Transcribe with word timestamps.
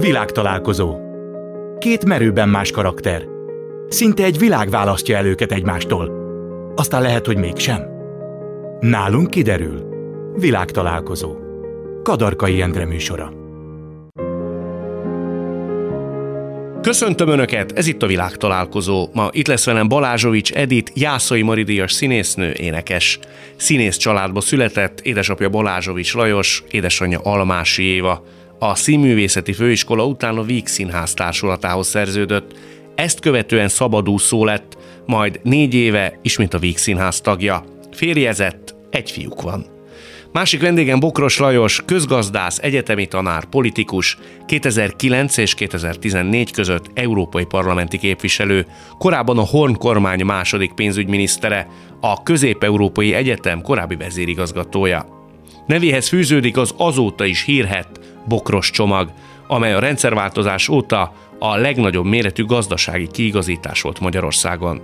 Világtalálkozó. 0.00 0.96
Két 1.78 2.04
merőben 2.04 2.48
más 2.48 2.70
karakter. 2.70 3.22
Szinte 3.88 4.24
egy 4.24 4.38
világ 4.38 4.70
választja 4.70 5.16
el 5.16 5.26
őket 5.26 5.52
egymástól. 5.52 6.12
Aztán 6.76 7.02
lehet, 7.02 7.26
hogy 7.26 7.36
mégsem. 7.36 7.82
Nálunk 8.80 9.30
kiderül. 9.30 9.88
Világtalálkozó. 10.34 11.36
Kadarkai 12.02 12.60
Endre 12.60 12.86
műsora. 12.86 13.32
Köszöntöm 16.82 17.28
Önöket, 17.28 17.72
ez 17.72 17.86
itt 17.86 18.02
a 18.02 18.06
világtalálkozó. 18.06 19.08
Ma 19.12 19.28
itt 19.32 19.46
lesz 19.46 19.66
velem 19.66 19.88
Balázsovics 19.88 20.52
Edit, 20.52 20.92
Jászai 20.94 21.42
Maridias 21.42 21.92
színésznő, 21.92 22.52
énekes. 22.52 23.18
Színész 23.56 23.96
családba 23.96 24.40
született, 24.40 25.00
édesapja 25.00 25.48
Balázsovics 25.48 26.14
Lajos, 26.14 26.62
édesanyja 26.70 27.20
Almási 27.22 27.82
Éva. 27.82 28.24
A 28.60 28.74
Színművészeti 28.74 29.52
Főiskola 29.52 30.06
után 30.06 30.36
a 30.36 30.42
Víg 30.42 30.66
Színház 30.66 31.14
társulatához 31.14 31.86
szerződött. 31.86 32.54
Ezt 32.94 33.20
követően 33.20 33.68
szabadúszó 33.68 34.44
lett, 34.44 34.78
majd 35.06 35.40
négy 35.42 35.74
éve 35.74 36.18
ismét 36.22 36.54
a 36.54 36.58
Víg 36.58 36.78
Színház 36.78 37.20
tagja. 37.20 37.64
Férjezett, 37.92 38.74
egy 38.90 39.10
fiúk 39.10 39.42
van. 39.42 39.66
Másik 40.32 40.60
vendégem 40.60 41.00
Bokros 41.00 41.38
Lajos, 41.38 41.82
közgazdász, 41.84 42.58
egyetemi 42.58 43.06
tanár, 43.06 43.44
politikus, 43.44 44.18
2009 44.46 45.36
és 45.36 45.54
2014 45.54 46.50
között 46.50 46.90
európai 46.94 47.44
parlamenti 47.44 47.98
képviselő, 47.98 48.66
korábban 48.98 49.38
a 49.38 49.46
Horn 49.46 49.72
kormány 49.72 50.24
második 50.24 50.72
pénzügyminisztere, 50.72 51.66
a 52.00 52.22
Közép-Európai 52.22 53.14
Egyetem 53.14 53.62
korábbi 53.62 53.96
vezérigazgatója. 53.96 55.06
Nevéhez 55.66 56.08
fűződik 56.08 56.56
az 56.56 56.74
azóta 56.76 57.24
is 57.24 57.44
hírhet 57.44 58.00
Bokros 58.28 58.70
csomag, 58.70 59.12
amely 59.46 59.74
a 59.74 59.78
rendszerváltozás 59.78 60.68
óta 60.68 61.12
a 61.38 61.56
legnagyobb 61.56 62.04
méretű 62.04 62.44
gazdasági 62.44 63.06
kiigazítás 63.06 63.80
volt 63.80 64.00
Magyarországon. 64.00 64.82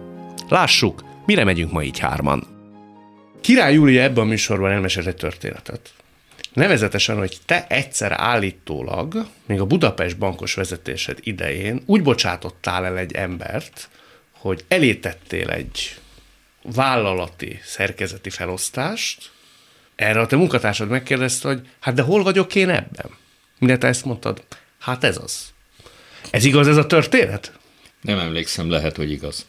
Lássuk, 0.48 1.04
mire 1.26 1.44
megyünk 1.44 1.72
ma 1.72 1.82
így 1.82 1.98
hárman. 1.98 2.46
Király 3.40 3.74
Júlia 3.74 4.02
ebben 4.02 4.24
a 4.24 4.26
műsorban 4.26 4.70
elmesélt 4.70 5.06
egy 5.06 5.16
történetet. 5.16 5.92
Nevezetesen, 6.52 7.16
hogy 7.16 7.36
te 7.46 7.66
egyszer 7.68 8.12
állítólag, 8.12 9.26
még 9.46 9.60
a 9.60 9.66
Budapest 9.66 10.18
bankos 10.18 10.54
vezetésed 10.54 11.18
idején 11.20 11.82
úgy 11.86 12.02
bocsátottál 12.02 12.84
el 12.84 12.98
egy 12.98 13.12
embert, 13.12 13.88
hogy 14.32 14.64
elétettél 14.68 15.50
egy 15.50 15.98
vállalati 16.62 17.60
szerkezeti 17.64 18.30
felosztást, 18.30 19.30
erre 19.96 20.20
a 20.20 20.26
te 20.26 20.36
munkatársad 20.36 20.88
megkérdezte, 20.88 21.48
hogy 21.48 21.68
hát 21.80 21.94
de 21.94 22.02
hol 22.02 22.22
vagyok 22.22 22.54
én 22.54 22.68
ebben? 22.68 23.10
Mire 23.64 23.78
te 23.78 23.86
ezt 23.86 24.04
mondtad? 24.04 24.42
Hát 24.78 25.04
ez 25.04 25.18
az. 25.22 25.52
Ez 26.30 26.44
igaz 26.44 26.68
ez 26.68 26.76
a 26.76 26.86
történet? 26.86 27.52
Nem 28.00 28.18
emlékszem, 28.18 28.70
lehet, 28.70 28.96
hogy 28.96 29.10
igaz. 29.10 29.46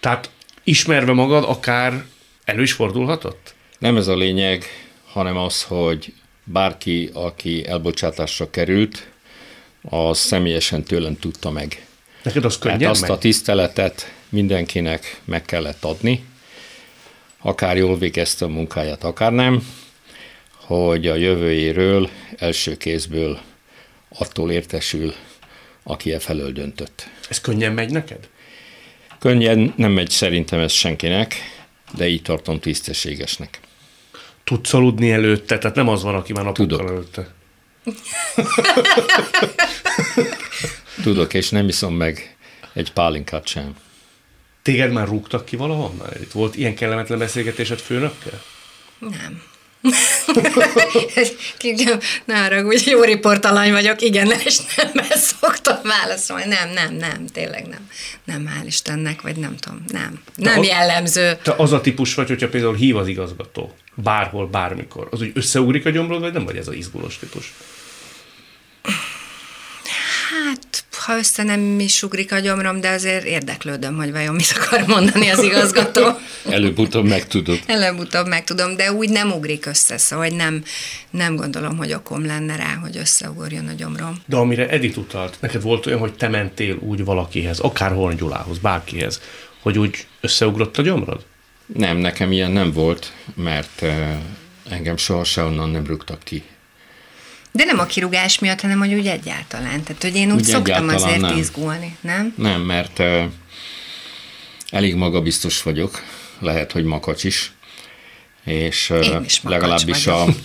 Tehát 0.00 0.30
ismerve 0.64 1.12
magad, 1.12 1.44
akár 1.44 2.04
elő 2.44 2.62
is 2.62 2.72
fordulhatott? 2.72 3.54
Nem 3.78 3.96
ez 3.96 4.06
a 4.06 4.16
lényeg, 4.16 4.64
hanem 5.06 5.36
az, 5.36 5.62
hogy 5.62 6.12
bárki, 6.44 7.10
aki 7.12 7.66
elbocsátásra 7.66 8.50
került, 8.50 9.08
az 9.82 10.18
személyesen 10.18 10.82
tőlem 10.82 11.18
tudta 11.18 11.50
meg. 11.50 11.86
Neked 12.22 12.44
az 12.44 12.58
könnyen 12.58 12.80
Hát 12.80 12.88
azt 12.90 13.00
megy? 13.00 13.10
a 13.10 13.18
tiszteletet 13.18 14.12
mindenkinek 14.28 15.20
meg 15.24 15.44
kellett 15.44 15.84
adni, 15.84 16.24
akár 17.38 17.76
jól 17.76 17.98
végezte 17.98 18.44
a 18.44 18.48
munkáját, 18.48 19.04
akár 19.04 19.32
nem, 19.32 19.68
hogy 20.68 21.06
a 21.06 21.14
jövőjéről 21.14 22.10
első 22.36 22.76
kézből 22.76 23.40
attól 24.18 24.50
értesül, 24.50 25.14
aki 25.82 26.12
e 26.12 26.18
felől 26.18 26.52
döntött. 26.52 27.08
Ez 27.28 27.40
könnyen 27.40 27.72
megy 27.72 27.90
neked? 27.90 28.28
Könnyen 29.18 29.72
nem 29.76 29.90
megy 29.90 30.10
szerintem 30.10 30.60
ez 30.60 30.72
senkinek, 30.72 31.34
de 31.96 32.08
így 32.08 32.22
tartom 32.22 32.60
tisztességesnek. 32.60 33.60
Tudsz 34.44 34.74
aludni 34.74 35.10
előtte, 35.10 35.58
tehát 35.58 35.76
nem 35.76 35.88
az 35.88 36.02
van, 36.02 36.14
aki 36.14 36.32
már 36.32 36.44
napokkal 36.44 36.66
Tudok. 36.66 36.90
előtte. 36.90 37.34
Tudok, 41.02 41.34
és 41.34 41.48
nem 41.48 41.68
iszom 41.68 41.94
meg 41.94 42.36
egy 42.72 42.92
pálinkát 42.92 43.46
sem. 43.46 43.76
Téged 44.62 44.92
már 44.92 45.06
rúgtak 45.06 45.44
ki 45.44 45.56
valahonnan? 45.56 46.08
Itt 46.20 46.32
volt 46.32 46.56
ilyen 46.56 46.74
kellemetlen 46.74 47.18
beszélgetésed 47.18 47.78
főnökkel? 47.78 48.42
Nem. 48.98 49.42
Kicsim, 51.58 51.98
ne 52.24 52.38
haragudj, 52.38 52.90
jó 52.90 53.02
riportalany 53.02 53.70
vagyok, 53.70 54.02
igen, 54.02 54.30
és 54.44 54.58
nem 54.76 55.06
ezt 55.10 55.36
szoktam 55.40 55.76
válaszolni. 55.82 56.44
Nem, 56.44 56.70
nem, 56.70 56.94
nem, 56.94 57.26
tényleg 57.26 57.66
nem. 57.66 57.88
Nem, 58.24 58.50
hál' 58.54 58.66
Istennek, 58.66 59.22
vagy 59.22 59.36
nem 59.36 59.56
tudom, 59.56 59.84
nem. 59.86 60.20
Nem 60.34 60.58
a- 60.58 60.64
jellemző. 60.64 61.38
Te 61.42 61.54
az 61.56 61.72
a 61.72 61.80
típus 61.80 62.14
vagy, 62.14 62.28
hogyha 62.28 62.48
például 62.48 62.74
hív 62.74 62.96
az 62.96 63.08
igazgató, 63.08 63.74
bárhol, 63.94 64.46
bármikor, 64.46 65.08
az 65.10 65.20
úgy 65.20 65.30
összeugrik 65.34 65.86
a 65.86 65.90
gyomrod, 65.90 66.20
vagy 66.20 66.32
nem 66.32 66.44
vagy 66.44 66.56
ez 66.56 66.68
a 66.68 66.72
izgulós 66.72 67.18
típus? 67.18 67.52
Hát, 70.30 70.67
ha 71.08 71.16
össze 71.16 71.42
nem 71.42 71.80
is 71.80 72.02
ugrik 72.02 72.32
a 72.32 72.38
gyomrom, 72.38 72.80
de 72.80 72.88
azért 72.88 73.24
érdeklődöm, 73.24 73.96
hogy 73.96 74.12
vajon 74.12 74.34
mit 74.34 74.54
akar 74.56 74.86
mondani 74.86 75.28
az 75.28 75.42
igazgató. 75.42 76.02
Előbb-utóbb 76.56 77.04
megtudod. 77.04 77.60
Előbb-utóbb 77.66 78.26
megtudom, 78.26 78.76
de 78.76 78.92
úgy 78.92 79.10
nem 79.10 79.30
ugrik 79.30 79.66
össze, 79.66 79.98
szóval 79.98 80.28
hogy 80.28 80.36
nem, 80.36 80.62
nem 81.10 81.36
gondolom, 81.36 81.76
hogy 81.76 81.92
okom 81.92 82.26
lenne 82.26 82.56
rá, 82.56 82.74
hogy 82.74 82.96
összeugorjon 82.96 83.66
a 83.66 83.72
gyomrom. 83.72 84.22
De 84.26 84.36
amire 84.36 84.68
Edith 84.68 84.98
utalt, 84.98 85.36
neked 85.40 85.62
volt 85.62 85.86
olyan, 85.86 85.98
hogy 85.98 86.14
te 86.14 86.28
mentél 86.28 86.76
úgy 86.80 87.04
valakihez, 87.04 87.58
akár 87.58 87.92
Horn 87.92 88.16
Gyulához, 88.16 88.58
bárkihez, 88.58 89.20
hogy 89.62 89.78
úgy 89.78 90.06
összeugrott 90.20 90.78
a 90.78 90.82
gyomrod? 90.82 91.24
Nem, 91.66 91.96
nekem 91.96 92.32
ilyen 92.32 92.50
nem 92.50 92.72
volt, 92.72 93.12
mert 93.34 93.82
eh, 93.82 94.18
engem 94.70 94.96
soha 94.96 95.24
se 95.24 95.42
onnan 95.42 95.70
nem 95.70 95.86
rúgtak 95.86 96.22
ki. 96.24 96.42
De 97.58 97.64
nem 97.64 97.78
a 97.78 97.86
kirúgás 97.86 98.38
miatt, 98.38 98.60
hanem 98.60 98.78
hogy 98.78 98.94
úgy 98.94 99.06
egyáltalán. 99.06 99.82
Tehát, 99.82 100.02
hogy 100.02 100.16
én 100.16 100.30
úgy, 100.30 100.34
Úgy 100.34 100.44
szoktam 100.44 100.88
azért 100.88 101.20
nem. 101.20 101.36
izgulni, 101.36 101.96
nem? 102.00 102.34
Nem, 102.36 102.60
mert 102.60 103.02
elég 104.70 104.94
magabiztos 104.94 105.62
vagyok, 105.62 106.02
lehet, 106.38 106.72
hogy 106.72 106.84
makacs 106.84 107.24
is, 107.24 107.52
és 108.44 108.90
Én 109.02 109.24
is 109.24 109.40
legalábbis 109.42 110.06
a, 110.06 110.16
vagyok. 110.16 110.36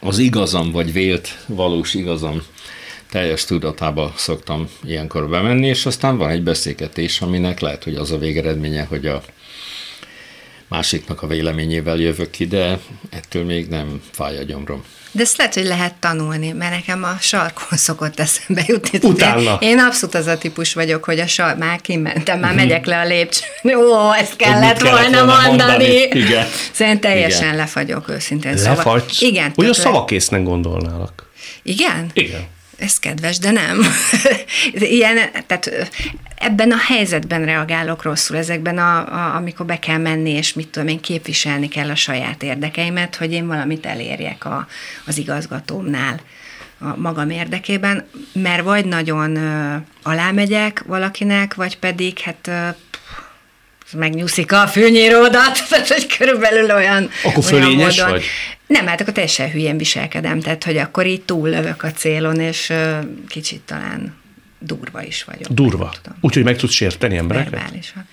az 0.00 0.18
igazam, 0.18 0.70
vagy 0.70 0.92
vélt 0.92 1.38
valós 1.46 1.94
igazam 1.94 2.42
teljes 3.10 3.44
tudatába 3.44 4.12
szoktam 4.16 4.68
ilyenkor 4.84 5.28
bemenni, 5.28 5.66
és 5.66 5.86
aztán 5.86 6.16
van 6.16 6.30
egy 6.30 6.42
beszélgetés, 6.42 7.20
aminek 7.20 7.60
lehet, 7.60 7.84
hogy 7.84 7.94
az 7.94 8.10
a 8.10 8.18
végeredménye, 8.18 8.84
hogy 8.84 9.06
a 9.06 9.22
másiknak 10.68 11.22
a 11.22 11.26
véleményével 11.26 11.96
jövök 11.96 12.30
ki, 12.30 12.46
de 12.46 12.78
ettől 13.10 13.44
még 13.44 13.68
nem 13.68 14.02
fáj 14.12 14.38
a 14.38 14.42
gyomrom. 14.42 14.84
De 15.12 15.22
ezt 15.22 15.36
lehet, 15.36 15.54
hogy 15.54 15.64
lehet 15.64 15.94
tanulni, 15.94 16.52
mert 16.52 16.70
nekem 16.70 17.04
a 17.04 17.16
sarkon 17.20 17.78
szokott 17.86 18.20
eszembe 18.20 18.62
jutni. 18.66 18.98
Utána. 19.02 19.58
Én 19.60 19.78
abszolút 19.78 20.14
az 20.14 20.26
a 20.26 20.38
típus 20.38 20.74
vagyok, 20.74 21.04
hogy 21.04 21.20
a 21.20 21.26
sark, 21.26 21.58
már 21.58 21.80
kimentem, 21.80 22.40
már 22.40 22.54
megyek 22.54 22.86
le 22.86 22.98
a 22.98 23.04
lépcsőn. 23.04 23.76
Ó, 23.76 24.12
ezt 24.12 24.36
kellett 24.36 24.78
kellett 24.78 24.80
volna 24.80 25.24
volna 25.24 25.46
mondani. 25.46 25.56
mondani. 25.56 26.20
Igen. 26.20 26.46
Szerintem 26.72 27.10
teljesen 27.10 27.42
Igen. 27.42 27.56
lefagyok 27.56 28.08
őszintén. 28.08 28.54
Lefagysz? 28.54 29.20
igen. 29.20 29.52
Hogy 29.54 29.66
a 29.66 29.74
szavakészen 29.74 30.44
gondolnálak. 30.44 31.30
Igen? 31.62 32.10
Igen. 32.12 32.46
Ez 32.78 32.98
kedves, 32.98 33.38
de 33.38 33.50
nem. 33.50 33.80
Ilyen, 34.72 35.16
tehát 35.46 35.90
ebben 36.34 36.70
a 36.70 36.76
helyzetben 36.76 37.44
reagálok 37.44 38.02
rosszul, 38.02 38.36
ezekben, 38.36 38.78
a, 38.78 38.98
a, 38.98 39.34
amikor 39.34 39.66
be 39.66 39.78
kell 39.78 39.98
menni, 39.98 40.30
és 40.30 40.52
mit 40.52 40.68
tudom 40.68 40.88
én, 40.88 41.00
képviselni 41.00 41.68
kell 41.68 41.90
a 41.90 41.94
saját 41.94 42.42
érdekeimet, 42.42 43.16
hogy 43.16 43.32
én 43.32 43.46
valamit 43.46 43.86
elérjek 43.86 44.44
a, 44.44 44.66
az 45.06 45.18
igazgatómnál 45.18 46.20
a 46.80 46.96
magam 46.96 47.30
érdekében, 47.30 48.08
mert 48.32 48.62
vagy 48.62 48.84
nagyon 48.84 49.36
ö, 49.36 49.76
alámegyek 50.02 50.82
valakinek, 50.86 51.54
vagy 51.54 51.78
pedig 51.78 52.18
hát 52.18 52.46
ö, 52.46 52.68
megnyúszik 53.92 54.52
a 54.52 54.66
fűnyíródat, 54.66 55.62
tehát 55.68 55.88
hogy 55.88 56.16
körülbelül 56.16 56.70
olyan 56.70 57.10
Akkor 57.22 57.52
olyan 57.52 57.72
módon- 57.72 58.10
vagy? 58.10 58.24
Nem, 58.68 58.86
hát 58.86 59.00
akkor 59.00 59.12
teljesen 59.12 59.50
hülyén 59.50 59.76
viselkedem, 59.78 60.40
tehát 60.40 60.64
hogy 60.64 60.76
akkor 60.76 61.06
így 61.06 61.22
túllövök 61.22 61.82
a 61.82 61.90
célon, 61.92 62.40
és 62.40 62.72
kicsit 63.28 63.60
talán 63.60 64.14
durva 64.58 65.02
is 65.02 65.24
vagyok. 65.24 65.48
Durva. 65.52 65.92
Úgyhogy 66.20 66.44
meg 66.44 66.56
tudsz 66.56 66.72
sérteni 66.72 67.16
embereket? 67.16 67.50
Verbálisan. 67.50 68.08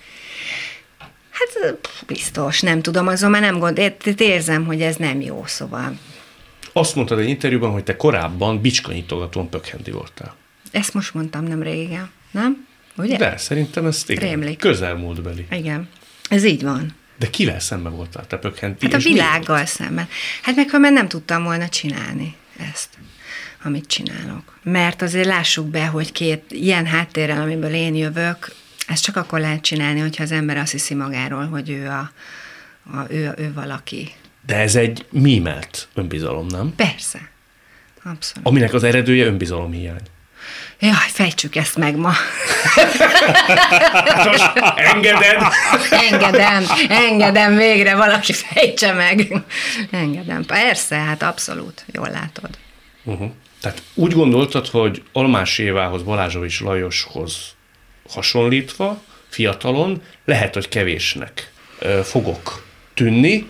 Hát 1.30 1.76
biztos, 2.06 2.60
nem 2.60 2.82
tudom, 2.82 3.06
azon 3.06 3.30
már 3.30 3.40
nem 3.40 3.58
gond, 3.58 3.78
ért- 3.78 4.20
érzem, 4.20 4.64
hogy 4.64 4.82
ez 4.82 4.96
nem 4.96 5.20
jó, 5.20 5.42
szóval 5.46 5.98
Azt 6.72 6.94
mondtad 6.94 7.18
egy 7.18 7.28
interjúban, 7.28 7.70
hogy 7.70 7.84
te 7.84 7.96
korábban 7.96 8.60
bicskanyitogatón 8.60 9.48
pökhendi 9.48 9.90
voltál. 9.90 10.34
ezt 10.72 10.94
most 10.94 11.14
mondtam 11.14 11.44
nem 11.44 11.62
régen, 11.62 12.10
nem? 12.30 12.66
Ugye? 12.96 13.16
De 13.16 13.36
szerintem 13.36 13.86
ez 13.86 14.04
igen, 14.06 14.28
Rémlik. 14.28 14.58
közelmúltbeli. 14.58 15.46
Igen, 15.50 15.88
ez 16.28 16.44
így 16.44 16.62
van. 16.62 16.94
De 17.18 17.30
kivel 17.30 17.60
szembe 17.60 17.88
voltál 17.88 18.26
te 18.26 18.36
pökhenti? 18.36 18.86
Hát 18.86 18.94
a 18.94 18.98
világgal 19.04 19.64
szemben. 19.66 20.08
Hát 20.42 20.56
meg 20.56 20.70
ha 20.70 20.78
már 20.78 20.92
nem 20.92 21.08
tudtam 21.08 21.44
volna 21.44 21.68
csinálni 21.68 22.34
ezt. 22.70 22.88
amit 23.62 23.86
csinálok. 23.86 24.58
Mert 24.62 25.02
azért 25.02 25.26
lássuk 25.26 25.66
be, 25.66 25.86
hogy 25.86 26.12
két 26.12 26.44
ilyen 26.48 26.86
háttérrel, 26.86 27.42
amiből 27.42 27.74
én 27.74 27.94
jövök, 27.94 28.54
ezt 28.86 29.02
csak 29.02 29.16
akkor 29.16 29.40
lehet 29.40 29.60
csinálni, 29.60 30.00
hogyha 30.00 30.22
az 30.22 30.32
ember 30.32 30.56
azt 30.56 30.72
hiszi 30.72 30.94
magáról, 30.94 31.46
hogy 31.46 31.70
ő, 31.70 31.88
a, 31.88 32.10
a, 32.96 33.06
ő, 33.08 33.34
ő 33.36 33.52
valaki. 33.54 34.12
De 34.46 34.56
ez 34.56 34.76
egy 34.76 35.06
mímelt 35.10 35.88
önbizalom, 35.94 36.46
nem? 36.46 36.72
Persze. 36.76 37.30
Abszolút. 38.04 38.46
Aminek 38.48 38.72
az 38.72 38.82
eredője 38.82 39.26
önbizalom 39.26 39.72
hiány. 39.72 40.00
Jaj, 40.78 41.08
fejtsük 41.08 41.56
ezt 41.56 41.76
meg 41.76 41.96
ma. 41.96 42.08
Most 44.24 44.52
engeded? 44.76 45.42
engedem, 45.90 46.64
engedem 46.88 47.56
végre, 47.56 47.94
valaki 47.94 48.32
fejtse 48.32 48.92
meg. 48.92 49.32
Engedem. 49.90 50.44
Persze, 50.44 50.96
hát 50.96 51.22
abszolút, 51.22 51.84
jól 51.92 52.08
látod. 52.08 52.50
Uh-huh. 53.04 53.30
Tehát 53.60 53.82
úgy 53.94 54.12
gondoltad, 54.12 54.66
hogy 54.66 55.02
Almás 55.12 55.58
Évához, 55.58 56.02
Balázsovics 56.02 56.60
Lajoshoz 56.60 57.54
hasonlítva, 58.08 59.02
fiatalon, 59.28 60.02
lehet, 60.24 60.54
hogy 60.54 60.68
kevésnek 60.68 61.52
fogok 62.02 62.66
tűnni, 62.94 63.46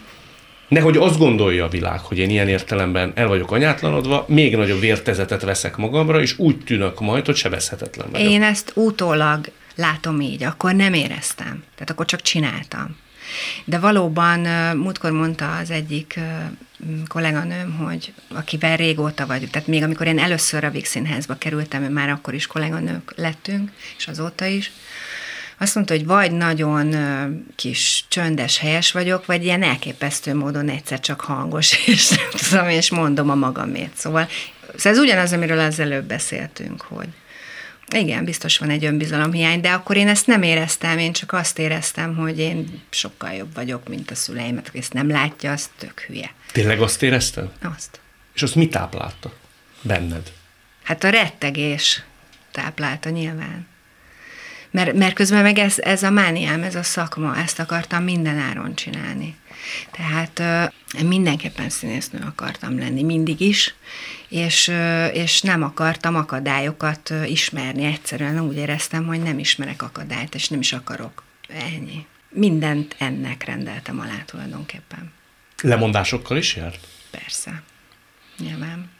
Nehogy 0.69 0.97
azt 0.97 1.19
gondolja 1.19 1.65
a 1.65 1.69
világ, 1.69 2.01
hogy 2.01 2.19
én 2.19 2.31
ilyen 2.31 2.49
értelemben 2.49 3.13
el 3.15 3.27
vagyok 3.29 3.51
anyátlanodva, 3.51 4.25
még 4.29 4.57
nagyobb 4.57 4.81
vértezetet 4.81 5.43
veszek 5.43 5.77
magamra, 5.77 6.21
és 6.21 6.39
úgy 6.39 6.59
tűnök 6.59 7.01
majd, 7.01 7.27
hogy 7.27 7.37
sebezhetetlen 7.37 8.09
vagyok. 8.11 8.31
Én 8.31 8.43
ezt 8.43 8.73
utólag 8.75 9.51
látom 9.75 10.21
így, 10.21 10.43
akkor 10.43 10.75
nem 10.75 10.93
éreztem. 10.93 11.63
Tehát 11.75 11.91
akkor 11.91 12.07
csak 12.07 12.23
csináltam. 12.23 12.97
De 13.65 13.79
valóban 13.79 14.41
múltkor 14.77 15.11
mondta 15.11 15.57
az 15.57 15.71
egyik 15.71 16.21
kolléganőm, 17.07 17.73
hogy 17.73 18.13
akivel 18.29 18.77
régóta 18.77 19.27
vagyok, 19.27 19.51
tehát 19.51 19.69
még 19.69 19.83
amikor 19.83 20.07
én 20.07 20.19
először 20.19 20.65
a 20.65 20.71
Vix 20.71 20.91
Színházba 20.91 21.35
kerültem, 21.35 21.83
már 21.83 22.09
akkor 22.09 22.35
is 22.35 22.47
kolléganők 22.47 23.13
lettünk, 23.17 23.71
és 23.99 24.07
azóta 24.07 24.45
is, 24.45 24.73
azt 25.59 25.75
mondta, 25.75 25.95
hogy 25.95 26.07
vagy 26.07 26.33
nagyon 26.33 26.95
kis 27.55 28.05
csöndes, 28.09 28.59
helyes 28.59 28.93
vagyok, 28.93 29.27
vagy 29.27 29.45
ilyen 29.45 29.63
elképesztő 29.63 30.35
módon 30.35 30.69
egyszer 30.69 31.01
csak 31.01 31.21
hangos, 31.21 31.73
és 31.87 32.09
nem 32.09 32.31
tudom, 32.31 32.69
és 32.69 32.91
mondom 32.91 33.31
a 33.31 33.35
magamét. 33.35 33.91
Szóval, 33.95 34.29
szóval 34.77 34.93
ez 34.93 34.99
ugyanaz, 34.99 35.33
amiről 35.33 35.59
az 35.59 35.79
előbb 35.79 36.05
beszéltünk, 36.05 36.81
hogy 36.81 37.09
igen, 37.95 38.25
biztos 38.25 38.59
van 38.59 38.71
egy 38.71 38.85
önbizalomhiány, 38.85 39.61
de 39.61 39.71
akkor 39.71 39.97
én 39.97 40.09
ezt 40.09 40.27
nem 40.27 40.43
éreztem, 40.43 40.99
én 40.99 41.13
csak 41.13 41.33
azt 41.33 41.59
éreztem, 41.59 42.17
hogy 42.17 42.39
én 42.39 42.83
sokkal 42.91 43.33
jobb 43.33 43.55
vagyok, 43.55 43.89
mint 43.89 44.11
a 44.11 44.15
szüleimet, 44.15 44.69
aki 44.69 44.79
ezt 44.79 44.93
nem 44.93 45.09
látja, 45.09 45.53
az 45.53 45.71
tök 45.79 46.01
hülye. 46.01 46.31
Tényleg 46.53 46.81
azt 46.81 47.03
éreztem? 47.03 47.51
Azt. 47.75 48.01
És 48.35 48.43
azt 48.43 48.55
mit 48.55 48.71
táplálta 48.71 49.33
benned? 49.83 50.33
Hát 50.83 51.05
a 51.05 51.09
rettegés 51.09 52.03
táplálta 52.51 53.09
nyilván. 53.09 53.67
Mert, 54.77 54.93
mert 54.93 55.15
közben 55.15 55.43
meg 55.43 55.59
ez, 55.59 55.79
ez 55.79 56.03
a 56.03 56.11
mániám, 56.11 56.63
ez 56.63 56.75
a 56.75 56.83
szakma, 56.83 57.37
ezt 57.37 57.59
akartam 57.59 58.05
minden 58.05 58.39
áron 58.39 58.75
csinálni. 58.75 59.37
Tehát 59.91 60.43
mindenképpen 61.05 61.71
színésznő 61.71 62.19
akartam 62.27 62.79
lenni, 62.79 63.03
mindig 63.03 63.41
is, 63.41 63.75
és, 64.29 64.73
és 65.13 65.41
nem 65.41 65.63
akartam 65.63 66.15
akadályokat 66.15 67.13
ismerni. 67.27 67.85
Egyszerűen 67.85 68.41
úgy 68.41 68.57
éreztem, 68.57 69.07
hogy 69.07 69.23
nem 69.23 69.39
ismerek 69.39 69.83
akadályt, 69.83 70.35
és 70.35 70.49
nem 70.49 70.61
is 70.61 70.73
akarok. 70.73 71.23
Ennyi. 71.49 72.07
Mindent 72.29 72.95
ennek 72.99 73.45
rendeltem 73.45 74.01
alá 74.01 74.23
tulajdonképpen. 74.27 75.13
Lemondásokkal 75.63 76.37
is 76.37 76.57
járt? 76.57 76.87
Persze. 77.11 77.63
Nyilván. 78.39 78.91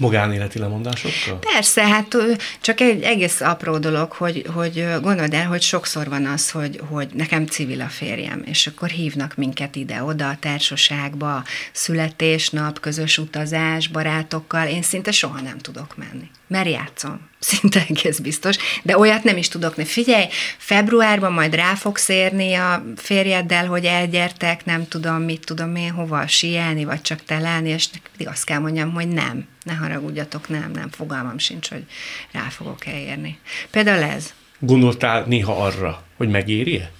Magánéleti 0.00 0.58
lemondásokkal? 0.58 1.38
Persze, 1.52 1.86
hát 1.86 2.16
csak 2.60 2.80
egy 2.80 3.02
egész 3.02 3.40
apró 3.40 3.78
dolog, 3.78 4.12
hogy, 4.12 4.46
hogy 4.54 4.86
gondold 5.02 5.34
el, 5.34 5.46
hogy 5.46 5.62
sokszor 5.62 6.08
van 6.08 6.26
az, 6.26 6.50
hogy, 6.50 6.80
hogy 6.88 7.08
nekem 7.14 7.46
civil 7.46 7.80
a 7.80 7.88
férjem, 7.88 8.42
és 8.46 8.66
akkor 8.66 8.88
hívnak 8.88 9.34
minket 9.36 9.76
ide-oda 9.76 10.28
a 10.28 10.36
társaságba, 10.40 11.44
születésnap, 11.72 12.80
közös 12.80 13.18
utazás, 13.18 13.88
barátokkal, 13.88 14.66
én 14.66 14.82
szinte 14.82 15.10
soha 15.10 15.40
nem 15.40 15.58
tudok 15.58 15.96
menni 15.96 16.30
mert 16.50 16.68
játszom. 16.68 17.20
Szinte 17.38 17.84
egész 17.88 18.18
biztos. 18.18 18.56
De 18.82 18.98
olyat 18.98 19.24
nem 19.24 19.36
is 19.36 19.48
tudok. 19.48 19.76
Ne 19.76 19.84
figyelj, 19.84 20.26
februárban 20.58 21.32
majd 21.32 21.54
rá 21.54 21.74
fogsz 21.74 22.08
érni 22.08 22.54
a 22.54 22.84
férjeddel, 22.96 23.66
hogy 23.66 23.84
elgyertek, 23.84 24.64
nem 24.64 24.88
tudom, 24.88 25.22
mit 25.22 25.44
tudom 25.44 25.76
én, 25.76 25.90
hova 25.90 26.26
sielni, 26.26 26.84
vagy 26.84 27.02
csak 27.02 27.24
telelni, 27.24 27.68
és 27.68 27.88
pedig 28.12 28.28
azt 28.28 28.44
kell 28.44 28.58
mondjam, 28.58 28.92
hogy 28.92 29.08
nem. 29.08 29.46
Ne 29.70 29.76
haragudjatok, 29.76 30.48
nem, 30.48 30.70
nem, 30.70 30.90
fogalmam 30.90 31.38
sincs, 31.38 31.68
hogy 31.68 31.84
rá 32.32 32.48
fogok 32.48 32.86
elérni. 32.86 33.38
Például 33.70 34.02
ez. 34.02 34.32
Gondoltál 34.58 35.24
néha 35.26 35.64
arra, 35.64 36.02
hogy 36.16 36.28
megéri-e? 36.28 36.90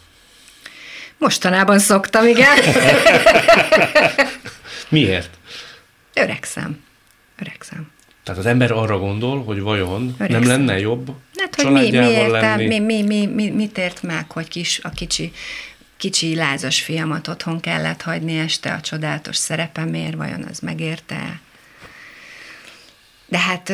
Mostanában 1.19 1.79
szoktam, 1.79 2.27
igen. 2.27 2.59
Miért? 4.89 5.39
Öregszem. 6.15 6.85
Öregszem. 7.39 7.91
Tehát 8.23 8.41
az 8.41 8.47
ember 8.47 8.71
arra 8.71 8.99
gondol, 8.99 9.45
hogy 9.45 9.61
vajon 9.61 10.15
Öregszem. 10.19 10.41
nem 10.41 10.49
lenne 10.49 10.79
jobb 10.79 11.13
hát, 11.41 11.55
hogy 11.55 11.73
mi, 11.73 11.99
mi, 11.99 12.07
értem, 12.07 12.61
mi, 12.61 12.79
mi, 12.79 13.03
mi, 13.03 13.27
mi, 13.27 13.51
mit 13.51 13.79
ért 13.79 14.03
meg, 14.03 14.31
hogy 14.31 14.49
kis, 14.49 14.81
a 14.83 14.89
kicsi, 14.89 15.33
kicsi 15.97 16.35
lázas 16.35 16.83
fiamat 16.83 17.29
otthon 17.29 17.61
kellett 17.61 18.03
hagyni 18.03 18.39
este 18.39 18.73
a 18.73 18.81
csodálatos 18.81 19.37
szerepemért, 19.37 20.15
vajon 20.15 20.43
az 20.51 20.59
megérte? 20.59 21.41
De 23.31 23.39
hát 23.39 23.69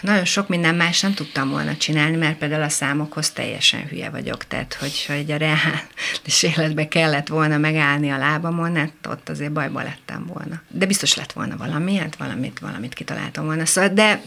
nagyon 0.00 0.24
sok 0.24 0.48
minden 0.48 0.74
más 0.74 1.00
nem 1.00 1.14
tudtam 1.14 1.50
volna 1.50 1.76
csinálni, 1.76 2.16
mert 2.16 2.38
például 2.38 2.62
a 2.62 2.68
számokhoz 2.68 3.30
teljesen 3.30 3.86
hülye 3.88 4.10
vagyok, 4.10 4.46
tehát 4.46 4.74
hogy, 4.74 5.04
hogy 5.06 5.30
a 5.30 5.36
reális 5.36 6.42
életbe 6.56 6.88
kellett 6.88 7.28
volna 7.28 7.58
megállni 7.58 8.10
a 8.10 8.18
lábamon, 8.18 8.76
hát 8.76 8.92
ott 9.08 9.28
azért 9.28 9.52
bajba 9.52 9.82
lettem 9.82 10.26
volna. 10.26 10.62
De 10.68 10.86
biztos 10.86 11.14
lett 11.14 11.32
volna 11.32 11.56
valami, 11.56 11.96
hát 11.96 12.16
valamit, 12.16 12.58
valamit 12.58 12.94
kitaláltam 12.94 13.44
volna. 13.44 13.66
Szóval, 13.66 13.90
de 13.90 14.20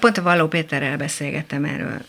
pont 0.00 0.18
a 0.18 0.22
Való 0.22 0.48
Péterrel 0.48 0.96
beszélgettem 0.96 1.64
erről 1.64 2.04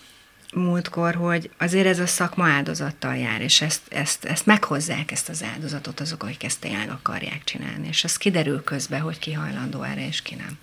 múltkor, 0.53 1.15
hogy 1.15 1.49
azért 1.57 1.87
ez 1.87 1.99
a 1.99 2.07
szakma 2.07 2.47
áldozattal 2.47 3.15
jár, 3.15 3.41
és 3.41 3.61
ezt, 3.61 3.81
ezt, 3.89 4.25
ezt 4.25 4.45
meghozzák, 4.45 5.11
ezt 5.11 5.29
az 5.29 5.43
áldozatot 5.53 5.99
azok, 5.99 6.23
akik 6.23 6.43
ezt 6.43 6.59
tényleg 6.59 6.89
akarják 6.89 7.43
csinálni, 7.43 7.87
és 7.87 8.03
az 8.03 8.17
kiderül 8.17 8.63
közben, 8.63 9.01
hogy 9.01 9.19
ki 9.19 9.33
hajlandó 9.33 9.83
erre, 9.83 10.07
és 10.07 10.21
ki 10.21 10.35
nem. 10.35 10.57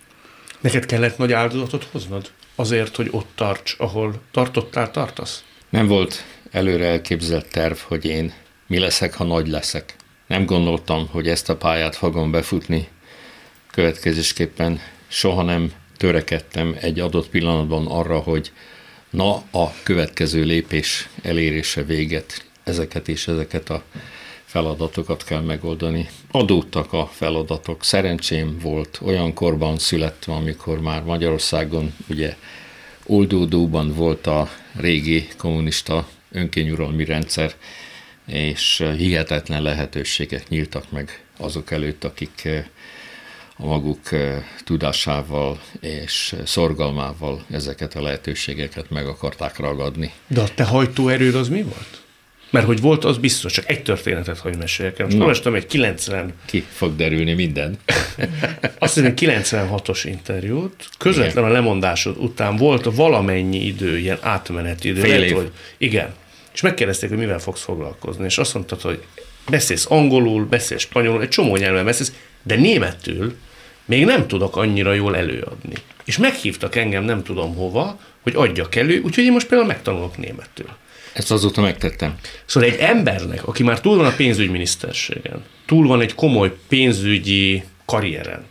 Neked 0.63 0.87
kellett 0.87 1.19
nagy 1.19 1.33
áldozatot 1.33 1.89
hoznod? 1.93 2.31
Azért, 2.55 2.97
hogy 2.97 3.09
ott 3.11 3.29
tarts, 3.35 3.75
ahol 3.79 4.23
tartottál, 4.31 4.91
tartasz? 4.91 5.45
Nem 5.69 5.87
volt 5.87 6.25
előre 6.51 6.87
elképzelt 6.87 7.51
terv, 7.51 7.77
hogy 7.77 8.05
én 8.05 8.33
mi 8.67 8.79
leszek, 8.79 9.15
ha 9.15 9.25
nagy 9.25 9.49
leszek. 9.49 9.95
Nem 10.27 10.47
gondoltam, 10.47 11.09
hogy 11.11 11.29
ezt 11.29 11.49
a 11.49 11.57
pályát 11.57 11.97
fogom 11.97 12.31
befutni. 12.31 12.89
Következésképpen 13.71 14.81
soha 15.09 15.43
nem 15.43 15.73
törekedtem 15.97 16.77
egy 16.81 17.01
adott 17.01 17.29
pillanatban 17.29 17.87
arra, 17.87 18.19
hogy 18.19 18.53
na 19.11 19.35
a 19.51 19.73
következő 19.83 20.43
lépés 20.43 21.09
elérése 21.23 21.83
véget 21.83 22.45
ezeket 22.65 23.09
és 23.09 23.29
ezeket 23.29 23.71
a 23.71 23.83
feladatokat 24.53 25.25
kell 25.25 25.41
megoldani. 25.41 26.09
Adódtak 26.31 26.93
a 26.93 27.07
feladatok. 27.13 27.85
Szerencsém 27.85 28.59
volt, 28.59 28.99
olyan 29.03 29.35
korban 29.35 29.79
születtem, 29.79 30.35
amikor 30.35 30.81
már 30.81 31.03
Magyarországon 31.03 31.95
ugye 32.09 32.37
oldódóban 33.07 33.95
volt 33.95 34.27
a 34.27 34.49
régi 34.77 35.29
kommunista 35.37 36.09
önkényuralmi 36.31 37.05
rendszer, 37.05 37.55
és 38.27 38.85
hihetetlen 38.97 39.63
lehetőségek 39.63 40.49
nyíltak 40.49 40.91
meg 40.91 41.25
azok 41.39 41.71
előtt, 41.71 42.05
akik 42.05 42.45
eh, 42.45 42.65
a 43.57 43.67
maguk 43.67 44.13
eh, 44.13 44.45
tudásával 44.65 45.61
és 45.81 46.35
szorgalmával 46.45 47.45
ezeket 47.51 47.95
a 47.95 48.03
lehetőségeket 48.03 48.91
meg 48.91 49.07
akarták 49.07 49.59
ragadni. 49.59 50.13
De 50.27 50.41
a 50.41 50.49
te 50.55 50.65
hajtóerőd 50.65 51.35
az 51.35 51.49
mi 51.49 51.63
volt? 51.63 52.02
Mert 52.53 52.67
hogy 52.67 52.81
volt, 52.81 53.05
az 53.05 53.19
biztos, 53.19 53.53
csak 53.53 53.71
egy 53.71 53.83
történetet, 53.83 54.39
hogy 54.39 54.57
meséljek 54.57 54.99
el. 54.99 55.05
Most 55.05 55.17
no. 55.17 55.23
olvastam 55.23 55.55
egy 55.55 55.67
90... 55.67 56.33
Ki 56.47 56.65
fog 56.73 56.97
derülni 56.97 57.33
minden. 57.33 57.79
Azt 58.79 58.95
hiszem, 58.95 59.15
96-os 59.17 60.01
interjút, 60.05 60.89
közvetlen 60.99 61.45
a 61.45 61.49
lemondásod 61.49 62.17
után 62.19 62.57
volt 62.57 62.85
valamennyi 62.95 63.65
idő, 63.65 63.99
ilyen 63.99 64.19
átmeneti 64.21 64.89
idő. 64.89 65.01
Fél 65.01 65.23
év. 65.23 65.35
Hogy, 65.35 65.51
igen. 65.79 66.15
És 66.55 66.61
megkérdezték, 66.61 67.09
hogy 67.09 67.19
mivel 67.19 67.39
fogsz 67.39 67.63
foglalkozni. 67.63 68.25
És 68.25 68.39
azt 68.39 68.55
mondtad, 68.55 68.81
hogy 68.81 69.03
beszélsz 69.51 69.87
angolul, 69.89 70.45
beszélsz 70.45 70.83
spanyolul, 70.83 71.23
egy 71.23 71.29
csomó 71.29 71.57
nyelven 71.57 71.85
beszélsz, 71.85 72.13
de 72.43 72.55
németül 72.55 73.37
még 73.85 74.05
nem 74.05 74.27
tudok 74.27 74.57
annyira 74.57 74.93
jól 74.93 75.17
előadni. 75.17 75.75
És 76.05 76.19
meghívtak 76.19 76.77
engem 76.77 77.05
nem 77.05 77.23
tudom 77.23 77.55
hova, 77.55 77.99
hogy 78.23 78.35
adjak 78.37 78.75
elő, 78.75 79.01
úgyhogy 79.01 79.25
én 79.25 79.33
most 79.33 79.47
például 79.47 79.69
megtanulok 79.69 80.17
németül. 80.17 80.69
Ezt 81.13 81.31
azóta 81.31 81.61
megtettem. 81.61 82.15
Szóval 82.47 82.69
egy 82.69 82.79
embernek, 82.79 83.47
aki 83.47 83.63
már 83.63 83.81
túl 83.81 83.97
van 83.97 84.07
a 84.07 84.15
pénzügyminiszterségen, 84.17 85.45
túl 85.67 85.87
van 85.87 86.01
egy 86.01 86.15
komoly 86.15 86.57
pénzügyi 86.69 87.63
karrieren, 87.85 88.45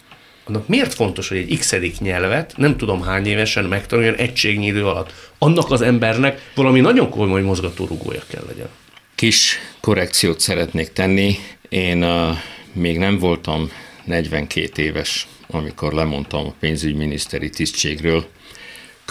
annak 0.52 0.68
miért 0.68 0.94
fontos, 0.94 1.28
hogy 1.28 1.38
egy 1.38 1.58
x 1.58 2.00
nyelvet 2.00 2.54
nem 2.58 2.78
tudom 2.78 3.02
hány 3.02 3.26
évesen 3.26 3.66
megtanuljon 3.66 4.16
egységnyi 4.16 4.66
idő 4.66 4.86
alatt? 4.86 5.14
Annak 5.38 5.72
az 5.72 5.82
embernek 5.82 6.52
valami 6.56 6.80
nagyon 6.80 7.10
komoly 7.10 7.42
mozgatórugója 7.42 8.22
kell 8.28 8.44
legyen. 8.48 8.70
Kis 9.16 9.58
korrekciót 9.80 10.40
szeretnék 10.40 10.94
tenni. 10.94 11.36
Én 11.70 12.04
uh, 12.04 12.38
még 12.74 12.98
nem 12.98 13.18
voltam 13.18 13.72
42 14.04 14.82
éves, 14.82 15.28
amikor 15.48 15.94
lemondtam 15.94 16.46
a 16.46 16.54
pénzügyminiszteri 16.60 17.50
tisztségről. 17.50 18.26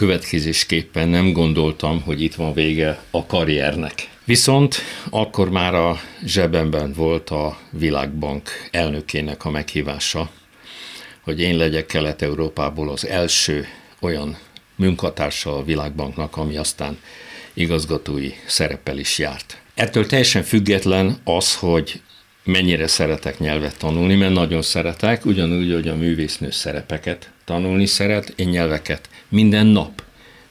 Következésképpen 0.00 1.08
nem 1.08 1.32
gondoltam, 1.32 2.02
hogy 2.02 2.22
itt 2.22 2.34
van 2.34 2.52
vége 2.52 3.02
a 3.10 3.26
karriernek. 3.26 4.08
Viszont 4.24 4.76
akkor 5.10 5.50
már 5.50 5.74
a 5.74 6.00
zsebemben 6.24 6.92
volt 6.92 7.30
a 7.30 7.58
Világbank 7.70 8.50
elnökének 8.70 9.44
a 9.44 9.50
meghívása, 9.50 10.30
hogy 11.20 11.40
én 11.40 11.56
legyek 11.56 11.86
Kelet-Európából 11.86 12.90
az 12.90 13.06
első 13.06 13.66
olyan 14.00 14.38
munkatársa 14.76 15.56
a 15.56 15.64
Világbanknak, 15.64 16.36
ami 16.36 16.56
aztán 16.56 16.98
igazgatói 17.52 18.30
szerepel 18.46 18.98
is 18.98 19.18
járt. 19.18 19.60
Ettől 19.74 20.06
teljesen 20.06 20.42
független 20.42 21.20
az, 21.24 21.56
hogy 21.56 22.00
mennyire 22.44 22.86
szeretek 22.86 23.38
nyelvet 23.38 23.78
tanulni, 23.78 24.14
mert 24.14 24.32
nagyon 24.32 24.62
szeretek, 24.62 25.24
ugyanúgy, 25.24 25.72
hogy 25.72 25.88
a 25.88 25.96
művésznő 25.96 26.50
szerepeket 26.50 27.30
tanulni 27.44 27.86
szeret, 27.86 28.32
én 28.36 28.48
nyelveket 28.48 29.08
minden 29.30 29.66
nap, 29.66 30.02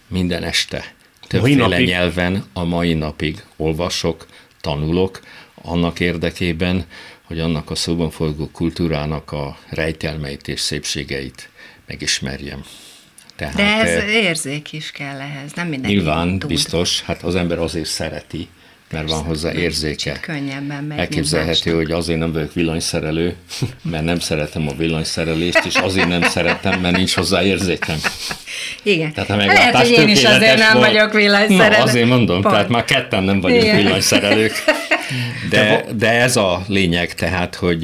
minden 0.07 0.43
este, 0.43 0.93
többféle 1.27 1.81
nyelven 1.81 2.45
a 2.53 2.63
mai 2.63 2.93
napig 2.93 3.43
olvasok, 3.55 4.25
tanulok, 4.62 5.19
annak 5.55 6.00
érdekében, 6.00 6.86
hogy 7.24 7.39
annak 7.39 7.69
a 7.69 7.75
szóban 7.75 8.09
forgó 8.09 8.50
kultúrának 8.51 9.31
a 9.31 9.57
rejtelmeit 9.69 10.48
és 10.48 10.59
szépségeit 10.59 11.50
megismerjem. 11.88 12.63
Tehát, 13.36 13.55
De 13.55 13.63
ez 13.63 14.03
érzék 14.09 14.74
is 14.74 14.91
kell 14.91 15.19
ehhez, 15.19 15.53
nem 15.53 15.67
mindenki 15.67 15.95
Nyilván, 15.95 16.39
tud. 16.39 16.50
biztos, 16.50 17.01
hát 17.01 17.24
az 17.24 17.36
ember 17.36 17.59
azért 17.59 17.86
szereti, 17.86 18.48
mert 18.91 19.10
van 19.10 19.24
hozzá 19.24 19.51
érzéke. 19.51 20.17
Könnyebben 20.22 20.84
megy, 20.84 20.98
Elképzelhető, 20.98 21.75
hogy 21.75 21.91
azért 21.91 22.19
nem 22.19 22.31
vagyok 22.31 22.53
villanyszerelő, 22.53 23.36
mert 23.91 24.03
nem 24.03 24.19
szeretem 24.19 24.67
a 24.67 24.74
villanyszerelést, 24.77 25.65
és 25.65 25.75
azért 25.75 26.08
nem 26.08 26.22
szeretem, 26.22 26.79
mert 26.79 26.96
nincs 26.98 27.13
hozzá 27.13 27.43
érzékem. 27.43 27.98
Igen. 28.84 29.13
Tehát, 29.13 29.29
ha 29.29 29.36
Lehet, 29.36 29.75
hogy 29.75 29.89
én 29.89 30.08
is 30.08 30.24
azért 30.24 30.58
nem 30.58 30.74
volt, 30.74 30.86
vagyok 30.86 31.13
villanyszerelő. 31.13 31.77
Na, 31.77 31.84
azért 31.84 32.08
mondom, 32.08 32.41
Pont. 32.41 32.53
tehát 32.53 32.69
már 32.69 32.86
ketten 32.86 33.24
nem 33.24 33.41
vagyunk 33.41 33.63
Igen. 33.63 33.75
villanyszerelők. 33.75 34.51
De, 35.50 35.86
de 35.96 36.10
ez 36.10 36.36
a 36.36 36.63
lényeg, 36.67 37.13
tehát, 37.13 37.55
hogy 37.55 37.79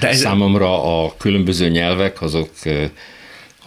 de 0.00 0.08
ez 0.08 0.18
számomra 0.18 1.02
a 1.04 1.14
különböző 1.16 1.68
nyelvek 1.68 2.22
azok 2.22 2.50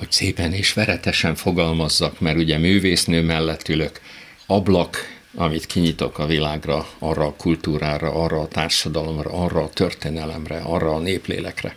hogy 0.02 0.12
szépen 0.12 0.54
és 0.54 0.74
veretesen 0.74 1.36
fogalmazzak, 1.36 2.20
mert 2.20 2.38
ugye 2.38 2.58
művésznő 2.58 3.22
mellett 3.22 3.70
ülök, 3.70 4.02
ablak, 4.46 5.21
amit 5.36 5.66
kinyitok 5.66 6.20
a 6.20 6.26
világra, 6.26 6.88
arra 7.00 7.26
a 7.26 7.34
kultúrára, 7.38 8.14
arra 8.14 8.40
a 8.40 8.48
társadalomra, 8.48 9.30
arra 9.32 9.64
a 9.64 9.70
történelemre, 9.70 10.58
arra 10.58 10.96
a 10.96 11.00
néplélekre. 11.00 11.76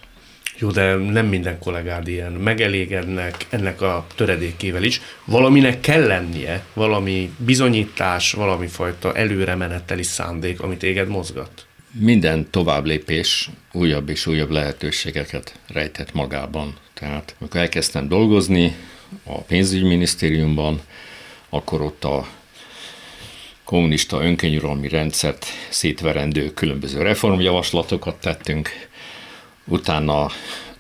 Jó, 0.59 0.71
de 0.71 0.95
nem 0.95 1.27
minden 1.27 1.59
kollégád 1.59 2.09
ilyen. 2.09 2.33
Megelégednek 2.33 3.47
ennek 3.49 3.81
a 3.81 4.07
töredékével 4.15 4.83
is. 4.83 5.01
Valaminek 5.25 5.81
kell 5.81 6.07
lennie, 6.07 6.65
valami 6.73 7.31
bizonyítás, 7.37 8.33
valami 8.33 8.67
fajta 8.67 9.15
előremeneteli 9.15 10.03
szándék, 10.03 10.61
amit 10.61 10.79
téged 10.79 11.09
mozgat. 11.09 11.67
Minden 11.99 12.51
tovább 12.51 12.85
lépés 12.85 13.51
újabb 13.73 14.09
és 14.09 14.27
újabb 14.27 14.51
lehetőségeket 14.51 15.59
rejtett 15.67 16.13
magában. 16.13 16.75
Tehát 16.95 17.35
amikor 17.41 17.61
elkezdtem 17.61 18.09
dolgozni 18.09 18.77
a 19.25 19.41
pénzügyminisztériumban, 19.41 20.81
akkor 21.49 21.81
ott 21.81 22.05
a 22.05 22.27
kommunista 23.65 24.23
önkönyvuralmi 24.23 24.89
rendszert 24.89 25.47
szétverendő 25.69 26.53
különböző 26.53 27.03
reformjavaslatokat 27.03 28.21
tettünk, 28.21 28.71
utána 29.65 30.25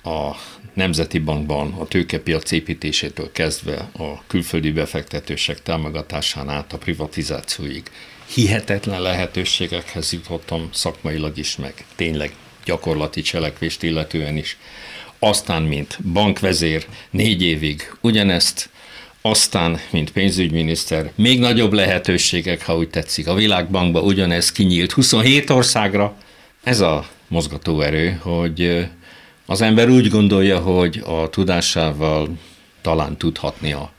a 0.02 0.36
Nemzeti 0.74 1.18
Bankban 1.18 1.72
a 1.72 1.86
tőkepiac 1.86 2.50
építésétől 2.50 3.32
kezdve 3.32 3.90
a 3.98 4.22
külföldi 4.26 4.70
befektetősek 4.70 5.62
támogatásán 5.62 6.48
át 6.48 6.72
a 6.72 6.78
privatizációig 6.78 7.82
hihetetlen 8.34 9.02
lehetőségekhez 9.02 10.12
jutottam 10.12 10.68
szakmailag 10.72 11.38
is, 11.38 11.56
meg 11.56 11.84
tényleg 11.96 12.34
gyakorlati 12.64 13.22
cselekvést 13.22 13.82
illetően 13.82 14.36
is. 14.36 14.56
Aztán, 15.18 15.62
mint 15.62 15.98
bankvezér, 16.12 16.86
négy 17.10 17.42
évig 17.42 17.92
ugyanezt, 18.00 18.68
aztán, 19.26 19.80
mint 19.90 20.12
pénzügyminiszter, 20.12 21.12
még 21.14 21.38
nagyobb 21.38 21.72
lehetőségek, 21.72 22.64
ha 22.64 22.76
úgy 22.76 22.90
tetszik. 22.90 23.26
A 23.28 23.34
világbankba 23.34 24.00
ugyanez 24.00 24.52
kinyílt 24.52 24.92
27 24.92 25.50
országra. 25.50 26.16
Ez 26.62 26.80
a 26.80 27.06
mozgatóerő, 27.28 28.18
hogy 28.22 28.88
az 29.46 29.60
ember 29.60 29.88
úgy 29.88 30.08
gondolja, 30.08 30.58
hogy 30.58 31.02
a 31.06 31.30
tudásával 31.30 32.28
talán 32.80 33.16
tudhatni 33.16 33.72
a 33.72 33.92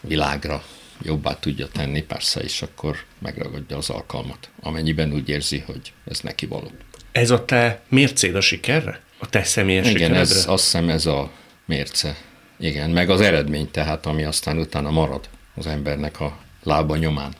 világra 0.00 0.62
jobbá 1.02 1.38
tudja 1.38 1.68
tenni, 1.68 2.02
persze, 2.02 2.40
és 2.40 2.62
akkor 2.62 2.96
megragadja 3.18 3.76
az 3.76 3.90
alkalmat, 3.90 4.50
amennyiben 4.60 5.12
úgy 5.12 5.28
érzi, 5.28 5.62
hogy 5.66 5.92
ez 6.10 6.20
neki 6.20 6.46
való. 6.46 6.70
Ez 7.12 7.30
a 7.30 7.44
te 7.44 7.82
mércéd 7.88 8.34
a 8.34 8.40
sikerre? 8.40 9.00
A 9.18 9.28
te 9.28 9.42
személyes 9.42 9.86
Igen, 9.86 9.96
sikeredre? 9.96 10.20
ez, 10.20 10.44
azt 10.48 10.64
hiszem 10.64 10.88
ez 10.88 11.06
a 11.06 11.30
mérce. 11.66 12.16
Igen, 12.60 12.90
meg 12.90 13.10
az 13.10 13.20
eredmény 13.20 13.70
tehát, 13.70 14.06
ami 14.06 14.24
aztán 14.24 14.58
utána 14.58 14.90
marad 14.90 15.28
az 15.54 15.66
embernek 15.66 16.20
a 16.20 16.38
lába 16.62 16.96
nyomán. 16.96 17.32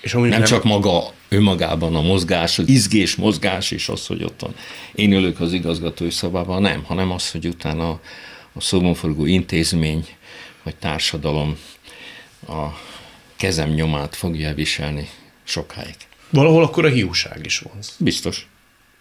És 0.00 0.12
nem, 0.12 0.22
nem 0.22 0.44
csak 0.44 0.64
maga 0.64 1.12
önmagában 1.28 1.94
a 1.94 2.02
mozgás, 2.02 2.58
az 2.58 2.68
izgés 2.68 3.16
mozgás 3.16 3.70
és 3.70 3.88
az, 3.88 4.06
hogy 4.06 4.22
ott 4.22 4.40
van. 4.40 4.54
Én 4.94 5.12
ülök 5.12 5.40
az 5.40 5.52
igazgatói 5.52 6.10
szobában, 6.10 6.62
nem, 6.62 6.84
hanem 6.84 7.10
az, 7.10 7.30
hogy 7.30 7.46
utána 7.46 7.90
a, 7.90 8.00
a 8.52 8.60
szóban 8.60 8.96
intézmény 9.26 10.06
vagy 10.62 10.76
társadalom 10.76 11.58
a 12.46 12.66
kezem 13.36 13.70
nyomát 13.70 14.16
fogja 14.16 14.54
viselni 14.54 15.08
sokáig. 15.44 15.96
Valahol 16.30 16.62
akkor 16.62 16.84
a 16.84 16.88
hiúság 16.88 17.40
is 17.44 17.58
van. 17.58 17.78
Biztos. 17.98 18.48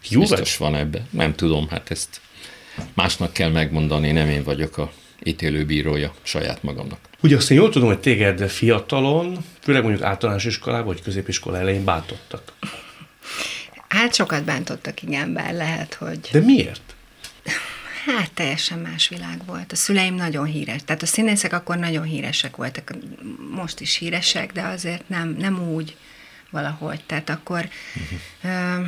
Hiú 0.01 0.20
Biztos 0.20 0.58
van 0.58 0.75
ebbe. 0.75 1.08
Nem 1.10 1.36
tudom, 1.36 1.68
hát 1.70 1.92
ezt 1.92 2.22
másnak 2.94 3.34
kell 3.34 3.50
megmondani, 3.50 4.12
nem 4.12 4.30
én 4.30 4.44
vagyok 4.44 4.77
a 4.77 4.92
ítélőbírója 5.24 6.14
saját 6.24 6.64
magamnak. 6.64 7.00
Ugye 7.22 7.36
azt 7.36 7.52
én 7.52 7.58
jól 7.58 7.70
tudom, 7.70 7.88
hogy 7.88 8.00
téged 8.00 8.50
fiatalon, 8.50 9.38
főleg 9.62 9.84
mondjuk 9.84 10.04
általános 10.04 10.46
iskolában 10.46 10.86
vagy 10.86 11.02
középiskola 11.02 11.58
elején 11.58 11.84
bántottak. 11.84 12.54
Hát 13.88 14.14
sokat 14.14 14.44
bántottak, 14.44 15.02
igen, 15.02 15.34
bár 15.34 15.54
lehet, 15.54 15.94
hogy... 15.94 16.20
De 16.32 16.40
miért? 16.40 16.96
Hát 18.06 18.32
teljesen 18.32 18.80
más 18.80 19.08
világ 19.08 19.46
volt. 19.46 19.72
A 19.72 19.76
szüleim 19.76 20.16
nagyon 20.16 20.46
híres, 20.46 20.82
tehát 20.86 21.02
a 21.02 21.06
színészek 21.06 21.54
akkor 21.54 21.78
nagyon 21.78 22.04
híresek 22.04 22.56
voltak, 22.56 22.96
most 23.52 23.80
is 23.80 23.96
híresek, 23.96 24.52
de 24.52 24.62
azért 24.62 25.10
nem, 25.10 25.36
nem 25.40 25.72
úgy 25.72 25.96
valahogy. 26.50 27.00
Tehát 27.06 27.30
akkor 27.30 27.70
uh-huh. 27.96 28.82
ö, 28.82 28.88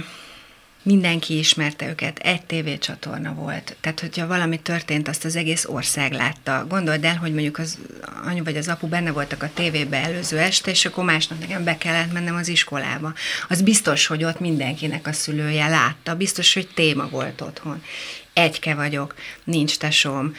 mindenki 0.83 1.37
ismerte 1.37 1.89
őket, 1.89 2.19
egy 2.19 2.41
tévécsatorna 2.41 3.33
volt. 3.33 3.75
Tehát, 3.81 3.99
hogyha 3.99 4.27
valami 4.27 4.59
történt, 4.59 5.07
azt 5.07 5.25
az 5.25 5.35
egész 5.35 5.65
ország 5.65 6.11
látta. 6.11 6.65
Gondold 6.67 7.03
el, 7.03 7.15
hogy 7.15 7.33
mondjuk 7.33 7.57
az 7.57 7.77
anyu 8.25 8.43
vagy 8.43 8.57
az 8.57 8.67
apu 8.67 8.87
benne 8.87 9.11
voltak 9.11 9.43
a 9.43 9.51
tévébe 9.53 9.97
előző 9.97 10.37
este, 10.37 10.71
és 10.71 10.85
akkor 10.85 11.03
másnap 11.03 11.39
nekem 11.39 11.63
be 11.63 11.77
kellett 11.77 12.13
mennem 12.13 12.35
az 12.35 12.47
iskolába. 12.47 13.13
Az 13.49 13.61
biztos, 13.61 14.07
hogy 14.07 14.23
ott 14.23 14.39
mindenkinek 14.39 15.07
a 15.07 15.13
szülője 15.13 15.67
látta, 15.67 16.15
biztos, 16.15 16.53
hogy 16.53 16.67
téma 16.73 17.07
volt 17.07 17.41
otthon 17.41 17.83
egyke 18.33 18.75
vagyok, 18.75 19.15
nincs 19.43 19.77
tesóm, 19.77 20.35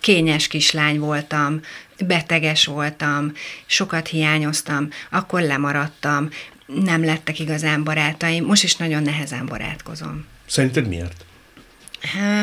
kényes 0.00 0.46
kislány 0.46 0.98
voltam, 0.98 1.60
beteges 2.06 2.66
voltam, 2.66 3.32
sokat 3.66 4.08
hiányoztam, 4.08 4.88
akkor 5.10 5.40
lemaradtam, 5.40 6.28
nem 6.66 7.04
lettek 7.04 7.38
igazán 7.38 7.84
barátaim, 7.84 8.44
most 8.44 8.62
is 8.62 8.76
nagyon 8.76 9.02
nehezen 9.02 9.46
barátkozom. 9.46 10.26
Szerinted 10.46 10.88
miért? 10.88 11.24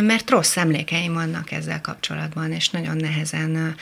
Mert 0.01 0.29
rossz 0.29 0.57
emlékeim 0.57 1.13
vannak 1.13 1.51
ezzel 1.51 1.81
kapcsolatban, 1.81 2.51
és 2.51 2.69
nagyon 2.69 2.95
nehezen 2.95 3.75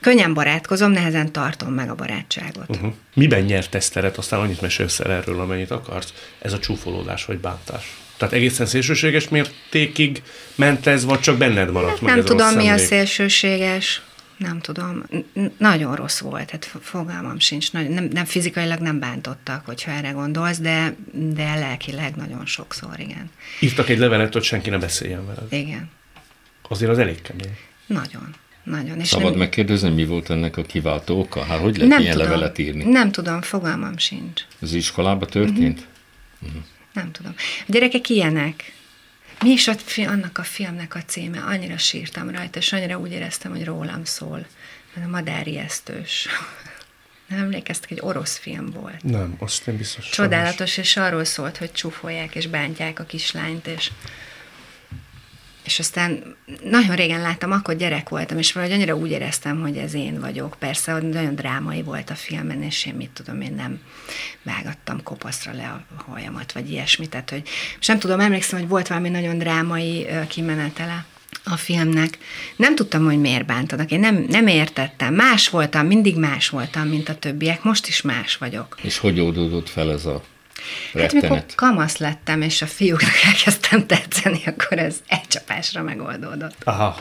könnyen 0.00 0.34
barátkozom, 0.34 0.90
nehezen 0.90 1.32
tartom 1.32 1.72
meg 1.72 1.90
a 1.90 1.94
barátságot. 1.94 2.68
Uh-huh. 2.68 2.92
Miben 3.14 3.42
nyert 3.42 3.74
ezt 3.74 3.92
teret? 3.92 4.18
Aztán 4.18 4.40
annyit 4.40 4.60
mesélsz 4.60 5.00
el 5.00 5.10
erről, 5.10 5.40
amennyit 5.40 5.70
akarsz. 5.70 6.12
Ez 6.38 6.52
a 6.52 6.58
csúfolódás 6.58 7.24
vagy 7.24 7.38
bántás? 7.38 7.96
Tehát 8.16 8.34
egészen 8.34 8.66
szélsőséges 8.66 9.28
mértékig 9.28 10.22
ment 10.54 10.86
ez, 10.86 11.04
vagy 11.04 11.20
csak 11.20 11.38
benned 11.38 11.70
maradt 11.70 11.90
hát 11.90 12.00
meg 12.00 12.10
Nem 12.10 12.18
ez 12.18 12.24
tudom, 12.24 12.54
mi 12.54 12.68
a 12.68 12.78
szélsőséges. 12.78 14.02
Nem 14.40 14.60
tudom. 14.60 15.02
Nagyon 15.58 15.94
rossz 15.94 16.20
volt, 16.20 16.50
hát 16.50 16.64
fogalmam 16.64 17.38
sincs. 17.38 17.72
Nem, 17.72 18.08
nem 18.12 18.24
fizikailag 18.24 18.78
nem 18.78 18.98
bántottak, 18.98 19.64
hogyha 19.66 19.90
erre 19.90 20.10
gondolsz, 20.10 20.58
de, 20.58 20.94
de 21.12 21.54
lelkileg 21.54 22.14
nagyon 22.14 22.46
sokszor, 22.46 23.00
igen. 23.00 23.30
Írtak 23.60 23.88
egy 23.88 23.98
levelet, 23.98 24.32
hogy 24.32 24.42
senki 24.42 24.70
ne 24.70 24.78
beszéljen 24.78 25.26
veled. 25.26 25.52
Igen. 25.52 25.90
Azért 26.68 26.90
az 26.90 26.98
elég 26.98 27.22
kemény. 27.22 27.56
Nagyon. 27.86 28.34
Nagyon. 28.64 29.00
És 29.00 29.08
Szabad 29.08 29.30
nem... 29.30 29.38
megkérdezni, 29.38 29.90
mi 29.90 30.04
volt 30.04 30.30
ennek 30.30 30.56
a 30.56 30.62
kiváltó 30.62 31.20
oka? 31.20 31.44
Hát 31.44 31.58
hogy 31.58 31.76
lehet 31.76 31.90
nem 31.90 32.00
ilyen 32.00 32.12
tudom, 32.12 32.28
levelet 32.28 32.58
írni? 32.58 32.84
Nem 32.84 33.12
tudom, 33.12 33.42
fogalmam 33.42 33.98
sincs. 33.98 34.42
Az 34.60 34.72
iskolában 34.72 35.28
történt? 35.28 35.78
Uh-huh. 35.78 36.48
Uh-huh. 36.48 36.62
Nem 36.92 37.10
tudom. 37.10 37.34
A 37.36 37.64
gyerekek 37.66 38.08
ilyenek. 38.08 38.72
Mi 39.42 39.50
is 39.50 39.70
fi, 39.76 40.04
annak 40.04 40.38
a 40.38 40.42
filmnek 40.42 40.94
a 40.94 41.02
címe? 41.02 41.40
Annyira 41.40 41.78
sírtam 41.78 42.30
rajta, 42.30 42.58
és 42.58 42.72
annyira 42.72 42.98
úgy 42.98 43.12
éreztem, 43.12 43.50
hogy 43.50 43.64
rólam 43.64 44.04
szól. 44.04 44.46
Mert 44.94 45.06
a 45.06 45.10
madári 45.10 45.58
esztős. 45.58 46.28
Nem 47.28 47.38
emlékeztek, 47.38 47.90
egy 47.90 48.00
orosz 48.00 48.36
film 48.36 48.70
volt. 48.70 49.02
Nem, 49.02 49.34
azt 49.38 49.66
nem 49.66 49.76
biztos. 49.76 50.08
Csodálatos, 50.08 50.76
és 50.76 50.96
arról 50.96 51.24
szólt, 51.24 51.56
hogy 51.56 51.72
csúfolják 51.72 52.34
és 52.34 52.46
bántják 52.46 52.98
a 52.98 53.04
kislányt, 53.04 53.66
és 53.66 53.90
és 55.70 55.78
aztán 55.78 56.36
nagyon 56.64 56.94
régen 56.94 57.20
láttam, 57.20 57.52
akkor 57.52 57.76
gyerek 57.76 58.08
voltam, 58.08 58.38
és 58.38 58.52
valahogy 58.52 58.74
annyira 58.74 58.96
úgy 58.96 59.10
éreztem, 59.10 59.60
hogy 59.60 59.76
ez 59.76 59.94
én 59.94 60.20
vagyok. 60.20 60.56
Persze, 60.58 60.92
nagyon 60.92 61.34
drámai 61.34 61.82
volt 61.82 62.10
a 62.10 62.14
filmen, 62.14 62.62
és 62.62 62.86
én 62.86 62.94
mit 62.94 63.10
tudom, 63.10 63.40
én 63.40 63.54
nem 63.54 63.80
vágattam 64.42 65.02
kopaszra 65.02 65.52
le 65.52 65.84
a 65.96 66.02
hajamat, 66.10 66.52
vagy 66.52 66.70
ilyesmit. 66.70 67.10
Tehát, 67.10 67.30
hogy 67.30 67.42
nem 67.86 67.98
tudom, 67.98 68.20
emlékszem, 68.20 68.58
hogy 68.58 68.68
volt 68.68 68.88
valami 68.88 69.08
nagyon 69.08 69.38
drámai 69.38 70.06
kimenetele 70.28 71.04
a 71.44 71.56
filmnek. 71.56 72.18
Nem 72.56 72.74
tudtam, 72.74 73.04
hogy 73.04 73.20
miért 73.20 73.46
bántanak. 73.46 73.90
Én 73.90 74.00
nem, 74.00 74.26
nem 74.28 74.46
értettem. 74.46 75.14
Más 75.14 75.48
voltam, 75.48 75.86
mindig 75.86 76.16
más 76.16 76.48
voltam, 76.48 76.88
mint 76.88 77.08
a 77.08 77.14
többiek. 77.14 77.62
Most 77.62 77.86
is 77.86 78.02
más 78.02 78.36
vagyok. 78.36 78.78
És 78.82 78.98
hogy 78.98 79.20
oldódott 79.20 79.68
fel 79.68 79.92
ez 79.92 80.04
a 80.04 80.22
Hát 80.94 81.12
mikor 81.12 81.44
kamasz 81.54 81.96
lettem, 81.96 82.42
és 82.42 82.62
a 82.62 82.66
fiúknak 82.66 83.14
elkezdtem 83.26 83.86
tetszeni, 83.86 84.42
akkor 84.46 84.78
ez 84.78 84.96
egy 85.08 85.26
csapásra 85.28 85.82
megoldódott. 85.82 86.56
Aha. 86.64 86.96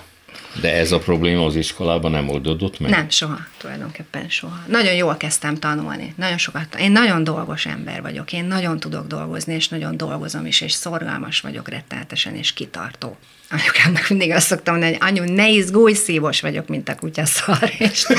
De 0.61 0.73
ez 0.73 0.91
a 0.91 0.99
probléma 0.99 1.45
az 1.45 1.55
iskolában 1.55 2.11
nem 2.11 2.29
oldódott 2.29 2.79
meg? 2.79 2.91
Nem, 2.91 3.09
soha, 3.09 3.39
tulajdonképpen 3.57 4.29
soha. 4.29 4.63
Nagyon 4.67 4.93
jól 4.93 5.17
kezdtem 5.17 5.55
tanulni, 5.55 6.13
nagyon 6.17 6.37
sokat. 6.37 6.75
Én 6.79 6.91
nagyon 6.91 7.23
dolgos 7.23 7.65
ember 7.65 8.01
vagyok, 8.01 8.33
én 8.33 8.45
nagyon 8.45 8.79
tudok 8.79 9.07
dolgozni, 9.07 9.53
és 9.53 9.67
nagyon 9.67 9.97
dolgozom 9.97 10.45
is, 10.45 10.61
és 10.61 10.71
szorgalmas 10.71 11.39
vagyok 11.39 11.69
rettenetesen, 11.69 12.35
és 12.35 12.53
kitartó. 12.53 13.17
Anyukámnak 13.51 14.09
mindig 14.09 14.31
azt 14.31 14.47
szoktam 14.47 14.73
mondani, 14.73 14.97
hogy 14.97 15.07
anyu, 15.09 15.33
ne 15.33 15.49
izgulj, 15.49 15.93
szívos 15.93 16.41
vagyok, 16.41 16.67
mint 16.67 16.89
a 16.89 16.95
kutya 16.95 17.25
szar. 17.25 17.71
És 17.77 18.05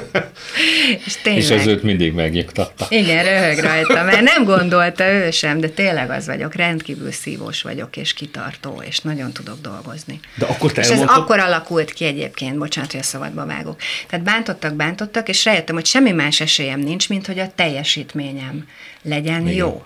és, 1.06 1.16
tényleg, 1.22 1.42
és 1.42 1.50
az 1.50 1.66
őt 1.66 1.82
mindig 1.82 2.12
megnyugtatta. 2.12 2.86
Igen, 2.88 3.24
röhög 3.24 3.58
rajta, 3.58 4.02
mert 4.02 4.20
nem 4.20 4.44
gondolta 4.44 5.12
ő 5.12 5.30
sem, 5.30 5.60
de 5.60 5.68
tényleg 5.68 6.10
az 6.10 6.26
vagyok, 6.26 6.54
rendkívül 6.54 7.12
szívós 7.12 7.62
vagyok, 7.62 7.96
és 7.96 8.12
kitartó, 8.12 8.82
és 8.86 8.98
nagyon 8.98 9.32
tudok 9.32 9.60
dolgozni. 9.60 10.20
De 10.34 10.46
akkor 10.46 10.72
te 10.72 10.80
és 10.80 10.86
elmondtad... 10.86 11.16
ez 11.16 11.22
akkor 11.22 11.38
alakult 11.38 11.92
ki 11.92 12.04
egyébként, 12.04 12.58
bocsánat, 12.58 12.90
hogy 12.90 13.00
a 13.00 13.04
szabadba 13.04 13.46
vágok. 13.46 13.80
Tehát 14.08 14.24
bántottak, 14.24 14.74
bántottak, 14.74 15.28
és 15.28 15.44
rájöttem, 15.44 15.74
hogy 15.74 15.86
semmi 15.86 16.10
más 16.10 16.40
esélyem 16.40 16.80
nincs, 16.80 17.08
mint 17.08 17.26
hogy 17.26 17.38
a 17.38 17.52
teljesítményem 17.54 18.68
legyen 19.02 19.40
Igen. 19.40 19.54
jó 19.54 19.84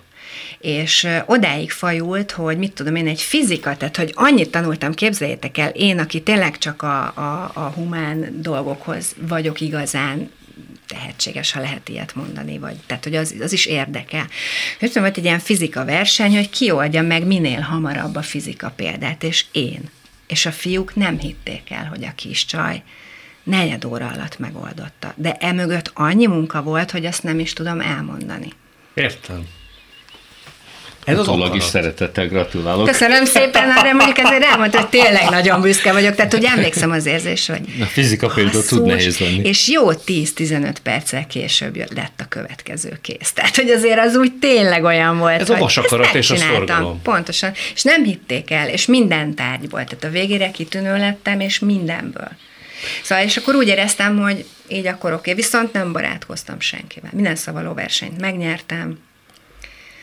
és 0.59 1.07
odáig 1.25 1.71
fajult, 1.71 2.31
hogy 2.31 2.57
mit 2.57 2.73
tudom 2.73 2.95
én, 2.95 3.07
egy 3.07 3.21
fizika, 3.21 3.77
tehát 3.77 3.97
hogy 3.97 4.11
annyit 4.15 4.51
tanultam, 4.51 4.93
képzeljétek 4.93 5.57
el, 5.57 5.69
én, 5.69 5.99
aki 5.99 6.21
tényleg 6.21 6.57
csak 6.57 6.81
a, 6.81 7.03
a, 7.03 7.51
a 7.53 7.71
humán 7.75 8.41
dolgokhoz 8.41 9.15
vagyok 9.27 9.61
igazán 9.61 10.29
tehetséges, 10.87 11.51
ha 11.51 11.59
lehet 11.59 11.89
ilyet 11.89 12.15
mondani, 12.15 12.57
vagy 12.57 12.75
tehát, 12.85 13.03
hogy 13.03 13.15
az, 13.15 13.35
az 13.41 13.53
is 13.53 13.65
érdekel. 13.65 14.27
Jöttem 14.79 15.01
volt 15.01 15.17
egy 15.17 15.23
ilyen 15.23 15.39
fizika 15.39 15.85
verseny, 15.85 16.35
hogy 16.35 16.49
ki 16.49 16.71
oldja 16.71 17.01
meg 17.01 17.25
minél 17.25 17.59
hamarabb 17.59 18.15
a 18.15 18.21
fizika 18.21 18.69
példát, 18.75 19.23
és 19.23 19.45
én. 19.51 19.89
És 20.27 20.45
a 20.45 20.51
fiúk 20.51 20.95
nem 20.95 21.19
hitték 21.19 21.71
el, 21.71 21.85
hogy 21.85 22.03
a 22.03 22.13
kis 22.15 22.45
csaj 22.45 22.83
negyed 23.43 23.85
óra 23.85 24.07
alatt 24.07 24.39
megoldotta. 24.39 25.13
De 25.15 25.33
emögött 25.33 25.91
annyi 25.93 26.27
munka 26.27 26.61
volt, 26.61 26.91
hogy 26.91 27.05
azt 27.05 27.23
nem 27.23 27.39
is 27.39 27.53
tudom 27.53 27.81
elmondani. 27.81 28.49
Értem. 28.93 29.47
Ez 31.07 31.17
az 31.19 31.55
is 31.55 31.63
szeretettel 31.63 32.27
gratulálok. 32.27 32.85
Köszönöm 32.85 33.25
szépen, 33.25 33.73
de 33.83 33.93
mondjuk 33.93 34.17
ezért 34.17 34.43
elmondta, 34.43 34.77
hogy 34.77 34.87
tényleg 34.87 35.29
nagyon 35.29 35.61
büszke 35.61 35.91
vagyok, 35.91 36.15
tehát 36.15 36.31
hogy 36.31 36.43
emlékszem 36.43 36.91
az 36.91 37.05
érzés, 37.05 37.47
hogy 37.47 37.61
a 37.81 37.85
fizika 37.85 38.27
például 38.27 38.65
tud 38.65 38.85
nehéz 38.85 39.17
lenni. 39.17 39.41
És 39.43 39.67
jó 39.67 39.91
10-15 40.05 40.75
perccel 40.83 41.27
később 41.27 41.75
jött, 41.75 41.93
lett 41.93 42.19
a 42.19 42.25
következő 42.29 42.99
kész. 43.01 43.31
Tehát, 43.33 43.55
hogy 43.55 43.69
azért 43.69 43.99
az 43.99 44.15
úgy 44.15 44.33
tényleg 44.33 44.83
olyan 44.83 45.17
volt, 45.17 45.41
Ez 45.41 45.49
a 45.49 45.57
vasakarat 45.57 46.13
és 46.15 46.29
a 46.29 46.35
szorgalom. 46.35 47.01
Pontosan. 47.01 47.51
És 47.73 47.83
nem 47.83 48.03
hitték 48.03 48.51
el, 48.51 48.69
és 48.69 48.85
minden 48.85 49.35
tárgyból. 49.35 49.83
Tehát 49.83 50.03
a 50.03 50.09
végére 50.09 50.51
kitűnő 50.51 50.97
lettem, 50.97 51.39
és 51.39 51.59
mindenből. 51.59 52.29
Szóval, 53.03 53.23
és 53.23 53.37
akkor 53.37 53.55
úgy 53.55 53.67
éreztem, 53.67 54.19
hogy 54.19 54.45
így 54.67 54.87
akkor 54.87 55.11
oké, 55.11 55.19
okay. 55.19 55.33
viszont 55.33 55.73
nem 55.73 55.91
barátkoztam 55.91 56.59
senkivel. 56.59 57.09
Minden 57.13 57.35
szavaló 57.35 57.73
versenyt 57.73 58.21
megnyertem, 58.21 58.97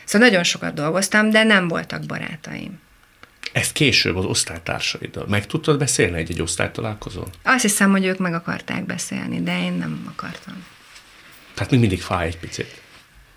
Szóval 0.05 0.27
nagyon 0.27 0.43
sokat 0.43 0.73
dolgoztam, 0.73 1.29
de 1.29 1.43
nem 1.43 1.67
voltak 1.67 2.05
barátaim. 2.05 2.79
Ezt 3.51 3.71
később 3.71 4.15
az 4.15 4.25
osztálytársaiddal 4.25 5.25
meg 5.27 5.45
tudtad 5.45 5.77
beszélni 5.77 6.17
egy-egy 6.17 6.41
osztálytalálkozón? 6.41 7.27
Azt 7.43 7.61
hiszem, 7.61 7.91
hogy 7.91 8.05
ők 8.05 8.17
meg 8.17 8.33
akarták 8.33 8.85
beszélni, 8.85 9.41
de 9.41 9.63
én 9.63 9.73
nem 9.73 10.05
akartam. 10.15 10.65
Tehát 11.53 11.71
még 11.71 11.79
mindig 11.79 12.01
fáj 12.01 12.27
egy 12.27 12.37
picit. 12.37 12.81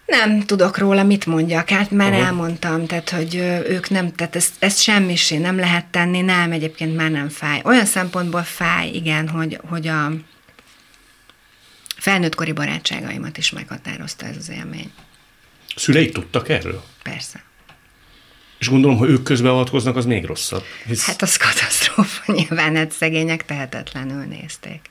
Nem 0.07 0.41
tudok 0.41 0.79
róla, 0.79 1.03
mit 1.03 1.27
mondjak, 1.27 1.69
hát 1.69 1.91
már 1.91 2.13
Aha. 2.13 2.25
elmondtam, 2.25 2.87
tehát, 2.87 3.11
hogy 3.11 3.35
ők 3.69 3.89
nem, 3.89 4.13
tehát 4.13 4.37
ezt, 4.37 4.53
ezt 4.59 4.81
semmisé 4.81 5.37
nem 5.37 5.59
lehet 5.59 5.87
tenni, 5.87 6.21
nem, 6.21 6.53
egyébként 6.53 6.97
már 6.97 7.11
nem 7.11 7.29
fáj. 7.29 7.61
Olyan 7.65 7.85
szempontból 7.85 8.43
fáj, 8.43 8.89
igen, 8.89 9.29
hogy, 9.29 9.61
hogy 9.69 9.87
a 9.87 10.13
felnőttkori 11.97 12.53
barátságaimat 12.53 13.39
is 13.39 13.51
meghatározta 13.51 14.27
ez 14.27 14.37
az 14.37 14.51
élmény. 14.51 14.93
Szüleik 15.77 16.13
tudtak 16.13 16.49
erről? 16.49 16.83
Persze. 17.03 17.47
És 18.59 18.69
gondolom, 18.69 18.97
ha 18.97 19.09
ők 19.09 19.23
közbeavatkoznak, 19.23 19.97
az 19.97 20.05
még 20.05 20.25
rosszabb. 20.25 20.65
Hisz... 20.87 21.07
Hát 21.07 21.23
az 21.23 21.37
katasztrófa, 21.37 22.33
nyilván 22.37 22.77
hát 22.77 22.93
szegények 22.93 23.45
tehetetlenül 23.45 24.25
nézték. 24.25 24.91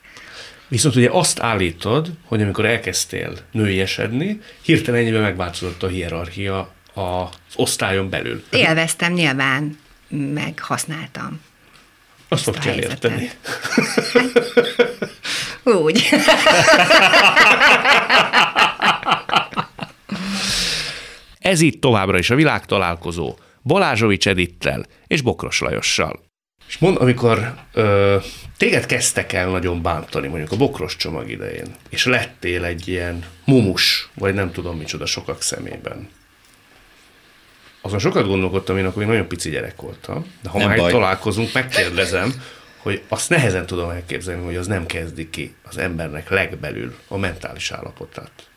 Viszont 0.68 0.96
ugye 0.96 1.10
azt 1.12 1.40
állítod, 1.40 2.12
hogy 2.24 2.42
amikor 2.42 2.66
elkezdtél 2.66 3.38
nőiesedni, 3.52 4.42
hirtelen 4.62 5.00
ennyiben 5.00 5.22
megváltozott 5.22 5.84
a 5.84 5.88
hierarchia 5.88 6.74
az 6.94 7.30
osztályon 7.56 8.10
belül. 8.10 8.44
Élveztem 8.52 9.14
nyilván, 9.14 9.78
meg 10.08 10.60
használtam. 10.60 11.42
Azt 12.28 12.44
fog 12.44 12.58
kell 12.58 12.78
érteni. 12.78 13.32
Úgy. 15.64 16.10
Ez 21.48 21.62
itt 21.62 21.82
továbbra 21.82 22.18
is 22.18 22.30
a 22.30 22.36
világtalálkozó 22.36 23.36
Balázsovics 23.64 24.28
Edittel 24.28 24.86
és 25.08 25.22
Bokros 25.22 25.60
Lajossal. 25.60 26.20
És 26.68 26.78
mond, 26.78 26.98
amikor 27.02 27.54
ö, 27.74 28.18
téged 28.58 28.86
kezdtek 28.86 29.34
el 29.34 29.50
nagyon 29.50 29.82
bántani, 29.82 30.28
mondjuk 30.28 30.52
a 30.52 30.56
bokros 30.56 30.96
csomag 30.96 31.30
idején, 31.30 31.76
és 31.90 32.06
lettél 32.06 32.64
egy 32.64 32.88
ilyen 32.88 33.26
mumus, 33.46 34.10
vagy 34.14 34.34
nem 34.34 34.52
tudom 34.52 34.78
micsoda 34.78 35.06
sokak 35.06 35.42
szemében. 35.42 36.10
Azon 37.82 38.00
sokat 38.00 38.28
gondolkodtam, 38.28 38.78
én 38.78 38.86
akkor 38.86 38.98
még 38.98 39.08
nagyon 39.08 39.28
pici 39.28 39.50
gyerek 39.50 39.82
voltam, 39.82 40.26
de 40.42 40.50
ha 40.50 40.58
nem 40.58 40.68
már 40.68 40.78
baj. 40.78 40.92
találkozunk, 40.92 41.54
megkérdezem, 41.54 42.44
hogy 42.78 43.02
azt 43.08 43.30
nehezen 43.30 43.66
tudom 43.66 43.90
elképzelni, 43.90 44.46
hogy 44.46 44.56
az 44.56 44.68
nem 44.68 44.86
kezdi 44.86 45.30
ki 45.30 45.56
az 45.64 45.78
embernek 45.78 46.30
legbelül 46.30 46.96
a 47.08 47.18
mentális 47.18 47.72
állapotát. 47.72 48.50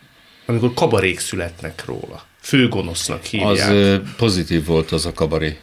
Amikor 0.46 0.74
kabarék 0.74 1.18
születnek 1.18 1.84
róla 1.84 2.28
főgonosznak 2.40 3.24
hívják. 3.24 3.70
Az 3.70 4.00
pozitív 4.16 4.64
volt 4.64 4.92
az 4.92 5.06
a 5.06 5.12
kabaré. 5.12 5.58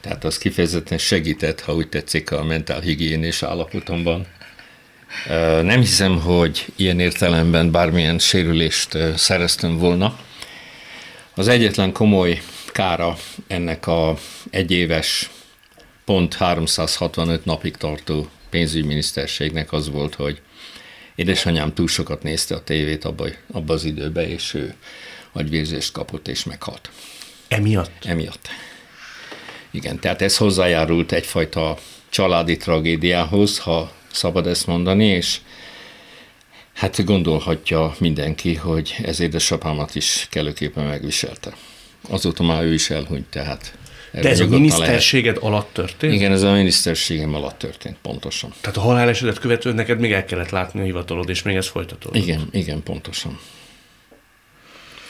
Tehát 0.00 0.24
az 0.24 0.38
kifejezetten 0.38 0.98
segített, 0.98 1.60
ha 1.60 1.74
úgy 1.74 1.88
tetszik, 1.88 2.30
a 2.30 2.44
mentál 2.44 2.80
higiénés 2.80 3.42
állapotomban. 3.42 4.26
Nem 5.62 5.80
hiszem, 5.80 6.20
hogy 6.20 6.66
ilyen 6.76 7.00
értelemben 7.00 7.70
bármilyen 7.70 8.18
sérülést 8.18 8.98
szereztem 9.16 9.78
volna. 9.78 10.18
Az 11.34 11.48
egyetlen 11.48 11.92
komoly 11.92 12.40
kára 12.66 13.16
ennek 13.46 13.86
a 13.86 14.16
egyéves, 14.50 15.30
pont 16.04 16.34
365 16.34 17.44
napig 17.44 17.76
tartó 17.76 18.28
pénzügyminiszterségnek 18.50 19.72
az 19.72 19.90
volt, 19.90 20.14
hogy 20.14 20.40
édesanyám 21.14 21.74
túl 21.74 21.88
sokat 21.88 22.22
nézte 22.22 22.54
a 22.54 22.62
tévét 22.64 23.04
abba, 23.04 23.26
abba 23.52 23.72
az 23.72 23.84
időben, 23.84 24.24
és 24.24 24.54
ő 24.54 24.74
agyvérzést 25.38 25.92
kapott 25.92 26.28
és 26.28 26.44
meghalt. 26.44 26.90
Emiatt? 27.48 28.04
Emiatt. 28.04 28.48
Igen, 29.70 30.00
tehát 30.00 30.22
ez 30.22 30.36
hozzájárult 30.36 31.12
egyfajta 31.12 31.78
családi 32.08 32.56
tragédiához, 32.56 33.58
ha 33.58 33.92
szabad 34.12 34.46
ezt 34.46 34.66
mondani, 34.66 35.04
és 35.04 35.38
hát 36.74 37.04
gondolhatja 37.04 37.94
mindenki, 37.98 38.54
hogy 38.54 38.96
ez 39.02 39.20
édesapámat 39.20 39.94
is 39.94 40.26
kellőképpen 40.30 40.84
megviselte. 40.84 41.56
Azóta 42.08 42.42
már 42.42 42.62
ő 42.62 42.72
is 42.74 42.90
elhunyt, 42.90 43.26
tehát 43.30 43.74
De 44.12 44.28
ez 44.28 44.40
a 44.40 44.46
miniszterséged 44.46 45.34
lehet. 45.34 45.48
alatt 45.48 45.72
történt? 45.72 46.12
Igen, 46.12 46.32
ez 46.32 46.42
a 46.42 46.52
miniszterségem 46.52 47.34
alatt 47.34 47.58
történt, 47.58 47.96
pontosan. 48.02 48.52
Tehát 48.60 48.76
a 48.76 48.80
halálesetet 48.80 49.38
követően 49.38 49.74
neked 49.74 50.00
még 50.00 50.12
el 50.12 50.24
kellett 50.24 50.50
látni 50.50 50.80
a 50.80 50.84
hivatalod, 50.84 51.28
és 51.28 51.42
még 51.42 51.56
ez 51.56 51.68
folytatódott? 51.68 52.22
Igen, 52.22 52.48
igen, 52.50 52.82
pontosan. 52.82 53.38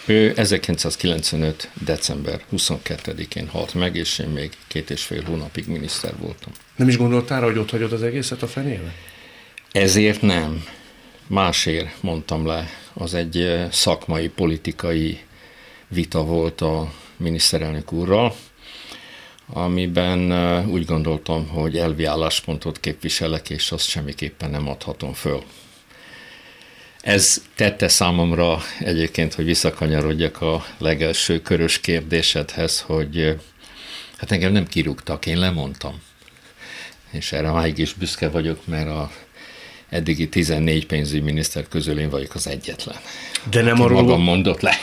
Ő 0.08 0.32
1995. 0.36 1.70
december 1.84 2.40
22-én 2.52 3.48
halt 3.48 3.74
meg, 3.74 3.96
és 3.96 4.18
én 4.18 4.28
még 4.28 4.50
két 4.66 4.90
és 4.90 5.02
fél 5.02 5.22
hónapig 5.22 5.66
miniszter 5.66 6.12
voltam. 6.18 6.52
Nem 6.76 6.88
is 6.88 6.96
gondoltál, 6.96 7.42
hogy 7.42 7.58
ott 7.58 7.70
hagyod 7.70 7.92
az 7.92 8.02
egészet 8.02 8.42
a 8.42 8.46
fenébe? 8.46 8.94
Ezért 9.72 10.22
nem. 10.22 10.64
Másért 11.26 12.02
mondtam 12.02 12.46
le. 12.46 12.68
Az 12.92 13.14
egy 13.14 13.66
szakmai, 13.70 14.28
politikai 14.28 15.20
vita 15.88 16.24
volt 16.24 16.60
a 16.60 16.92
miniszterelnök 17.16 17.92
úrral, 17.92 18.34
amiben 19.46 20.32
úgy 20.68 20.84
gondoltam, 20.84 21.48
hogy 21.48 21.76
elvi 21.76 22.04
álláspontot 22.04 22.80
képviselek, 22.80 23.50
és 23.50 23.72
azt 23.72 23.88
semmiképpen 23.88 24.50
nem 24.50 24.68
adhatom 24.68 25.12
föl. 25.12 25.42
Ez 27.00 27.42
tette 27.54 27.88
számomra 27.88 28.62
egyébként, 28.80 29.34
hogy 29.34 29.44
visszakanyarodjak 29.44 30.40
a 30.42 30.64
legelső 30.78 31.40
körös 31.40 31.80
kérdésedhez, 31.80 32.80
hogy 32.80 33.36
hát 34.18 34.32
engem 34.32 34.52
nem 34.52 34.66
kirúgtak, 34.66 35.26
én 35.26 35.38
lemondtam. 35.38 36.02
És 37.10 37.32
erre 37.32 37.50
máig 37.50 37.78
is 37.78 37.92
büszke 37.92 38.28
vagyok, 38.28 38.66
mert 38.66 38.88
a 38.88 39.10
eddigi 39.88 40.28
14 40.28 40.86
pénzügyminiszter 40.86 41.68
közül 41.68 41.98
én 41.98 42.10
vagyok 42.10 42.34
az 42.34 42.46
egyetlen. 42.46 42.96
De 43.50 43.62
nem 43.62 43.80
arról 43.80 44.02
magam 44.02 44.22
mondott 44.22 44.60
le. 44.60 44.78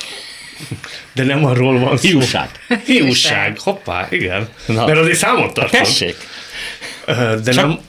De 1.14 1.24
nem 1.24 1.46
arról 1.46 1.80
van 1.80 1.98
szó. 1.98 2.08
Hiúság. 2.08 2.50
Hiúság. 2.86 3.60
Hoppá, 3.60 4.08
igen. 4.12 4.50
Na. 4.66 4.86
Mert 4.86 4.98
azért 4.98 5.18
számot 5.18 5.54
tartod. 5.54 5.80
Tessék. 5.80 6.16
De 7.06 7.52
Csak... 7.52 7.56
nem... 7.56 7.80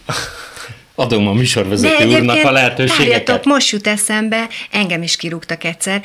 Adom 0.99 1.29
a 1.29 1.33
műsorvezető 1.33 2.07
úrnak 2.07 2.45
a 2.45 2.51
lehetőségeket. 2.51 3.45
most 3.45 3.71
jut 3.71 3.87
eszembe, 3.87 4.49
engem 4.71 5.03
is 5.03 5.17
kirúgtak 5.17 5.65
egyszer, 5.65 6.03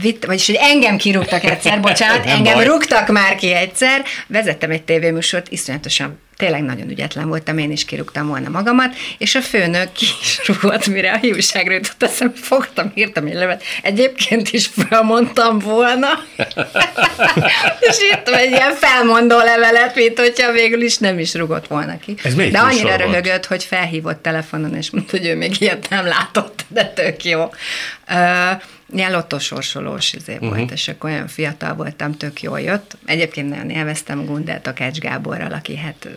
vitt, 0.00 0.24
vagyis, 0.24 0.46
hogy 0.46 0.58
engem 0.60 0.96
kirúgtak 0.96 1.44
egyszer, 1.44 1.80
bocsánat, 1.80 2.26
engem 2.36 2.54
baj. 2.54 2.64
rúgtak 2.64 3.08
már 3.08 3.34
ki 3.34 3.52
egyszer, 3.52 4.02
vezettem 4.26 4.70
egy 4.70 4.82
tévéműsort, 4.82 5.48
iszonyatosan 5.50 6.18
tényleg 6.40 6.62
nagyon 6.62 6.90
ügyetlen 6.90 7.28
voltam, 7.28 7.58
én 7.58 7.70
is 7.70 7.84
kirúgtam 7.84 8.26
volna 8.26 8.48
magamat, 8.48 8.94
és 9.18 9.34
a 9.34 9.40
főnök 9.40 9.92
ki 9.92 10.06
is 10.20 10.40
rúgott, 10.46 10.86
mire 10.86 11.12
a 11.12 11.16
hiúságra 11.16 11.72
jutott 11.72 12.02
eszembe, 12.02 12.34
fogtam, 12.36 12.92
írtam 12.94 13.26
egy 13.26 13.34
levet, 13.34 13.62
egyébként 13.82 14.50
is 14.50 14.70
felmondtam 14.88 15.58
volna, 15.58 16.08
és 17.88 17.96
írtam 18.12 18.34
egy 18.34 18.50
ilyen 18.50 18.74
felmondó 18.74 19.38
levelet, 19.38 19.94
mint 19.94 20.18
hogyha 20.18 20.52
végül 20.52 20.82
is 20.82 20.96
nem 20.96 21.18
is 21.18 21.34
rúgott 21.34 21.66
volna 21.66 21.98
ki. 21.98 22.14
Ez 22.22 22.34
de 22.34 22.58
annyira 22.58 22.96
röhögött, 22.96 23.46
hogy 23.46 23.64
felhívott 23.64 24.22
telefonon, 24.22 24.76
és 24.76 24.90
mondta, 24.90 25.16
hogy 25.16 25.26
ő 25.26 25.36
még 25.36 25.60
ilyet 25.60 25.86
nem 25.88 26.06
látott, 26.06 26.59
de 26.74 26.84
tök 26.84 27.24
jó. 27.24 27.42
Uh, 28.08 28.62
ilyen 28.92 29.12
lottosorsolós 29.12 30.12
izé 30.12 30.34
uh-huh. 30.34 30.48
volt, 30.48 30.70
és 30.70 30.88
akkor 30.88 31.10
olyan 31.10 31.28
fiatal 31.28 31.74
voltam, 31.74 32.12
tök 32.12 32.42
jól 32.42 32.60
jött. 32.60 32.96
Egyébként 33.04 33.48
nagyon 33.48 33.70
élveztem 33.70 34.24
Gundelt 34.24 34.66
a 34.66 34.72
Kecs 34.72 34.98
Gáborral, 34.98 35.52
aki 35.52 35.76
hát, 35.76 36.08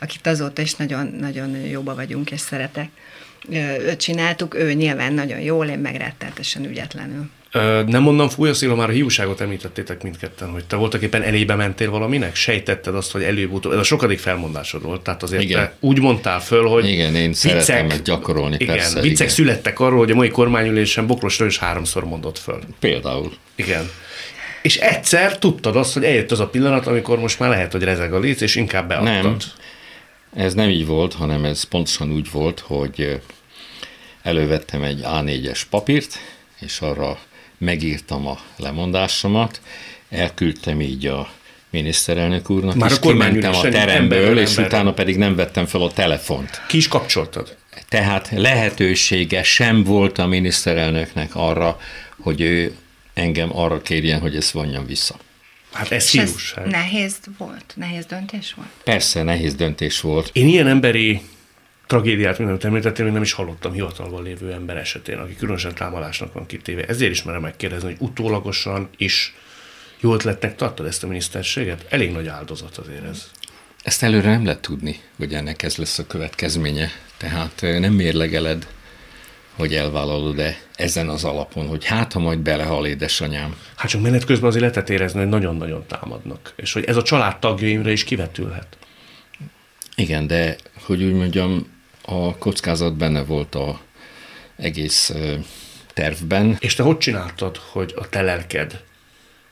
akit 0.00 0.26
azóta 0.26 0.62
is 0.62 0.74
nagyon, 0.74 1.06
nagyon 1.06 1.50
jóba 1.56 1.94
vagyunk, 1.94 2.30
és 2.30 2.40
szeretek. 2.40 2.88
Csináltuk, 3.96 4.54
ő 4.54 4.72
nyilván 4.72 5.12
nagyon 5.12 5.40
jól, 5.40 5.66
én 5.66 5.78
megretteltesen 5.78 6.64
ügyetlenül. 6.64 7.30
Nem 7.86 8.02
mondom, 8.02 8.28
fúj 8.28 8.48
a 8.48 8.54
szél, 8.54 8.74
már 8.74 8.88
a 8.88 8.92
hiúságot 8.92 9.40
említettétek 9.40 10.02
mindketten, 10.02 10.50
hogy 10.50 10.64
te 10.64 10.76
voltak 10.76 11.02
éppen 11.02 11.22
elébe 11.22 11.54
mentél 11.54 11.90
valaminek? 11.90 12.34
Sejtetted 12.34 12.94
azt, 12.94 13.12
hogy 13.12 13.22
előbb-utóbb, 13.22 13.72
ez 13.72 13.78
a 13.78 13.82
sokadik 13.82 14.18
felmondásod 14.18 14.82
volt, 14.82 15.00
tehát 15.00 15.22
azért 15.22 15.42
igen. 15.42 15.58
te 15.58 15.74
úgy 15.80 16.00
mondtál 16.00 16.40
föl, 16.40 16.66
hogy 16.66 16.88
Igen, 16.88 17.14
én 17.14 17.32
szeretem 17.32 17.88
gyakorolni, 18.04 18.56
igen, 18.58 18.76
persze. 18.76 19.00
Viccek 19.00 19.18
igen. 19.18 19.28
születtek 19.28 19.80
arról, 19.80 19.98
hogy 19.98 20.10
a 20.10 20.14
mai 20.14 20.28
kormányülésen 20.28 21.06
Bokros 21.06 21.38
is 21.38 21.58
háromszor 21.58 22.04
mondott 22.04 22.38
föl. 22.38 22.60
Például. 22.80 23.32
Igen. 23.54 23.90
És 24.62 24.76
egyszer 24.76 25.38
tudtad 25.38 25.76
azt, 25.76 25.92
hogy 25.92 26.04
eljött 26.04 26.30
az 26.30 26.40
a 26.40 26.48
pillanat, 26.48 26.86
amikor 26.86 27.18
most 27.18 27.38
már 27.38 27.48
lehet, 27.48 27.72
hogy 27.72 27.82
rezeg 27.82 28.12
a 28.12 28.18
léc, 28.18 28.40
és 28.40 28.54
inkább 28.54 28.88
beadtad. 28.88 29.22
Nem, 29.22 29.36
ez 30.44 30.54
nem 30.54 30.68
így 30.68 30.86
volt, 30.86 31.14
hanem 31.14 31.44
ez 31.44 31.62
pontosan 31.62 32.12
úgy 32.12 32.30
volt, 32.30 32.60
hogy 32.60 33.20
elővettem 34.22 34.82
egy 34.82 35.00
A4-es 35.04 35.62
papírt, 35.70 36.18
és 36.60 36.80
arra 36.80 37.18
megírtam 37.58 38.26
a 38.26 38.38
lemondásomat, 38.56 39.60
elküldtem 40.10 40.80
így 40.80 41.06
a 41.06 41.30
miniszterelnök 41.70 42.50
úrnak, 42.50 42.74
Már 42.74 42.90
és 42.90 42.96
a 42.96 43.00
kimentem 43.00 43.54
a 43.54 43.60
teremből, 43.60 44.26
ember, 44.26 44.42
és 44.42 44.56
utána 44.56 44.92
pedig 44.92 45.16
nem 45.16 45.34
vettem 45.34 45.66
fel 45.66 45.82
a 45.82 45.92
telefont. 45.92 46.60
Ki 46.68 46.76
is 46.76 46.88
kapcsoltad? 46.88 47.56
Tehát 47.88 48.30
lehetősége 48.30 49.42
sem 49.42 49.84
volt 49.84 50.18
a 50.18 50.26
miniszterelnöknek 50.26 51.34
arra, 51.34 51.78
hogy 52.20 52.40
ő 52.40 52.76
engem 53.14 53.56
arra 53.56 53.82
kérjen, 53.82 54.20
hogy 54.20 54.36
ezt 54.36 54.50
vonjam 54.50 54.86
vissza. 54.86 55.16
Hát 55.72 55.90
ez 55.90 56.04
szívus. 56.04 56.54
Nehéz 56.64 57.16
volt? 57.38 57.72
Nehéz 57.76 58.06
döntés 58.06 58.54
volt? 58.56 58.68
Persze, 58.84 59.22
nehéz 59.22 59.54
döntés 59.54 60.00
volt. 60.00 60.30
Én 60.32 60.48
ilyen 60.48 60.66
emberi 60.66 61.20
tragédiát, 61.88 62.38
mint 62.38 62.50
amit 62.50 62.64
említettél, 62.64 63.04
még 63.04 63.14
nem 63.14 63.22
is 63.22 63.32
hallottam 63.32 63.72
hivatalban 63.72 64.22
lévő 64.22 64.52
ember 64.52 64.76
esetén, 64.76 65.18
aki 65.18 65.36
különösen 65.36 65.74
támadásnak 65.74 66.32
van 66.32 66.46
kitéve. 66.46 66.86
Ezért 66.86 67.10
is 67.10 67.22
merem 67.22 67.40
megkérdezni, 67.40 67.88
hogy 67.88 68.08
utólagosan 68.08 68.88
is 68.96 69.34
jó 70.00 70.14
ötletnek 70.14 70.56
tartod 70.56 70.86
ezt 70.86 71.04
a 71.04 71.06
miniszterséget? 71.06 71.86
Elég 71.88 72.12
nagy 72.12 72.26
áldozat 72.26 72.76
azért 72.76 73.04
ez. 73.04 73.30
Ezt 73.82 74.02
előre 74.02 74.30
nem 74.30 74.44
lehet 74.44 74.60
tudni, 74.60 75.00
hogy 75.16 75.34
ennek 75.34 75.62
ez 75.62 75.76
lesz 75.76 75.98
a 75.98 76.06
következménye. 76.06 76.90
Tehát 77.16 77.60
nem 77.60 77.92
mérlegeled, 77.92 78.66
hogy 79.56 79.74
elvállalod-e 79.74 80.56
ezen 80.74 81.08
az 81.08 81.24
alapon, 81.24 81.66
hogy 81.66 81.84
hát, 81.84 82.12
ha 82.12 82.18
majd 82.18 82.38
belehal 82.38 82.86
édesanyám. 82.86 83.56
Hát 83.76 83.88
csak 83.88 84.00
menet 84.00 84.24
közben 84.24 84.48
azért 84.48 84.62
lehetett 84.62 84.88
érezni, 84.88 85.18
hogy 85.18 85.28
nagyon-nagyon 85.28 85.84
támadnak, 85.86 86.52
és 86.56 86.72
hogy 86.72 86.84
ez 86.84 86.96
a 86.96 87.02
családtagjaimra 87.02 87.90
is 87.90 88.04
kivetülhet. 88.04 88.78
Igen, 89.94 90.26
de 90.26 90.56
hogy 90.84 91.02
úgy 91.02 91.12
mondjam, 91.12 91.76
a 92.08 92.38
kockázat 92.38 92.96
benne 92.96 93.22
volt 93.22 93.54
a 93.54 93.80
egész 94.56 95.12
tervben. 95.92 96.56
És 96.60 96.74
te 96.74 96.82
hogy 96.82 96.98
csináltad, 96.98 97.56
hogy 97.56 97.94
a 97.96 98.08
te 98.08 98.22
lelked 98.22 98.82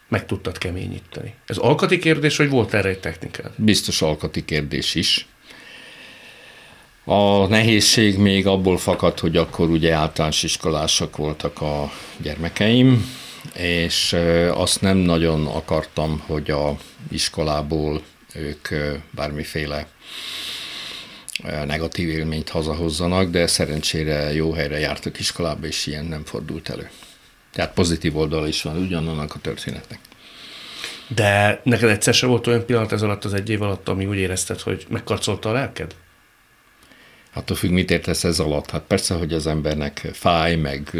meg 0.08 0.26
tudtad 0.26 0.58
keményíteni? 0.58 1.34
Ez 1.46 1.56
alkati 1.56 1.98
kérdés, 1.98 2.36
vagy 2.36 2.48
volt 2.48 2.74
erre 2.74 2.88
egy 2.88 3.00
technikád? 3.00 3.50
Biztos 3.56 4.02
alkati 4.02 4.44
kérdés 4.44 4.94
is. 4.94 5.26
A 7.04 7.46
nehézség 7.46 8.18
még 8.18 8.46
abból 8.46 8.78
fakad, 8.78 9.18
hogy 9.18 9.36
akkor 9.36 9.70
ugye 9.70 9.92
általános 9.92 10.42
iskolások 10.42 11.16
voltak 11.16 11.60
a 11.60 11.92
gyermekeim, 12.16 13.14
és 13.56 14.16
azt 14.50 14.80
nem 14.80 14.96
nagyon 14.96 15.46
akartam, 15.46 16.22
hogy 16.26 16.50
a 16.50 16.76
iskolából 17.10 18.02
ők 18.34 18.68
bármiféle 19.10 19.88
negatív 21.44 22.08
élményt 22.08 22.48
hazahozzanak, 22.48 23.30
de 23.30 23.46
szerencsére 23.46 24.32
jó 24.32 24.52
helyre 24.52 24.78
jártak 24.78 25.18
iskolába, 25.18 25.66
és 25.66 25.86
ilyen 25.86 26.04
nem 26.04 26.24
fordult 26.24 26.68
elő. 26.68 26.90
Tehát 27.52 27.72
pozitív 27.72 28.16
oldal 28.16 28.48
is 28.48 28.62
van 28.62 28.76
ugyanannak 28.76 29.34
a 29.34 29.38
történetnek. 29.38 29.98
De 31.08 31.60
neked 31.64 31.88
egyszer 31.88 32.14
sem 32.14 32.28
volt 32.28 32.46
olyan 32.46 32.66
pillanat 32.66 32.92
ez 32.92 33.02
alatt 33.02 33.24
az 33.24 33.34
egy 33.34 33.50
év 33.50 33.62
alatt, 33.62 33.88
ami 33.88 34.06
úgy 34.06 34.16
érezted, 34.16 34.60
hogy 34.60 34.86
megkarcolta 34.88 35.48
a 35.48 35.52
lelked? 35.52 35.94
Attól 37.34 37.56
függ, 37.56 37.70
mit 37.70 37.90
értesz 37.90 38.24
ez 38.24 38.38
alatt. 38.38 38.70
Hát 38.70 38.82
persze, 38.82 39.14
hogy 39.14 39.32
az 39.32 39.46
embernek 39.46 40.08
fáj, 40.12 40.56
meg 40.56 40.96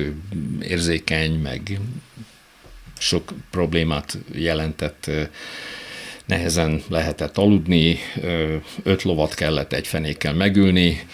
érzékeny, 0.61 1.33
meg 1.33 1.79
sok 2.99 3.33
problémát 3.51 4.19
jelentett 4.33 5.11
nehezen 6.27 6.83
lehetett 6.89 7.39
aludni, 7.39 7.99
öt 8.83 9.03
lovat 9.03 9.35
kellett 9.35 9.73
egy 9.73 9.87
fenékkel 9.87 10.35
megülni, 10.35 11.07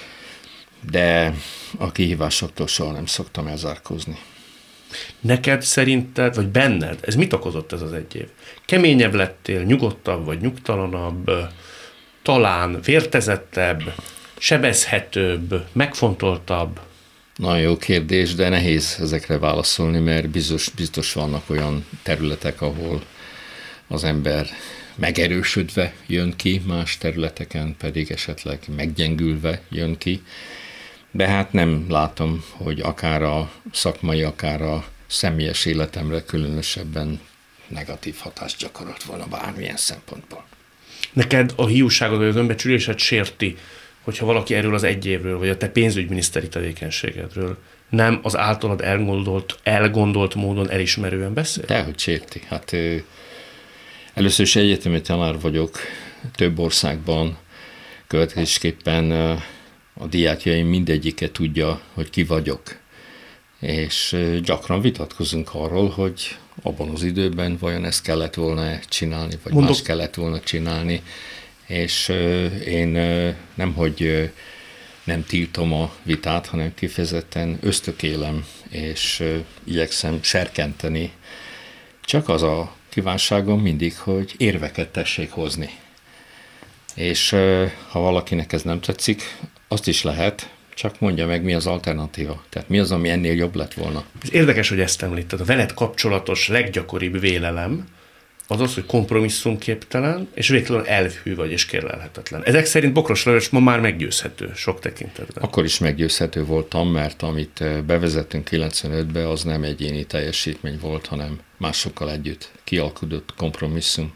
de 0.90 1.35
a 1.79 1.92
kihívásoktól 1.92 2.66
soha 2.66 2.92
nem 2.92 3.07
szoktam 3.07 3.46
elzárkózni. 3.46 4.18
Neked 5.20 5.62
szerinted, 5.62 6.35
vagy 6.35 6.48
benned, 6.48 6.98
ez 7.01 7.14
mit 7.14 7.33
okozott 7.33 7.72
ez 7.72 7.83
az 7.83 7.92
egy 7.92 8.14
év? 8.14 8.27
Keményebb 8.64 9.14
lettél, 9.14 9.62
nyugodtabb 9.62 10.25
vagy 10.25 10.40
nyugtalanabb, 10.40 11.31
talán 12.22 12.81
vértezettebb, 12.85 13.94
sebezhetőbb, 14.38 15.64
megfontoltabb? 15.72 16.81
Nagyon 17.37 17.61
jó 17.61 17.77
kérdés, 17.77 18.35
de 18.35 18.48
nehéz 18.48 18.96
ezekre 19.01 19.38
válaszolni, 19.38 19.98
mert 19.98 20.29
biztos, 20.29 20.68
biztos 20.68 21.12
vannak 21.12 21.51
olyan 21.51 21.87
területek, 22.03 22.61
ahol 22.61 23.03
az 23.88 24.05
ember 24.05 24.46
megerősödve 24.95 25.93
jön 26.07 26.37
ki, 26.37 26.63
más 26.67 26.99
területeken 26.99 27.77
pedig 27.79 28.11
esetleg 28.11 28.59
meggyengülve 28.77 29.61
jön 29.71 29.99
ki. 29.99 30.23
De 31.11 31.29
hát 31.29 31.53
nem 31.53 31.87
látom, 31.89 32.45
hogy 32.51 32.81
akár 32.81 33.23
a 33.23 33.53
szakmai, 33.73 34.23
akár 34.23 34.63
a 34.63 34.85
személyes 35.07 35.65
életemre 35.65 36.23
különösebben 36.23 37.21
negatív 37.69 38.17
hatást 38.19 38.59
gyakorolt 38.59 39.03
volna 39.03 39.27
bármilyen 39.27 39.77
szempontból. 39.77 40.45
Neked 41.13 41.53
a 41.57 41.67
hiúságod 41.67 42.19
vagy 42.19 42.29
az 42.29 42.37
önbecsülésed 42.37 42.99
sérti, 42.99 43.57
hogyha 44.03 44.27
valaki 44.27 44.55
erről 44.55 44.75
az 44.75 44.83
egy 44.83 45.07
évről, 45.07 45.39
vagy 45.39 45.49
a 45.49 45.57
te 45.57 45.69
pénzügyminiszteri 45.69 46.49
tevékenységedről 46.49 47.59
nem 47.89 48.19
az 48.23 48.37
általad 48.37 48.81
elgondolt, 48.81 49.59
elgondolt 49.63 50.35
módon 50.35 50.71
elismerően 50.71 51.35
beszél? 51.35 51.65
Dehogy 51.67 51.99
sérti. 51.99 52.41
Hát 52.49 52.77
először 54.14 54.44
is 54.46 54.57
egyetemi 54.57 55.01
tanár 55.01 55.40
vagyok 55.40 55.79
több 56.35 56.59
országban, 56.59 57.38
következésképpen 58.07 59.11
a 59.94 60.07
diákjaim 60.07 60.66
mindegyike 60.66 61.31
tudja, 61.31 61.81
hogy 61.92 62.11
ki 62.11 62.25
vagyok. 62.25 62.81
És 63.61 64.16
gyakran 64.42 64.81
vitatkozunk 64.81 65.55
arról, 65.55 65.88
hogy 65.88 66.37
abban 66.62 66.88
az 66.88 67.03
időben 67.03 67.57
vajon 67.61 67.85
ezt 67.85 68.03
kellett 68.03 68.35
volna 68.35 68.79
csinálni, 68.88 69.35
vagy 69.42 69.53
Mondok. 69.53 69.70
más 69.70 69.83
kellett 69.83 70.14
volna 70.14 70.40
csinálni. 70.40 71.03
És 71.66 72.09
én 72.66 72.88
nem, 73.55 73.72
hogy 73.75 74.31
nem 75.05 75.25
tiltom 75.25 75.72
a 75.72 75.92
vitát, 76.03 76.46
hanem 76.46 76.75
kifejezetten 76.75 77.59
ösztökélem, 77.61 78.46
és 78.68 79.25
igyekszem 79.64 80.18
serkenteni. 80.22 81.12
Csak 82.05 82.29
az 82.29 82.42
a 82.42 82.75
kívánságom 82.93 83.61
mindig, 83.61 83.99
hogy 83.99 84.35
érveket 84.37 84.89
tessék 84.89 85.31
hozni. 85.31 85.71
És 86.95 87.31
ha 87.89 88.01
valakinek 88.01 88.53
ez 88.53 88.63
nem 88.63 88.81
tetszik, 88.81 89.23
azt 89.69 89.89
is 89.89 90.03
lehet, 90.03 90.51
csak 90.75 91.01
mondja 91.01 91.27
meg, 91.27 91.43
mi 91.43 91.55
az 91.55 91.67
alternatíva. 91.67 92.45
Tehát 92.49 92.69
mi 92.69 92.79
az, 92.79 92.93
ami 92.93 93.09
ennél 93.09 93.35
jobb 93.35 93.55
lett 93.55 93.75
volna. 93.75 94.05
Ez 94.23 94.33
érdekes, 94.33 94.69
hogy 94.69 94.81
ezt 94.81 95.03
említed. 95.03 95.41
A 95.41 95.45
veled 95.45 95.75
kapcsolatos 95.75 96.49
leggyakoribb 96.49 97.21
vélelem, 97.21 97.87
az 98.53 98.61
az, 98.61 98.75
hogy 98.75 98.87
kompromisszumképtelen, 98.87 100.29
és 100.35 100.49
végtelen 100.49 100.87
elvhű 100.87 101.35
vagy, 101.35 101.51
és 101.51 101.67
kérlelhetetlen. 101.67 102.45
Ezek 102.45 102.65
szerint 102.65 102.93
Bokros 102.93 103.25
Lajos 103.25 103.49
ma 103.49 103.61
már 103.61 103.81
meggyőzhető 103.81 104.53
sok 104.55 104.81
tekintetben. 104.81 105.43
Akkor 105.43 105.65
is 105.65 105.79
meggyőzhető 105.79 106.45
voltam, 106.45 106.88
mert 106.88 107.23
amit 107.23 107.61
eh, 107.61 107.81
bevezettünk 107.81 108.49
95-be, 108.51 109.29
az 109.29 109.43
nem 109.43 109.62
egyéni 109.62 110.05
teljesítmény 110.05 110.79
volt, 110.81 111.07
hanem 111.07 111.38
másokkal 111.57 112.11
együtt 112.11 112.51
kialkudott 112.65 113.35
kompromisszum. 113.37 114.12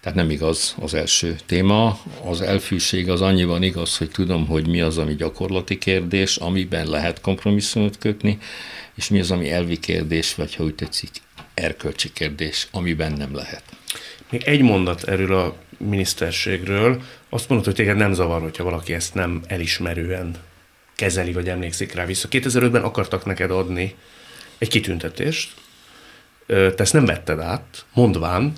Tehát 0.00 0.18
nem 0.18 0.30
igaz 0.30 0.74
az 0.80 0.94
első 0.94 1.36
téma. 1.46 2.00
Az 2.24 2.40
elfűség 2.40 3.10
az 3.10 3.20
annyiban 3.20 3.62
igaz, 3.62 3.96
hogy 3.96 4.10
tudom, 4.10 4.46
hogy 4.46 4.68
mi 4.68 4.80
az, 4.80 4.98
ami 4.98 5.14
gyakorlati 5.14 5.78
kérdés, 5.78 6.36
amiben 6.36 6.86
lehet 6.86 7.20
kompromisszumot 7.20 7.98
kötni, 7.98 8.38
és 8.94 9.08
mi 9.08 9.20
az, 9.20 9.30
ami 9.30 9.50
elvi 9.50 9.78
kérdés, 9.78 10.34
vagy 10.34 10.54
ha 10.54 10.64
úgy 10.64 10.74
tetszik, 10.74 11.10
erkölcsi 11.58 12.12
kérdés, 12.12 12.68
amiben 12.70 13.12
nem 13.12 13.34
lehet. 13.34 13.62
Még 14.30 14.42
egy 14.42 14.62
mondat 14.62 15.04
erről 15.04 15.34
a 15.34 15.56
miniszterségről. 15.76 17.02
Azt 17.28 17.48
mondod, 17.48 17.66
hogy 17.66 17.74
téged 17.74 17.96
nem 17.96 18.12
zavar, 18.12 18.40
hogyha 18.40 18.64
valaki 18.64 18.94
ezt 18.94 19.14
nem 19.14 19.42
elismerően 19.46 20.34
kezeli, 20.94 21.32
vagy 21.32 21.48
emlékszik 21.48 21.92
rá 21.92 22.04
vissza. 22.04 22.28
2005-ben 22.30 22.82
akartak 22.82 23.24
neked 23.24 23.50
adni 23.50 23.94
egy 24.58 24.68
kitüntetést, 24.68 25.54
te 26.46 26.74
ezt 26.76 26.92
nem 26.92 27.04
vetted 27.04 27.40
át, 27.40 27.84
mondván, 27.94 28.52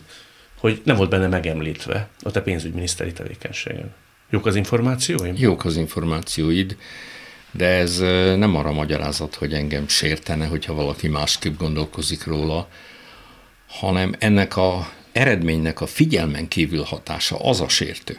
hogy 0.59 0.81
nem 0.85 0.97
volt 0.97 1.11
benne 1.11 1.27
megemlítve 1.27 2.09
a 2.23 2.31
te 2.31 2.41
pénzügyminiszteri 2.41 3.13
tevékenységed. 3.13 3.89
Jók 4.31 4.47
az 4.47 4.57
információim? 4.57 5.35
Jók 5.37 5.65
az 5.65 5.77
információid, 5.77 6.77
de 7.51 7.67
ez 7.67 7.99
nem 8.39 8.57
arra 8.57 8.73
magyarázat, 8.73 9.35
hogy 9.35 9.53
engem 9.53 9.89
sértene, 9.89 10.47
hogyha 10.47 10.75
valaki 10.75 11.09
másképp 11.09 11.59
gondolkozik 11.59 12.25
róla, 12.25 12.69
hanem 13.71 14.15
ennek 14.19 14.57
a 14.57 14.93
eredménynek 15.13 15.81
a 15.81 15.87
figyelmen 15.87 16.49
kívül 16.49 16.83
hatása 16.83 17.37
az 17.39 17.61
a 17.61 17.69
sértő. 17.69 18.19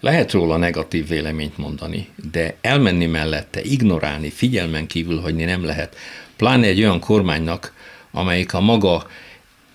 Lehet 0.00 0.32
róla 0.32 0.56
negatív 0.56 1.08
véleményt 1.08 1.58
mondani, 1.58 2.08
de 2.30 2.56
elmenni 2.60 3.06
mellette, 3.06 3.62
ignorálni, 3.62 4.30
figyelmen 4.30 4.86
kívül 4.86 5.20
hagyni 5.20 5.44
nem 5.44 5.64
lehet. 5.64 5.96
Pláne 6.36 6.66
egy 6.66 6.80
olyan 6.80 7.00
kormánynak, 7.00 7.72
amelyik 8.10 8.54
a 8.54 8.60
maga 8.60 9.06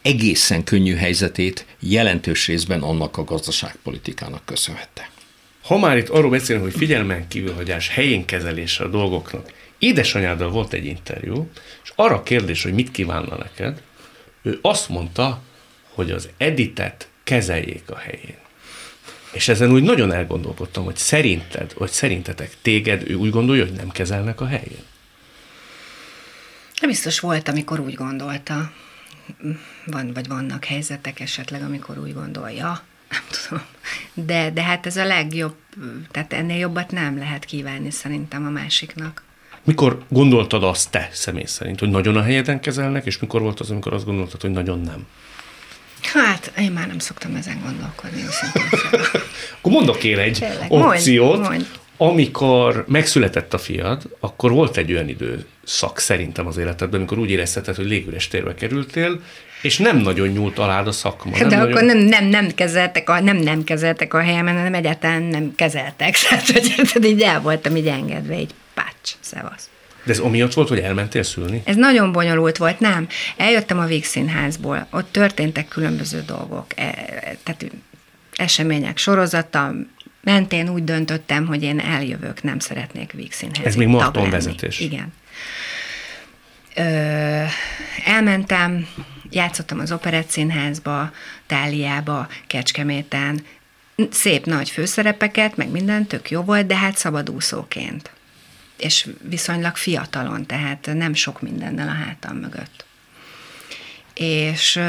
egészen 0.02 0.64
könnyű 0.64 0.96
helyzetét 0.96 1.66
jelentős 1.80 2.48
részben 2.48 2.82
annak 2.82 3.18
a 3.18 3.24
gazdaságpolitikának 3.24 4.46
köszönhette. 4.46 5.10
Ha 5.64 5.78
már 5.78 5.98
itt 5.98 6.10
arról 6.10 6.30
beszélünk, 6.30 6.66
hogy 6.66 6.76
figyelmen 6.76 7.28
kívülhagyás, 7.28 7.90
helyén 7.90 8.26
kezelése 8.26 8.84
a 8.84 8.88
dolgoknak, 8.88 9.52
édesanyáddal 9.80 10.50
volt 10.50 10.74
egy 10.74 10.86
interjú, 10.86 11.50
és 11.84 11.92
arra 11.96 12.16
a 12.16 12.24
kérdés, 12.24 12.64
hogy 12.64 12.74
mit 12.74 12.92
kívánna 12.92 13.38
neked, 13.38 13.82
ő 14.42 14.60
azt 14.62 14.90
mondta, 14.90 15.42
hogy 15.90 16.12
az 16.12 16.30
editet 16.38 17.10
kezeljék 17.24 17.90
a 17.90 17.98
helyén. 17.98 18.38
És 19.32 19.48
ezen 19.48 19.72
úgy 19.72 19.84
nagyon 19.84 20.12
elgondolkodtam, 20.12 20.84
hogy 20.84 20.96
szerinted, 20.96 21.74
vagy 21.78 21.90
szerintetek 21.90 22.52
téged 22.62 23.10
ő 23.10 23.14
úgy 23.14 23.30
gondolja, 23.30 23.64
hogy 23.64 23.74
nem 23.74 23.90
kezelnek 23.90 24.42
a 24.42 24.46
helyén? 24.48 24.84
Nem 26.80 26.90
biztos 26.90 27.20
volt, 27.20 27.48
amikor 27.48 27.80
úgy 27.80 27.94
gondolta 27.94 28.72
van, 29.86 30.14
vagy 30.14 30.28
vannak 30.28 30.66
helyzetek 30.66 31.20
esetleg, 31.20 31.62
amikor 31.62 31.98
úgy 31.98 32.14
gondolja, 32.14 32.84
nem 33.10 33.22
tudom. 33.30 33.64
De, 34.14 34.52
de 34.52 34.64
hát 34.64 34.86
ez 34.86 34.98
a 34.98 35.06
legjobb, 35.06 35.56
tehát 36.12 36.34
ennél 36.34 36.58
jobbat 36.58 36.92
nem 36.92 37.18
lehet 37.18 37.46
kívánni 37.46 37.92
szerintem 37.92 38.46
a 38.46 38.50
másiknak. 38.50 39.24
Mikor 39.70 39.98
gondoltad 40.08 40.64
azt 40.64 40.92
te 40.92 41.10
személy 41.12 41.46
szerint, 41.46 41.80
hogy 41.80 41.90
nagyon 41.90 42.16
a 42.16 42.22
helyeden 42.22 42.60
kezelnek, 42.60 43.06
és 43.06 43.20
mikor 43.20 43.42
volt 43.42 43.60
az, 43.60 43.72
amikor 43.72 43.94
azt 43.94 44.06
gondoltad, 44.06 44.42
hogy 44.42 44.50
nagyon 44.50 44.82
nem? 44.82 45.08
Hát, 46.02 46.52
én 46.58 46.72
már 46.72 46.88
nem 46.88 47.00
szoktam 47.00 47.36
ezen 47.36 47.62
gondolkodni, 47.64 48.24
Akkor 49.58 49.72
mondok 49.72 50.04
én 50.04 50.18
egy 50.18 50.38
Tényleg, 50.40 50.72
opciót, 50.72 51.30
mondj, 51.30 51.48
mondj. 51.48 51.66
amikor 51.98 52.86
megszületett 52.88 53.54
a 53.54 53.58
fiad, 53.58 54.04
akkor 54.20 54.52
volt 54.52 54.78
egy 54.78 54.92
olyan 54.92 55.10
időszak 55.10 56.00
szerintem 56.00 56.48
az 56.48 56.58
életedben, 56.58 57.00
amikor 57.00 57.18
úgy 57.18 57.30
érezheted, 57.30 57.76
hogy 57.76 57.86
légüres 57.86 58.28
térbe 58.28 58.54
kerültél, 58.54 59.22
és 59.62 59.78
nem 59.78 59.98
nagyon 59.98 60.28
nyúlt 60.28 60.60
alá 60.60 60.82
a 60.82 60.92
szakma. 60.92 61.38
De 61.38 61.46
nem 61.46 61.62
akkor 61.62 61.84
nagyon... 61.84 61.98
nem, 61.98 62.08
nem, 62.08 62.26
nem, 62.26 62.56
kezeltek 62.56 63.10
a, 63.10 63.20
nem, 63.20 63.38
nem 63.38 63.64
kezeltek 63.64 64.14
a 64.14 64.22
helyemen, 64.22 64.56
hanem 64.58 64.74
egyáltalán 64.74 65.22
nem 65.22 65.56
kezeltek. 65.56 66.18
Tehát, 66.30 66.92
hogy 66.92 67.06
így 67.06 67.22
el 67.22 67.42
voltam 67.42 67.76
így 67.76 67.88
engedve, 67.88 68.34
egy 68.34 68.54
pács, 68.74 69.16
szevasz. 69.20 69.70
De 70.04 70.12
ez 70.12 70.20
amiatt 70.20 70.54
volt, 70.54 70.68
hogy 70.68 70.80
elmentél 70.80 71.24
szülni? 71.24 71.62
Ez 71.66 71.76
nagyon 71.76 72.12
bonyolult 72.12 72.58
volt, 72.58 72.80
nem. 72.80 73.08
Eljöttem 73.38 73.80
a 73.80 73.86
Vígszínházból, 73.86 74.88
ott 74.92 75.12
történtek 75.12 75.68
különböző 75.68 76.24
dolgok, 76.26 76.66
e, 76.76 76.94
tehát 77.44 77.66
események 78.36 78.98
sorozata, 78.98 79.74
mentén 80.24 80.70
úgy 80.70 80.84
döntöttem, 80.84 81.46
hogy 81.46 81.64
én 81.64 81.80
eljövök, 81.80 82.44
nem 82.44 82.60
szeretnék 82.60 83.12
Vígszínházig 83.12 83.66
Ez 83.66 83.76
még 83.76 83.88
Marton 83.88 84.30
vezetés. 84.30 84.80
Igen. 84.80 85.14
Ö, 86.76 86.82
elmentem, 88.06 88.88
játszottam 89.30 89.80
az 89.80 89.92
Operett 89.92 90.30
Színházba, 90.30 91.12
Táliába, 91.46 92.28
Kecskeméten, 92.48 93.46
szép 94.10 94.46
nagy 94.46 94.70
főszerepeket, 94.70 95.56
meg 95.56 95.70
minden 95.70 96.06
tök 96.06 96.30
jó 96.30 96.42
volt, 96.42 96.66
de 96.66 96.76
hát 96.76 96.98
szabadúszóként. 96.98 98.12
És 98.78 99.08
viszonylag 99.22 99.76
fiatalon, 99.76 100.46
tehát 100.46 100.90
nem 100.94 101.14
sok 101.14 101.42
mindennel 101.42 101.88
a 101.88 102.04
hátam 102.06 102.38
mögött 102.38 102.88
és, 104.20 104.80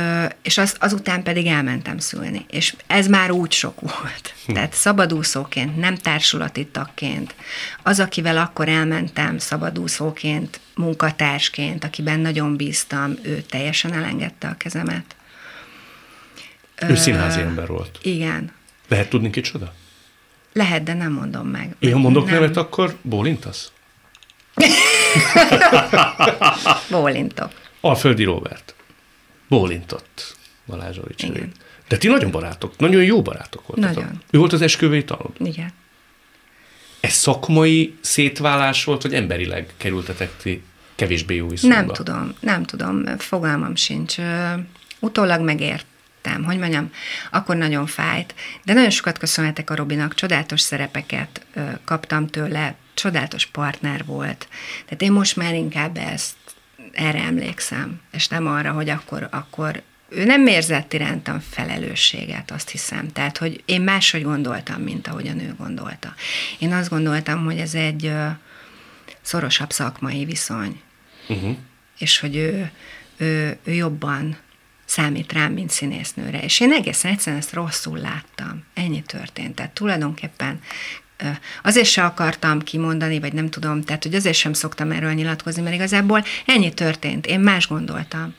és 0.42 0.58
az, 0.58 0.76
azután 0.78 1.22
pedig 1.22 1.46
elmentem 1.46 1.98
szülni. 1.98 2.44
És 2.50 2.74
ez 2.86 3.06
már 3.06 3.30
úgy 3.30 3.52
sok 3.52 3.80
volt. 3.80 4.34
Hm. 4.46 4.52
Tehát 4.52 4.72
szabadúszóként, 4.72 5.76
nem 5.76 5.96
társulati 5.96 6.66
tagként. 6.66 7.34
Az, 7.82 8.00
akivel 8.00 8.36
akkor 8.36 8.68
elmentem 8.68 9.38
szabadúszóként, 9.38 10.60
munkatársként, 10.74 11.84
akiben 11.84 12.20
nagyon 12.20 12.56
bíztam, 12.56 13.14
ő 13.22 13.40
teljesen 13.40 13.92
elengedte 13.92 14.48
a 14.48 14.56
kezemet. 14.56 15.16
Ő 16.88 16.94
színházi 16.94 17.40
ember 17.40 17.66
volt. 17.66 17.98
Igen. 18.02 18.52
Lehet 18.88 19.08
tudni 19.08 19.30
kicsoda? 19.30 19.74
Lehet, 20.52 20.82
de 20.82 20.94
nem 20.94 21.12
mondom 21.12 21.46
meg. 21.46 21.74
Én 21.78 21.96
mondok 21.96 22.24
nem. 22.24 22.34
nevet, 22.34 22.56
akkor 22.56 22.96
bólintasz? 23.02 23.72
Bólintok. 26.90 27.50
Alföldi 27.80 28.24
Robert. 28.24 28.74
Bólintott 29.50 30.36
Balázsovics 30.66 31.22
Igen. 31.22 31.52
De 31.88 31.96
ti 31.96 32.08
nagyon 32.08 32.30
barátok, 32.30 32.78
nagyon 32.78 33.04
jó 33.04 33.22
barátok 33.22 33.66
voltatok. 33.66 33.94
Nagyon. 33.94 34.22
Ő 34.30 34.38
volt 34.38 34.52
az 34.52 34.62
esküvői 34.62 35.04
tanod? 35.04 35.30
Igen. 35.38 35.72
Ez 37.00 37.12
szakmai 37.12 37.94
szétválás 38.00 38.84
volt, 38.84 39.02
vagy 39.02 39.14
emberileg 39.14 39.72
kerültetek 39.76 40.36
ti 40.42 40.62
kevésbé 40.94 41.34
jó 41.34 41.48
viszonyba? 41.48 41.76
Nem 41.76 41.86
tudom, 41.86 42.34
nem 42.40 42.64
tudom, 42.64 43.04
fogalmam 43.18 43.74
sincs. 43.76 44.16
Utólag 44.98 45.40
megértem, 45.40 46.44
hogy 46.44 46.58
mondjam, 46.58 46.90
akkor 47.30 47.56
nagyon 47.56 47.86
fájt, 47.86 48.34
de 48.64 48.72
nagyon 48.72 48.90
sokat 48.90 49.18
köszönhetek 49.18 49.70
a 49.70 49.74
Robinak, 49.74 50.14
csodálatos 50.14 50.60
szerepeket 50.60 51.46
kaptam 51.84 52.26
tőle, 52.26 52.74
csodálatos 52.94 53.46
partner 53.46 54.04
volt. 54.04 54.48
Tehát 54.84 55.02
én 55.02 55.12
most 55.12 55.36
már 55.36 55.54
inkább 55.54 55.96
ezt 55.96 56.34
erre 56.92 57.22
emlékszem, 57.22 58.00
és 58.12 58.28
nem 58.28 58.46
arra, 58.46 58.72
hogy 58.72 58.88
akkor, 58.88 59.28
akkor 59.30 59.82
ő 60.08 60.24
nem 60.24 60.46
érzett 60.46 60.92
irántam 60.92 61.40
felelősséget, 61.50 62.50
azt 62.50 62.70
hiszem. 62.70 63.12
Tehát, 63.12 63.38
hogy 63.38 63.62
én 63.64 63.80
máshogy 63.80 64.22
gondoltam, 64.22 64.82
mint 64.82 65.06
ahogyan 65.06 65.40
ő 65.40 65.54
gondolta. 65.58 66.14
Én 66.58 66.72
azt 66.72 66.90
gondoltam, 66.90 67.44
hogy 67.44 67.58
ez 67.58 67.74
egy 67.74 68.12
szorosabb 69.22 69.70
szakmai 69.70 70.24
viszony. 70.24 70.80
Uh-huh. 71.28 71.56
És 71.98 72.18
hogy 72.18 72.36
ő, 72.36 72.70
ő, 73.16 73.58
ő 73.64 73.72
jobban 73.72 74.38
számít 74.84 75.32
rám, 75.32 75.52
mint 75.52 75.70
színésznőre. 75.70 76.42
És 76.42 76.60
én 76.60 76.72
egészen 76.72 77.12
egyszerűen 77.12 77.40
ezt 77.40 77.52
rosszul 77.52 77.98
láttam. 77.98 78.64
Ennyi 78.74 79.02
történt. 79.02 79.54
Tehát 79.54 79.72
tulajdonképpen 79.72 80.60
azért 81.62 81.86
se 81.86 82.04
akartam 82.04 82.62
kimondani, 82.62 83.20
vagy 83.20 83.32
nem 83.32 83.50
tudom, 83.50 83.82
tehát 83.82 84.02
hogy 84.02 84.14
azért 84.14 84.36
sem 84.36 84.52
szoktam 84.52 84.90
erről 84.90 85.12
nyilatkozni, 85.12 85.62
mert 85.62 85.74
igazából 85.74 86.24
ennyi 86.46 86.74
történt. 86.74 87.26
Én 87.26 87.40
más 87.40 87.68
gondoltam. 87.68 88.34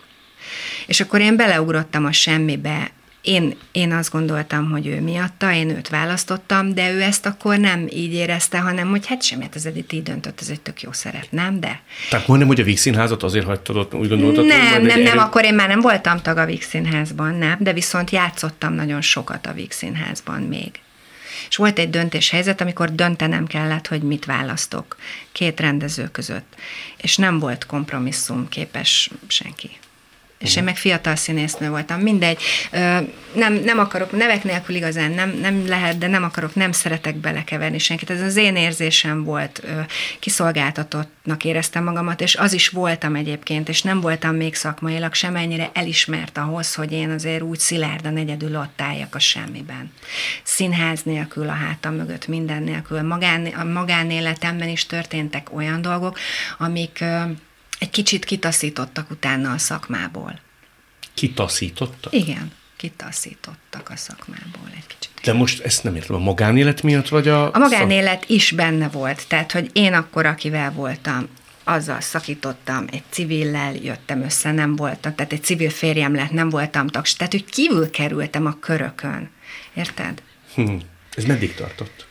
És 0.88 1.00
akkor 1.00 1.22
én 1.22 1.36
beleugrottam 1.36 2.06
a 2.06 2.12
semmibe, 2.12 2.92
én, 3.22 3.56
én 3.72 3.92
azt 3.92 4.12
gondoltam, 4.12 4.70
hogy 4.70 4.88
ő 4.88 5.02
miatta, 5.02 5.54
én 5.54 5.70
őt 5.70 5.90
választottam, 5.90 6.74
de 6.74 6.92
ő 6.92 7.02
ezt 7.02 7.26
akkor 7.26 7.58
nem 7.58 7.88
így 7.90 8.14
érezte, 8.14 8.60
hanem 8.60 8.90
hogy 8.90 9.08
hát 9.08 9.24
semmit 9.24 9.56
az 9.56 9.66
Edith 9.66 9.94
így 9.94 10.04
döntött, 10.04 10.42
ez 10.42 10.50
egy 10.50 10.62
tök 10.62 10.82
jó 10.82 10.92
szerep, 10.92 11.28
nem? 11.30 11.60
De... 11.60 11.80
Tehát 12.10 12.28
mondom, 12.28 12.48
hogy 12.48 12.60
a 12.60 12.64
Víg 12.64 12.78
Színházat 12.78 13.24
azért 13.24 13.46
hagytad 13.46 13.76
ott, 13.76 13.94
úgy 13.94 14.10
gondoltad? 14.10 14.46
Nem, 14.46 14.82
nem, 14.82 15.00
nem, 15.00 15.18
akkor 15.18 15.44
én 15.44 15.54
már 15.54 15.68
nem 15.68 15.80
voltam 15.80 16.22
tag 16.22 16.38
a 16.38 16.46
Víg 16.46 16.62
Színházban, 16.62 17.36
nem, 17.36 17.58
de 17.60 17.74
viszont 17.74 18.10
játszottam 18.10 18.74
nagyon 18.74 19.02
sokat 19.02 19.46
a 19.46 19.54
Víg 19.54 19.72
Színházban 19.72 20.42
még. 20.42 20.72
És 21.50 21.56
volt 21.56 21.80
egy 21.80 21.90
döntéshelyzet, 21.90 22.62
amikor 22.62 22.96
döntenem 22.96 23.48
kellett, 23.48 23.88
hogy 23.88 24.02
mit 24.02 24.26
választok 24.26 24.98
két 25.32 25.60
rendező 25.60 26.08
között. 26.12 26.56
És 26.98 27.18
nem 27.18 27.40
volt 27.40 27.66
kompromisszum 27.66 28.50
képes 28.50 29.10
senki 29.28 29.70
és 30.42 30.56
én 30.56 30.64
meg 30.64 30.78
fiatal 30.78 31.16
színésznő 31.16 31.70
voltam, 31.70 32.00
mindegy, 32.00 32.42
nem, 33.34 33.54
nem 33.54 33.80
akarok, 33.80 34.12
nevek 34.12 34.44
nélkül 34.44 34.76
igazán 34.76 35.12
nem, 35.12 35.30
nem 35.30 35.68
lehet, 35.68 35.98
de 35.98 36.08
nem 36.08 36.24
akarok, 36.24 36.56
nem 36.56 36.72
szeretek 36.72 37.16
belekeverni 37.16 37.78
senkit. 37.78 38.10
Ez 38.10 38.22
az 38.22 38.36
én 38.36 38.56
érzésem 38.56 39.24
volt, 39.24 39.64
kiszolgáltatottnak 40.20 41.44
éreztem 41.44 41.84
magamat, 41.84 42.22
és 42.22 42.36
az 42.36 42.54
is 42.54 42.70
voltam 42.70 43.16
egyébként, 43.16 43.70
és 43.70 43.82
nem 43.82 44.02
voltam 44.02 44.36
még 44.36 44.56
szakmailag 44.56 45.14
sem 45.14 45.36
ennyire 45.36 45.70
elismert 45.74 46.38
ahhoz, 46.38 46.76
hogy 46.76 46.92
én 46.92 47.10
azért 47.10 47.42
úgy 47.42 47.60
szilárdan 47.60 48.18
egyedül 48.18 48.56
ott 48.56 48.82
álljak 48.82 49.16
a 49.16 49.20
semmiben. 49.20 49.92
Színház 50.44 51.02
nélkül, 51.04 51.50
a 51.50 51.54
hátam 51.54 51.96
mögött, 51.96 52.28
minden 52.28 52.64
nélkül. 52.64 53.02
Magán, 53.02 53.46
a 53.46 53.64
magánéletemben 53.64 54.70
is 54.70 54.86
történtek 54.86 55.48
olyan 55.54 55.82
dolgok, 55.82 56.20
amik 56.58 57.04
egy 57.82 57.90
kicsit 57.90 58.26
kitaszítottak 58.26 59.12
utána 59.12 59.52
a 59.52 59.58
szakmából. 59.58 60.40
Kitaszítottak? 61.14 62.14
Igen, 62.14 62.52
kitaszítottak 62.78 63.90
a 63.90 63.96
szakmából 63.96 64.70
egy 64.76 64.88
kicsit. 64.88 65.12
De 65.24 65.34
most 65.34 65.62
ezt 65.62 65.84
nem 65.84 65.96
értem, 65.96 66.16
a 66.16 66.20
magánélet 66.20 66.82
miatt 66.82 67.08
vagy 67.08 67.28
a... 67.28 67.54
A 67.54 67.58
magánélet 67.58 68.20
szak... 68.20 68.30
is 68.30 68.52
benne 68.52 68.90
volt, 68.90 69.28
tehát 69.28 69.52
hogy 69.52 69.70
én 69.74 69.94
akkor, 69.94 70.26
akivel 70.26 70.72
voltam, 70.72 71.28
azzal 71.64 72.02
szakítottam, 72.02 72.86
egy 72.92 73.04
civillel 73.10 73.74
jöttem 73.74 74.24
össze, 74.24 74.52
nem 74.52 74.76
voltam, 74.76 75.16
tehát 75.16 75.34
egy 75.34 75.44
civil 75.44 75.70
férjem 75.70 76.16
lett, 76.16 76.32
nem 76.32 76.50
voltam 76.50 76.88
tags, 76.88 77.16
tehát 77.16 77.34
hogy 77.34 77.46
kívül 77.46 77.90
kerültem 77.90 78.46
a 78.46 78.58
körökön. 78.60 79.30
Érted? 79.74 80.22
Hm. 80.56 80.76
Ez 81.16 81.24
meddig 81.24 81.54
tartott? 81.54 82.08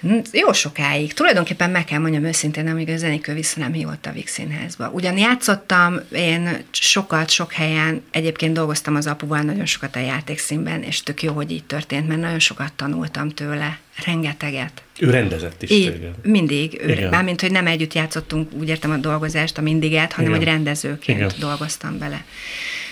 Hm, 0.00 0.18
jó 0.32 0.52
sokáig. 0.52 1.12
Tulajdonképpen 1.12 1.70
meg 1.70 1.84
kell 1.84 1.98
mondjam 1.98 2.24
őszintén, 2.24 2.66
amíg 2.66 2.88
a 2.88 2.96
zenikő 2.96 3.34
vissza 3.34 3.60
nem 3.60 3.72
hívott 3.72 4.06
a 4.06 4.12
Vix 4.12 4.32
Színházba. 4.32 4.90
Ugyan 4.90 5.18
játszottam, 5.18 6.00
én 6.12 6.64
sokat, 6.70 7.30
sok 7.30 7.52
helyen, 7.52 8.02
egyébként 8.10 8.54
dolgoztam 8.54 8.94
az 8.94 9.06
apuval 9.06 9.40
nagyon 9.40 9.66
sokat 9.66 9.96
a 9.96 10.00
játékszínben, 10.00 10.82
és 10.82 11.02
tök 11.02 11.22
jó, 11.22 11.32
hogy 11.32 11.50
így 11.50 11.64
történt, 11.64 12.08
mert 12.08 12.20
nagyon 12.20 12.38
sokat 12.38 12.72
tanultam 12.72 13.28
tőle, 13.28 13.78
rengeteget. 14.04 14.82
Ő 14.98 15.10
rendezett 15.10 15.62
is 15.62 15.70
így, 15.70 16.08
Mindig. 16.22 16.80
Ő, 16.82 17.08
mármint, 17.08 17.40
hogy 17.40 17.50
nem 17.50 17.66
együtt 17.66 17.94
játszottunk, 17.94 18.52
úgy 18.52 18.68
értem 18.68 18.90
a 18.90 18.96
dolgozást, 18.96 19.58
a 19.58 19.62
mindiget, 19.62 20.12
hanem 20.12 20.30
Igen. 20.30 20.42
hogy 20.42 20.52
rendezőként 20.52 21.18
Igen. 21.18 21.32
dolgoztam 21.38 21.98
bele. 21.98 22.24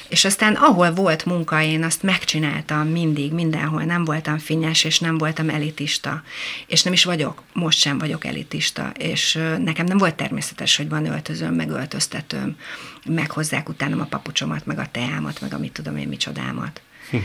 És 0.09 0.25
aztán 0.25 0.55
ahol 0.55 0.92
volt 0.92 1.25
munka, 1.25 1.62
én 1.62 1.83
azt 1.83 2.03
megcsináltam 2.03 2.88
mindig, 2.88 3.33
mindenhol. 3.33 3.83
Nem 3.83 4.05
voltam 4.05 4.38
finnyes, 4.38 4.85
és 4.85 4.99
nem 4.99 5.19
voltam 5.19 5.49
elitista. 5.49 6.23
És 6.66 6.83
nem 6.83 6.92
is 6.92 7.05
vagyok, 7.05 7.42
most 7.53 7.79
sem 7.79 7.99
vagyok 7.99 8.25
elitista. 8.25 8.92
És 8.99 9.38
nekem 9.59 9.87
nem 9.87 9.99
volt 9.99 10.14
természetes, 10.14 10.77
hogy 10.77 10.88
van 10.88 11.07
öltözőm, 11.07 11.55
meg 11.55 11.71
öltöztetőm, 11.71 12.57
meghozzák 13.05 13.69
utána 13.69 14.03
a 14.03 14.07
papucsomat, 14.07 14.66
meg 14.66 14.79
a 14.79 14.88
teámat, 14.90 15.40
meg 15.40 15.55
a 15.55 15.59
mit 15.59 15.73
tudom 15.73 15.97
én 15.97 16.09
micsodámat. 16.09 16.81
Hm. 17.11 17.16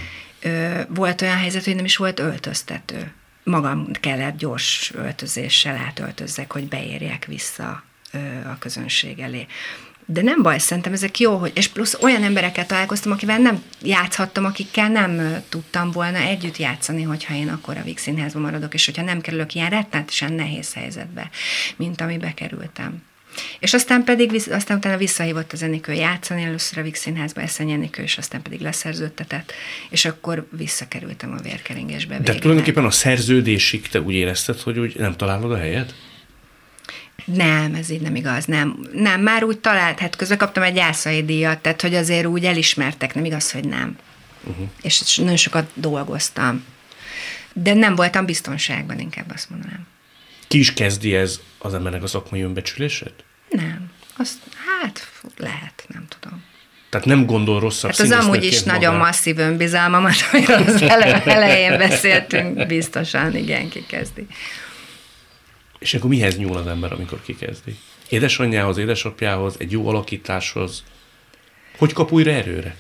Volt 0.88 1.22
olyan 1.22 1.38
helyzet, 1.38 1.66
hogy 1.66 1.76
nem 1.76 1.86
is 1.86 1.98
volt 1.98 2.20
öltöztető. 2.20 3.14
Magam 3.44 3.92
kellett 3.92 4.38
gyors 4.38 4.92
öltözéssel 4.96 5.76
átöltözzek, 5.76 6.52
hogy 6.52 6.68
beérjek 6.68 7.26
vissza 7.26 7.84
a 8.46 8.58
közönség 8.60 9.20
elé 9.20 9.48
de 10.06 10.22
nem 10.22 10.42
baj, 10.42 10.60
szerintem 10.60 10.94
ezek 10.94 11.20
jó, 11.20 11.36
hogy, 11.36 11.52
és 11.56 11.68
plusz 11.68 11.98
olyan 12.02 12.24
embereket 12.24 12.68
találkoztam, 12.68 13.12
akivel 13.12 13.38
nem 13.38 13.64
játszhattam, 13.84 14.46
akikkel 14.46 14.90
nem 14.90 15.44
tudtam 15.50 15.92
volna 15.92 16.18
együtt 16.18 16.58
játszani, 16.58 17.02
hogyha 17.02 17.34
én 17.34 17.50
akkor 17.50 17.78
a 17.78 17.84
Víg 17.84 17.98
Színházban 17.98 18.42
maradok, 18.42 18.74
és 18.74 18.86
hogyha 18.86 19.04
nem 19.04 19.22
kerülök 19.22 19.54
ilyen 19.54 19.70
rettenetesen 19.70 20.34
nehéz 20.34 20.74
helyzetbe, 20.74 21.30
mint 21.76 22.02
amibe 22.02 22.34
kerültem. 22.34 23.04
És 23.60 23.74
aztán 23.74 24.04
pedig, 24.04 24.42
aztán 24.52 24.78
utána 24.78 24.98
visszahívott 24.98 25.54
a 25.54 25.56
zenikő 25.56 25.94
játszani, 25.94 26.44
először 26.44 26.78
a 26.78 26.82
Víg 26.82 26.96
Színházba 26.96 27.42
Eszenyi 27.42 27.72
Enikő, 27.72 28.04
és 28.04 28.18
aztán 28.18 28.42
pedig 28.42 28.60
leszerződtetett, 28.60 29.54
és 29.90 30.06
akkor 30.06 30.48
visszakerültem 30.58 31.34
a 31.38 31.42
vérkeringésbe. 31.42 32.20
De 32.20 32.36
tulajdonképpen 32.36 32.86
a 32.86 32.92
szerződésig 32.92 33.88
te 33.88 34.02
úgy 34.02 34.14
érezted, 34.14 34.60
hogy 34.60 34.80
úgy 34.80 34.96
nem 34.98 35.16
találod 35.16 35.52
a 35.52 35.58
helyet? 35.58 35.94
Nem, 37.26 37.76
ez 37.76 37.90
így 37.90 38.02
nem 38.02 38.16
igaz, 38.16 38.46
nem. 38.46 38.88
Nem, 38.94 39.22
már 39.22 39.44
úgy 39.44 39.58
talált, 39.58 40.00
hát 40.00 40.16
közben 40.16 40.38
kaptam 40.38 40.64
egy 40.64 40.74
gyászai 40.74 41.26
díjat, 41.26 41.60
tehát 41.60 41.82
hogy 41.82 41.96
azért 41.96 42.26
úgy 42.26 42.46
elismertek, 42.46 43.16
nem 43.16 43.26
igaz, 43.26 43.52
hogy 43.52 43.68
nem. 43.68 43.98
Uh-huh. 44.44 44.68
És 44.82 45.18
nagyon 45.18 45.36
sokat 45.36 45.70
dolgoztam. 45.74 46.64
De 47.54 47.74
nem 47.74 47.96
voltam 47.96 48.26
biztonságban, 48.26 49.00
inkább 49.00 49.32
azt 49.34 49.50
mondanám. 49.50 49.88
Ki 50.48 50.60
is 50.60 50.74
kezdi 50.74 51.16
ez 51.16 51.40
az 51.58 51.74
embernek 51.74 52.04
a 52.04 52.08
szakmai 52.08 52.42
önbecsülését? 52.42 53.24
Nem. 53.50 53.92
Azt, 54.18 54.38
hát 54.68 55.08
lehet, 55.38 55.86
nem 55.88 56.06
tudom. 56.20 56.44
Tehát 56.90 57.06
nem 57.06 57.26
gondol 57.26 57.60
rosszabb 57.60 57.92
Hát 57.92 58.00
az 58.00 58.12
amúgy 58.12 58.44
is 58.44 58.64
magán. 58.64 58.80
nagyon 58.80 58.96
masszív 58.96 59.38
önbizalmamat, 59.38 60.14
amiről 60.32 60.64
az 60.68 60.82
elején 61.26 61.78
beszéltünk, 61.78 62.68
biztosan 62.68 63.36
igen, 63.36 63.70
ki 63.70 63.86
kezdi. 63.88 64.28
És 65.82 65.94
akkor 65.94 66.10
mihez 66.10 66.38
nyúl 66.38 66.58
az 66.58 66.68
ember, 66.68 66.94
amikor 66.94 67.22
kikezdi? 67.22 67.76
Édesanyjához, 68.10 68.78
édesapjához, 68.78 69.56
egy 69.60 69.72
jó 69.72 69.88
alakításhoz? 69.88 70.84
Hogy 71.78 71.94
kap 71.94 72.12
újra 72.12 72.32
erőre? 72.32 72.78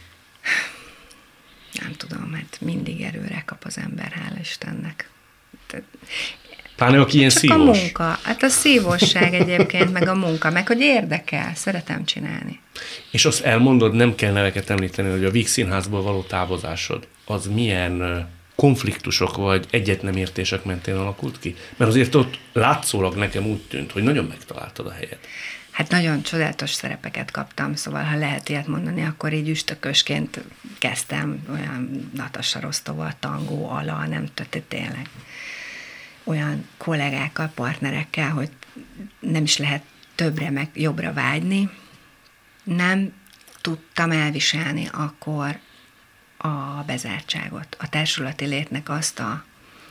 Nem 1.79 1.93
tudom, 1.97 2.21
mert 2.21 2.57
mindig 2.61 3.01
erőre 3.01 3.43
kap 3.45 3.63
az 3.65 3.77
ember, 3.77 4.11
hála 4.11 4.39
Istennek. 4.39 5.09
Pláne, 6.75 6.99
aki 6.99 7.17
ilyen 7.17 7.29
Csak 7.29 7.39
szívos. 7.39 7.77
a 7.77 7.81
munka. 7.81 8.19
Hát 8.23 8.43
a 8.43 8.49
szívosság 8.49 9.33
egyébként, 9.33 9.91
meg 9.91 10.07
a 10.07 10.15
munka, 10.15 10.49
meg 10.49 10.67
hogy 10.67 10.79
érdekel, 10.79 11.55
szeretem 11.55 12.05
csinálni. 12.05 12.59
És 13.11 13.25
azt 13.25 13.43
elmondod, 13.43 13.93
nem 13.93 14.15
kell 14.15 14.31
neveket 14.31 14.69
említeni, 14.69 15.09
hogy 15.09 15.25
a 15.25 15.31
Víg 15.31 15.47
Színházból 15.47 16.01
való 16.01 16.21
távozásod, 16.21 17.07
az 17.25 17.47
milyen 17.47 18.27
konfliktusok 18.61 19.37
vagy 19.37 19.65
egyet 19.69 20.01
nem 20.01 20.15
értések 20.15 20.63
mentén 20.63 20.95
alakult 20.95 21.39
ki? 21.39 21.55
Mert 21.77 21.91
azért 21.91 22.15
ott 22.15 22.39
látszólag 22.53 23.15
nekem 23.15 23.45
úgy 23.45 23.61
tűnt, 23.61 23.91
hogy 23.91 24.03
nagyon 24.03 24.25
megtaláltad 24.25 24.85
a 24.85 24.91
helyet. 24.91 25.27
Hát 25.71 25.89
nagyon 25.89 26.21
csodálatos 26.21 26.73
szerepeket 26.73 27.31
kaptam, 27.31 27.75
szóval 27.75 28.03
ha 28.03 28.17
lehet 28.17 28.49
ilyet 28.49 28.67
mondani, 28.67 29.03
akkor 29.03 29.33
így 29.33 29.49
üstökösként 29.49 30.43
kezdtem 30.79 31.45
olyan 31.51 32.11
Natasa 32.15 32.59
Rostova, 32.59 33.13
tangó, 33.19 33.69
ala, 33.69 34.05
nem 34.05 34.25
tehát 34.33 34.63
tényleg 34.67 35.09
olyan 36.23 36.67
kollégákkal, 36.77 37.51
partnerekkel, 37.55 38.29
hogy 38.29 38.49
nem 39.19 39.43
is 39.43 39.57
lehet 39.57 39.83
többre 40.15 40.49
meg 40.49 40.69
jobbra 40.73 41.13
vágyni. 41.13 41.69
Nem 42.63 43.13
tudtam 43.61 44.11
elviselni 44.11 44.89
akkor 44.91 45.59
a 46.41 46.83
bezártságot, 46.85 47.77
a 47.79 47.89
társulati 47.89 48.45
létnek 48.45 48.89
azt 48.89 49.19
a 49.19 49.43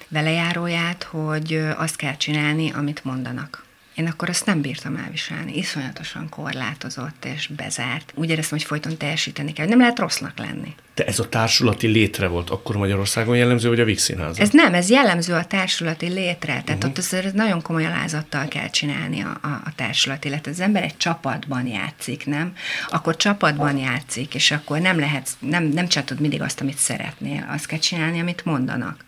velejáróját, 0.08 1.02
hogy 1.02 1.54
azt 1.76 1.96
kell 1.96 2.16
csinálni, 2.16 2.70
amit 2.72 3.04
mondanak. 3.04 3.64
Én 3.94 4.06
akkor 4.06 4.28
azt 4.28 4.46
nem 4.46 4.60
bírtam 4.60 4.96
elviselni. 4.96 5.56
Iszonyatosan 5.56 6.28
korlátozott 6.28 7.24
és 7.24 7.46
bezárt. 7.46 8.12
Úgy 8.14 8.30
éreztem, 8.30 8.58
hogy 8.58 8.66
folyton 8.66 8.96
teljesíteni 8.96 9.52
kell. 9.52 9.66
Nem 9.66 9.78
lehet 9.78 9.98
rossznak 9.98 10.38
lenni. 10.38 10.74
De 10.94 11.04
ez 11.04 11.18
a 11.18 11.28
társulati 11.28 11.86
létre 11.86 12.26
volt 12.26 12.50
akkor 12.50 12.76
Magyarországon 12.76 13.36
jellemző, 13.36 13.68
vagy 13.68 13.80
a 13.80 13.84
Vix 13.84 14.02
Színház? 14.02 14.38
Ez 14.38 14.50
nem, 14.50 14.74
ez 14.74 14.90
jellemző 14.90 15.34
a 15.34 15.44
társulati 15.44 16.06
létre. 16.06 16.52
Tehát 16.52 16.68
uh-huh. 16.68 16.90
ott 16.90 16.98
azért 16.98 17.34
nagyon 17.34 17.62
komoly 17.62 17.86
alázattal 17.86 18.48
kell 18.48 18.68
csinálni 18.70 19.20
a, 19.20 19.38
a, 19.42 19.46
a 19.46 19.72
társulati 19.76 20.28
létre. 20.28 20.50
Az 20.50 20.60
ember 20.60 20.82
egy 20.82 20.96
csapatban 20.96 21.66
játszik, 21.66 22.26
nem? 22.26 22.52
Akkor 22.88 23.16
csapatban 23.16 23.76
játszik, 23.76 24.34
és 24.34 24.50
akkor 24.50 24.78
nem 24.78 24.98
lehet, 24.98 25.28
nem, 25.38 25.64
nem 25.64 25.88
csatod 25.88 26.20
mindig 26.20 26.42
azt, 26.42 26.60
amit 26.60 26.78
szeretnél. 26.78 27.46
Azt 27.50 27.66
kell 27.66 27.78
csinálni, 27.78 28.20
amit 28.20 28.44
mondanak. 28.44 29.04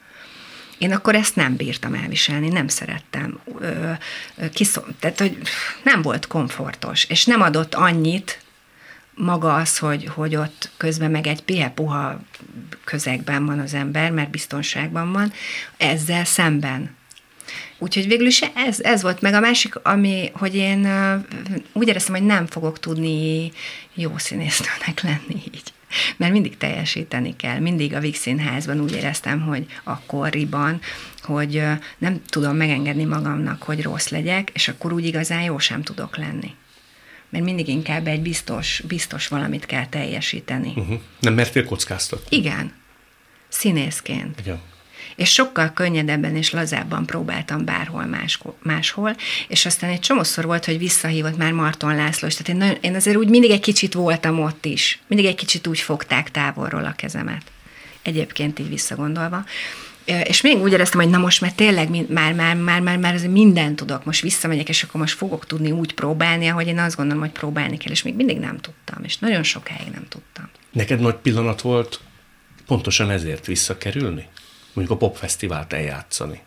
Én 0.82 0.92
akkor 0.92 1.14
ezt 1.14 1.36
nem 1.36 1.56
bírtam 1.56 1.94
elviselni, 1.94 2.48
nem 2.48 2.68
szerettem. 2.68 3.40
Ö, 3.58 3.90
kiszom, 4.52 4.84
tehát, 4.98 5.18
hogy 5.18 5.38
nem 5.82 6.02
volt 6.02 6.26
komfortos, 6.26 7.04
és 7.04 7.24
nem 7.24 7.40
adott 7.40 7.74
annyit 7.74 8.40
maga 9.14 9.54
az, 9.54 9.78
hogy, 9.78 10.04
hogy 10.06 10.36
ott 10.36 10.70
közben 10.76 11.10
meg 11.10 11.26
egy 11.26 11.70
puha 11.74 12.20
közegben 12.84 13.46
van 13.46 13.58
az 13.58 13.74
ember, 13.74 14.10
mert 14.10 14.30
biztonságban 14.30 15.12
van, 15.12 15.32
ezzel 15.76 16.24
szemben. 16.24 16.96
Úgyhogy 17.78 18.06
végül 18.06 18.26
is 18.26 18.40
ez, 18.40 18.80
ez 18.80 19.02
volt 19.02 19.20
meg 19.20 19.34
a 19.34 19.40
másik, 19.40 19.76
ami, 19.76 20.30
hogy 20.32 20.54
én 20.54 20.88
úgy 21.72 21.88
éreztem, 21.88 22.14
hogy 22.14 22.26
nem 22.26 22.46
fogok 22.46 22.78
tudni 22.78 23.52
jó 23.94 24.18
színésznőnek 24.18 25.00
lenni 25.02 25.42
így 25.54 25.72
mert 26.16 26.32
mindig 26.32 26.56
teljesíteni 26.56 27.36
kell. 27.36 27.58
Mindig 27.58 27.94
a 27.94 28.00
Vix 28.00 28.18
Színházban 28.18 28.80
úgy 28.80 28.92
éreztem, 28.92 29.40
hogy 29.40 29.66
akkoriban, 29.84 30.80
hogy 31.22 31.62
nem 31.98 32.22
tudom 32.26 32.56
megengedni 32.56 33.04
magamnak, 33.04 33.62
hogy 33.62 33.82
rossz 33.82 34.08
legyek, 34.08 34.50
és 34.52 34.68
akkor 34.68 34.92
úgy 34.92 35.06
igazán 35.06 35.42
jó 35.42 35.58
sem 35.58 35.82
tudok 35.82 36.16
lenni. 36.16 36.54
Mert 37.28 37.44
mindig 37.44 37.68
inkább 37.68 38.06
egy 38.06 38.22
biztos, 38.22 38.82
biztos 38.88 39.28
valamit 39.28 39.66
kell 39.66 39.86
teljesíteni. 39.86 40.72
Uh-huh. 40.76 41.00
Nem 41.20 41.34
mertél 41.34 41.64
kockáztatni? 41.64 42.36
Igen. 42.36 42.72
Színészként. 43.48 44.40
Igen 44.40 44.70
és 45.16 45.32
sokkal 45.32 45.72
könnyedebben 45.72 46.36
és 46.36 46.50
lazábban 46.50 47.06
próbáltam 47.06 47.64
bárhol 47.64 48.04
máskor, 48.04 48.54
máshol, 48.62 49.16
és 49.48 49.66
aztán 49.66 49.90
egy 49.90 50.00
csomószor 50.00 50.44
volt, 50.44 50.64
hogy 50.64 50.78
visszahívott 50.78 51.36
már 51.36 51.52
Marton 51.52 51.96
László, 51.96 52.28
és 52.28 52.34
tehát 52.34 52.48
én, 52.48 52.56
nagyon, 52.56 52.76
én 52.80 52.94
azért 52.94 53.16
úgy 53.16 53.28
mindig 53.28 53.50
egy 53.50 53.60
kicsit 53.60 53.94
voltam 53.94 54.40
ott 54.40 54.64
is, 54.64 54.98
mindig 55.06 55.26
egy 55.26 55.34
kicsit 55.34 55.66
úgy 55.66 55.80
fogták 55.80 56.30
távolról 56.30 56.84
a 56.84 56.94
kezemet, 56.96 57.42
egyébként 58.02 58.58
így 58.58 58.68
visszagondolva, 58.68 59.44
és 60.04 60.40
még 60.40 60.56
úgy 60.56 60.72
éreztem, 60.72 61.00
hogy 61.00 61.10
na 61.10 61.18
most 61.18 61.40
már 61.40 61.52
tényleg 61.52 62.10
már, 62.10 62.34
már, 62.34 62.56
már, 62.56 62.80
már, 62.80 62.98
már 62.98 63.28
mindent 63.28 63.76
tudok, 63.76 64.04
most 64.04 64.20
visszamegyek, 64.20 64.68
és 64.68 64.82
akkor 64.82 65.00
most 65.00 65.16
fogok 65.16 65.46
tudni 65.46 65.70
úgy 65.70 65.94
próbálni, 65.94 66.48
ahogy 66.48 66.66
én 66.66 66.78
azt 66.78 66.96
gondolom, 66.96 67.22
hogy 67.22 67.32
próbálni 67.32 67.76
kell, 67.76 67.92
és 67.92 68.02
még 68.02 68.14
mindig 68.14 68.38
nem 68.38 68.58
tudtam, 68.58 69.04
és 69.04 69.18
nagyon 69.18 69.42
sokáig 69.42 69.88
nem 69.92 70.06
tudtam. 70.08 70.50
Neked 70.72 71.00
nagy 71.00 71.14
pillanat 71.14 71.60
volt 71.60 72.00
pontosan 72.66 73.10
ezért 73.10 73.46
visszakerülni? 73.46 74.28
Mondjuk 74.72 75.00
a 75.00 75.06
popfesztivált 75.06 75.72
eljátszani. 75.72 76.40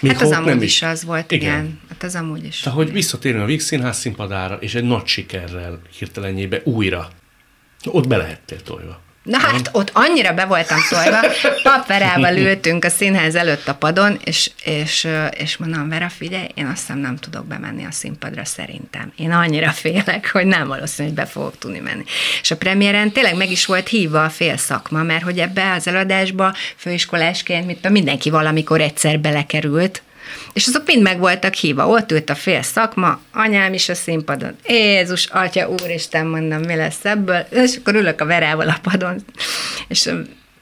Még 0.00 0.12
hát 0.12 0.22
az 0.22 0.30
amúgy 0.30 0.46
nem 0.46 0.62
is 0.62 0.82
az 0.82 1.04
volt, 1.04 1.32
igen. 1.32 1.48
igen. 1.50 1.80
Hát 1.88 2.02
az 2.02 2.14
amúgy 2.14 2.44
is. 2.44 2.60
Tehát, 2.60 2.78
hogy 2.78 2.92
visszatérni 2.92 3.40
a 3.40 3.44
Víg 3.44 3.60
Színház 3.60 3.98
színpadára, 3.98 4.54
és 4.54 4.74
egy 4.74 4.84
nagy 4.84 5.06
sikerrel 5.06 5.80
hirtelenjébe 5.98 6.60
újra. 6.64 7.08
Ott 7.84 8.06
be 8.06 8.16
lehettél 8.16 8.62
tojva. 8.62 9.00
Na 9.22 9.38
hát 9.38 9.68
ott 9.72 9.90
annyira 9.92 10.32
be 10.32 10.44
voltam 10.44 10.78
szólva, 10.78 11.20
papverával 11.62 12.36
ültünk 12.36 12.84
a 12.84 12.88
színház 12.88 13.34
előtt 13.34 13.68
a 13.68 13.74
padon, 13.74 14.18
és, 14.24 14.50
és, 14.64 15.08
és 15.30 15.56
mondom, 15.56 15.88
Vera, 15.88 16.08
figyelj, 16.08 16.46
én 16.54 16.66
azt 16.66 16.78
hiszem 16.78 16.98
nem 16.98 17.16
tudok 17.16 17.46
bemenni 17.46 17.84
a 17.84 17.90
színpadra 17.90 18.44
szerintem. 18.44 19.12
Én 19.16 19.30
annyira 19.30 19.70
félek, 19.70 20.30
hogy 20.32 20.46
nem 20.46 20.66
valószínű, 20.66 21.08
hogy 21.08 21.16
be 21.16 21.26
fogok 21.26 21.58
tudni 21.58 21.78
menni. 21.78 22.04
És 22.42 22.50
a 22.50 22.56
premiéren 22.56 23.12
tényleg 23.12 23.36
meg 23.36 23.50
is 23.50 23.66
volt 23.66 23.88
hívva 23.88 24.24
a 24.24 24.30
fél 24.30 24.56
szakma, 24.56 25.02
mert 25.02 25.22
hogy 25.22 25.38
ebbe 25.38 25.72
az 25.72 25.86
előadásba 25.86 26.54
főiskolásként, 26.76 27.66
mint 27.66 27.88
mindenki 27.88 28.30
valamikor 28.30 28.80
egyszer 28.80 29.18
belekerült, 29.18 30.02
és 30.52 30.66
azok 30.66 30.86
mind 30.86 31.02
meg 31.02 31.18
voltak 31.18 31.54
híva. 31.54 31.88
Ott 31.88 32.12
ült 32.12 32.30
a 32.30 32.34
fél 32.34 32.62
szakma, 32.62 33.20
anyám 33.32 33.72
is 33.72 33.88
a 33.88 33.94
színpadon. 33.94 34.56
Jézus, 34.66 35.26
atya, 35.26 35.68
úristen, 35.68 36.26
mondom, 36.26 36.60
mi 36.60 36.74
lesz 36.74 37.04
ebből? 37.04 37.46
És 37.50 37.76
akkor 37.76 37.94
ülök 37.94 38.20
a 38.20 38.24
Verával 38.24 38.68
a 38.68 38.78
padon, 38.82 39.24
és 39.88 40.10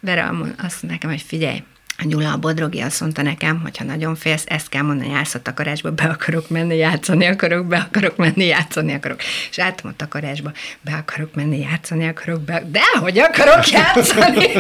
Vera 0.01 0.29
azt 0.63 0.83
mondja 0.83 0.89
nekem, 0.89 1.11
hogy 1.11 1.23
figyelj, 1.27 1.63
a 2.01 2.05
Gyula 2.07 2.33
a 2.33 2.37
Bodrogi 2.37 2.81
azt 2.81 3.01
mondta 3.01 3.23
nekem, 3.23 3.61
hogy 3.61 3.77
ha 3.77 3.85
nagyon 3.85 4.15
félsz, 4.15 4.45
ezt 4.47 4.69
kell 4.69 4.83
mondani, 4.83 5.11
jársz 5.11 5.35
a 5.35 5.43
takarásba, 5.43 5.93
be 5.93 6.05
akarok 6.05 6.49
menni, 6.49 6.77
játszani 6.77 7.27
akarok, 7.27 7.67
be 7.67 7.77
akarok 7.77 8.17
menni, 8.17 8.45
játszani 8.45 8.95
akarok. 8.95 9.21
És 9.51 9.59
álltam 9.59 9.91
a 9.91 9.97
takarásba, 9.97 10.53
be 10.81 10.93
akarok 10.93 11.35
menni, 11.35 11.59
játszani 11.59 12.09
akarok, 12.09 12.41
be... 12.41 12.63
de 12.71 12.81
hogy 13.01 13.19
akarok 13.19 13.69
játszani? 13.69 14.47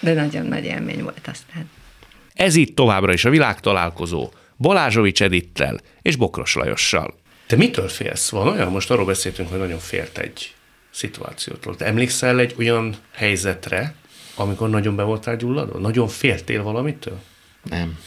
De 0.00 0.12
nagyon 0.14 0.46
nagy 0.46 0.64
élmény 0.64 1.02
volt 1.02 1.28
aztán. 1.30 1.70
Ez 2.34 2.54
itt 2.54 2.76
továbbra 2.76 3.12
is 3.12 3.24
a 3.24 3.30
világtalálkozó 3.30 4.30
Balázsovics 4.56 5.22
Edittel 5.22 5.80
és 6.02 6.16
Bokros 6.16 6.54
Lajossal. 6.54 7.14
Te 7.46 7.56
mitől 7.56 7.88
félsz? 7.88 8.28
Van 8.28 8.48
olyan, 8.48 8.70
most 8.70 8.90
arról 8.90 9.04
beszéltünk, 9.04 9.50
hogy 9.50 9.58
nagyon 9.58 9.78
félt 9.78 10.18
egy 10.18 10.54
szituációtól. 10.90 11.76
Te 11.76 11.84
emlékszel 11.84 12.38
egy 12.38 12.54
olyan 12.58 12.96
helyzetre, 13.14 13.94
amikor 14.34 14.70
nagyon 14.70 14.96
be 14.96 15.02
voltál 15.02 15.36
gyulladva? 15.36 15.78
Nagyon 15.78 16.08
féltél 16.08 16.62
valamitől? 16.62 17.20
Nem. 17.62 17.98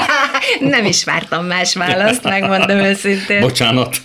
nem 0.60 0.84
is 0.84 1.04
vártam 1.04 1.46
más 1.46 1.74
választ, 1.74 2.22
megmondom 2.22 2.78
őszintén. 2.78 3.40
Bocsánat. 3.40 3.96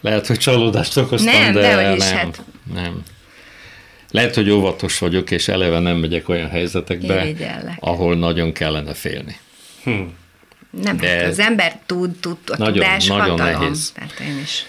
Lehet, 0.00 0.26
hogy 0.26 0.38
csalódást 0.38 0.96
okoztam, 0.96 1.32
nem, 1.32 1.52
de, 1.52 1.60
de 1.60 1.74
nem, 1.74 1.96
is, 1.96 2.04
hát... 2.04 2.42
nem. 2.74 3.02
Lehet, 4.10 4.34
hogy 4.34 4.50
óvatos 4.50 4.98
vagyok, 4.98 5.30
és 5.30 5.48
eleve 5.48 5.78
nem 5.78 5.96
megyek 5.96 6.28
olyan 6.28 6.48
helyzetekbe, 6.48 7.26
ahol 7.78 8.16
nagyon 8.16 8.52
kellene 8.52 8.94
félni. 8.94 9.36
Hm. 9.84 10.00
Nem, 10.82 10.96
De 10.96 11.08
hát 11.08 11.26
az 11.26 11.38
ember 11.38 11.78
tud, 11.86 12.16
tud, 12.20 12.36
a 12.46 12.56
nagyon, 12.56 12.74
tudás 12.74 13.06
nagyon 13.06 13.30
hatalom. 13.30 13.60
Nehéz. 13.60 13.92
Tehát 13.94 14.20
én 14.20 14.40
is. 14.42 14.64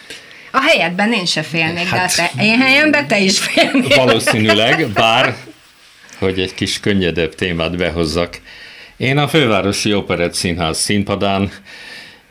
A 0.51 0.61
helyedben 0.61 1.13
én 1.13 1.25
se 1.25 1.41
félnék, 1.41 1.87
hát, 1.87 2.15
de 2.15 2.23
a 2.23 2.29
te, 2.35 2.43
én 2.43 2.59
helyemben 2.59 3.07
te 3.07 3.19
is 3.19 3.39
félnél. 3.39 3.95
Valószínűleg, 3.95 4.87
bár, 4.93 5.35
hogy 6.17 6.39
egy 6.39 6.53
kis 6.53 6.79
könnyedebb 6.79 7.35
témát 7.35 7.77
behozzak. 7.77 8.39
Én 8.97 9.17
a 9.17 9.27
Fővárosi 9.27 9.93
Operett 9.93 10.33
Színház 10.33 10.79
színpadán 10.79 11.51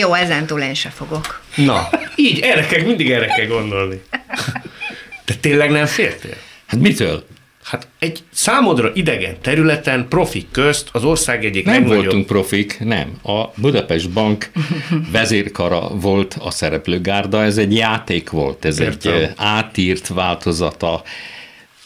Jó, 0.01 0.15
ezentúl 0.15 0.61
én 0.61 0.75
se 0.75 0.89
fogok. 0.89 1.43
Na, 1.55 1.89
így, 2.17 2.41
erre 2.41 2.67
kell, 2.67 2.83
mindig 2.83 3.11
erre 3.11 3.27
kell 3.27 3.47
gondolni. 3.47 4.03
De 5.27 5.35
tényleg 5.35 5.71
nem 5.71 5.87
féltél? 5.87 6.37
Hát 6.67 6.81
mitől? 6.81 7.27
Hát 7.65 7.89
egy 7.99 8.23
számodra 8.31 8.91
idegen 8.95 9.37
területen, 9.41 10.09
profik 10.09 10.51
közt, 10.51 10.89
az 10.93 11.05
ország 11.05 11.45
egyik 11.45 11.65
Nem 11.65 11.75
legnagyobb... 11.75 12.05
voltunk 12.05 12.27
profik, 12.27 12.79
nem. 12.81 13.19
A 13.23 13.45
Budapest 13.57 14.11
Bank 14.11 14.51
vezérkara 15.13 15.89
volt 15.89 16.37
a 16.41 16.51
szereplőgárda, 16.51 17.43
ez 17.43 17.59
egy 17.59 17.75
játék 17.75 18.31
volt, 18.31 18.65
ez 18.65 18.81
Értem. 18.81 19.15
egy 19.15 19.31
átírt 19.37 20.09
változata. 20.09 21.03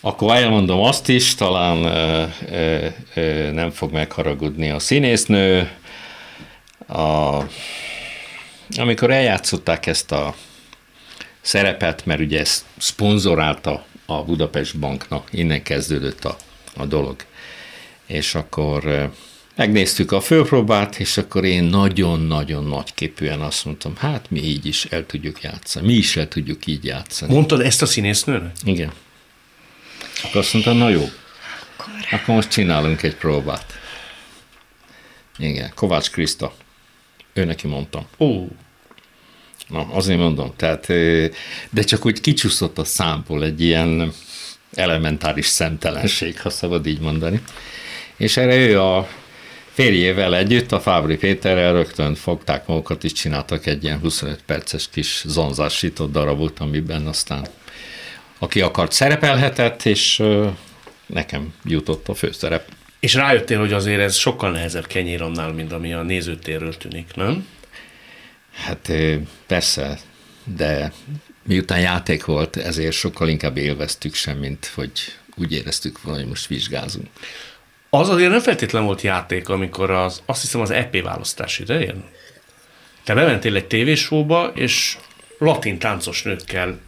Akkor 0.00 0.34
elmondom 0.34 0.80
azt 0.80 1.08
is, 1.08 1.34
talán 1.34 1.84
ö, 1.84 2.24
ö, 2.50 2.86
ö, 3.14 3.50
nem 3.50 3.70
fog 3.70 3.92
megharagudni 3.92 4.70
a 4.70 4.78
színésznő. 4.78 5.70
A, 6.88 7.38
amikor 8.76 9.10
eljátszották 9.10 9.86
ezt 9.86 10.12
a 10.12 10.34
szerepet, 11.40 12.06
mert 12.06 12.20
ugye 12.20 12.38
ezt 12.38 12.64
szponzorálta 12.78 13.84
a 14.10 14.24
Budapest 14.24 14.78
Banknak, 14.78 15.28
innen 15.32 15.62
kezdődött 15.62 16.24
a, 16.24 16.36
a 16.76 16.86
dolog. 16.86 17.16
És 18.06 18.34
akkor 18.34 19.10
Megnéztük 19.58 20.12
a 20.12 20.20
fölpróbát, 20.20 20.98
és 20.98 21.16
akkor 21.16 21.44
én 21.44 21.64
nagyon-nagyon 21.64 22.64
nagy 22.64 22.94
képűen 22.94 23.40
azt 23.40 23.64
mondtam, 23.64 23.96
hát 23.96 24.30
mi 24.30 24.40
így 24.40 24.66
is 24.66 24.84
el 24.84 25.06
tudjuk 25.06 25.42
játszani. 25.42 25.86
Mi 25.86 25.92
is 25.92 26.16
el 26.16 26.28
tudjuk 26.28 26.66
így 26.66 26.84
játszani. 26.84 27.32
Mondtad 27.32 27.60
ezt 27.60 27.82
a 27.82 27.86
színésznőnek? 27.86 28.56
Igen. 28.64 28.92
Akkor 30.22 30.40
azt 30.40 30.52
mondta, 30.52 30.72
na 30.72 30.88
jó, 30.88 31.08
akkor 32.10 32.34
most 32.34 32.50
csinálunk 32.50 33.02
egy 33.02 33.16
próbát. 33.16 33.72
Igen, 35.38 35.72
Kovács 35.74 36.10
Kriszta. 36.10 36.54
Ő 37.32 37.44
neki 37.44 37.66
mondtam. 37.66 38.06
Ó, 38.18 38.46
Na, 39.68 39.86
azért 39.92 40.18
mondom, 40.18 40.52
tehát, 40.56 40.86
de 41.70 41.82
csak 41.82 42.06
úgy 42.06 42.20
kicsúszott 42.20 42.78
a 42.78 42.84
számból 42.84 43.44
egy 43.44 43.60
ilyen 43.60 44.12
elementáris 44.74 45.46
szemtelenség, 45.46 46.40
ha 46.40 46.50
szabad 46.50 46.86
így 46.86 47.00
mondani. 47.00 47.42
És 48.16 48.36
erre 48.36 48.56
ő 48.56 48.80
a 48.80 49.08
férjével 49.72 50.36
együtt, 50.36 50.72
a 50.72 50.80
Fábri 50.80 51.16
Péterrel 51.16 51.72
rögtön 51.72 52.14
fogták 52.14 52.66
magukat, 52.66 53.04
és 53.04 53.12
csináltak 53.12 53.66
egy 53.66 53.84
ilyen 53.84 53.98
25 53.98 54.40
perces 54.46 54.88
kis 54.90 55.24
zonzásított 55.26 56.12
darabot, 56.12 56.58
amiben 56.58 57.06
aztán 57.06 57.46
aki 58.38 58.60
akart 58.60 58.92
szerepelhetett, 58.92 59.84
és 59.84 60.22
nekem 61.06 61.54
jutott 61.64 62.08
a 62.08 62.14
főszerep. 62.14 62.68
és 63.00 63.14
rájöttél, 63.14 63.58
hogy 63.58 63.72
azért 63.72 64.00
ez 64.00 64.14
sokkal 64.14 64.50
nehezebb 64.50 64.86
kenyér 64.86 65.22
annál, 65.22 65.52
mint 65.52 65.72
ami 65.72 65.92
a 65.92 66.02
nézőtérről 66.02 66.76
tűnik, 66.76 67.10
nem? 67.14 67.46
Hát 68.64 68.92
persze, 69.46 69.98
de 70.56 70.92
miután 71.42 71.80
játék 71.80 72.24
volt, 72.24 72.56
ezért 72.56 72.92
sokkal 72.92 73.28
inkább 73.28 73.56
élveztük 73.56 74.14
sem, 74.14 74.36
mint 74.38 74.70
hogy 74.74 74.90
úgy 75.36 75.52
éreztük 75.52 76.02
volna, 76.02 76.18
hogy 76.18 76.28
most 76.28 76.46
vizsgázunk. 76.46 77.06
Az 77.90 78.08
azért 78.08 78.30
nem 78.30 78.40
feltétlen 78.40 78.84
volt 78.84 79.00
játék, 79.02 79.48
amikor 79.48 79.90
az, 79.90 80.22
azt 80.26 80.40
hiszem 80.40 80.60
az 80.60 80.70
EP 80.70 81.02
választás 81.02 81.58
idején. 81.58 82.04
Te 83.04 83.14
bementél 83.14 83.56
egy 83.56 83.66
tévésóba, 83.66 84.52
és 84.54 84.96
latin 85.38 85.78
táncos 85.78 86.22
nőkkel 86.22 86.78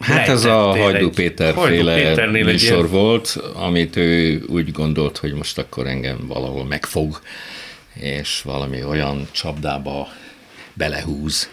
Hát 0.00 0.28
ez 0.28 0.44
a 0.44 0.58
Hajdú 0.58 1.10
Péter 1.10 1.54
Hajdú 1.54 1.74
féle 1.74 2.26
műsor 2.26 2.76
ilyen- 2.76 2.88
volt, 2.90 3.38
amit 3.54 3.96
ő 3.96 4.42
úgy 4.48 4.72
gondolt, 4.72 5.18
hogy 5.18 5.32
most 5.32 5.58
akkor 5.58 5.86
engem 5.86 6.26
valahol 6.26 6.64
megfog, 6.64 7.20
és 7.94 8.42
valami 8.42 8.84
olyan 8.84 9.28
csapdába 9.30 10.08
belehúz, 10.74 11.50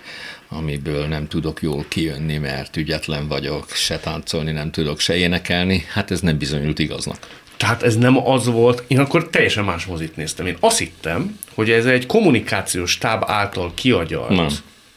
amiből 0.50 1.08
nem 1.08 1.28
tudok 1.28 1.62
jól 1.62 1.86
kijönni, 1.88 2.38
mert 2.38 2.78
ügyetlen 2.78 3.28
vagyok, 3.28 3.72
se 3.72 4.00
táncolni 4.00 4.52
nem 4.52 4.72
tudok, 4.72 5.00
se 5.00 5.16
énekelni. 5.16 5.86
Hát 5.94 6.12
ez 6.12 6.20
nem 6.20 6.38
bizonyult 6.38 6.80
igaznak. 6.80 7.28
Tehát 7.58 7.84
ez 7.84 7.98
nem 7.98 8.28
az 8.28 8.46
volt, 8.46 8.84
én 8.88 9.00
akkor 9.00 9.30
teljesen 9.30 9.64
más 9.64 9.86
mozit 9.86 10.16
néztem. 10.16 10.46
Én 10.46 10.58
azt 10.60 10.78
hittem, 10.78 11.40
hogy 11.54 11.70
ez 11.70 11.86
egy 11.86 12.06
kommunikációs 12.06 12.92
stáb 12.92 13.24
által 13.26 13.72
kiagyalt 13.74 14.30
Nem. 14.30 14.48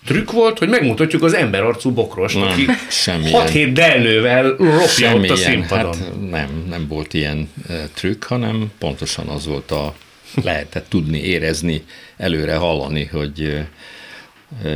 trükk 0.05 0.31
volt, 0.31 0.59
hogy 0.59 0.69
megmutatjuk 0.69 1.23
az 1.23 1.35
emberarcú 1.35 1.91
bokrost, 1.91 2.35
Nem, 2.35 2.49
aki 2.49 2.67
semmilyen. 2.91 3.47
6-7 3.47 3.71
delnővel 3.73 4.57
ropja 4.59 5.15
ott 5.15 5.31
a 5.31 5.37
színpadon. 5.37 5.95
hát 5.99 6.31
nem, 6.31 6.65
nem 6.69 6.87
volt 6.89 7.15
ilyen 7.15 7.49
e, 7.69 7.89
trükk, 7.95 8.25
hanem 8.25 8.73
pontosan 8.79 9.27
az 9.27 9.47
volt 9.47 9.71
a 9.71 9.95
lehetett 10.43 10.89
tudni, 10.89 11.19
érezni, 11.19 11.83
előre 12.17 12.55
hallani, 12.55 13.05
hogy 13.05 13.41
e, 13.41 13.69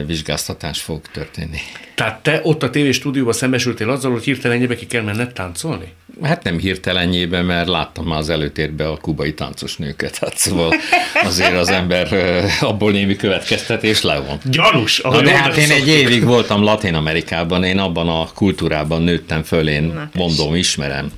vizsgáztatás 0.07 0.81
fog 0.81 1.01
történni. 1.12 1.59
Tehát 1.95 2.22
te 2.22 2.41
ott 2.43 2.62
a 2.62 2.70
tévéstúdióban 2.70 3.33
szembesültél 3.33 3.91
azzal, 3.91 4.12
hogy 4.12 4.24
hirtelen 4.24 4.57
ennyibe 4.57 4.74
ki 4.77 4.87
kell 4.87 5.03
menned 5.03 5.33
táncolni? 5.33 5.93
Hát 6.22 6.43
nem 6.43 6.59
hirtelenjében, 6.59 7.45
mert 7.45 7.68
láttam 7.68 8.05
már 8.05 8.18
az 8.18 8.29
előtérbe 8.29 8.89
a 8.89 8.97
kubai 8.97 9.35
táncos 9.35 9.77
nőket, 9.77 10.18
hát 10.18 10.37
szóval 10.37 10.74
azért 11.24 11.55
az 11.55 11.68
ember 11.68 12.09
abból 12.61 12.93
némi 12.93 13.16
következtetés 13.16 14.03
levon. 14.03 14.39
Gyanús, 14.45 15.01
Na 15.01 15.22
de 15.22 15.37
hát 15.37 15.57
én 15.57 15.70
egy 15.70 15.89
évig 15.89 16.24
voltam 16.24 16.62
Latin 16.62 16.95
Amerikában, 16.95 17.64
én 17.64 17.79
abban 17.79 18.09
a 18.09 18.29
kultúrában 18.35 19.03
nőttem 19.03 19.43
föl, 19.43 19.68
én 19.68 19.83
Na, 19.83 20.11
mondom, 20.14 20.55
ismerem. 20.55 21.12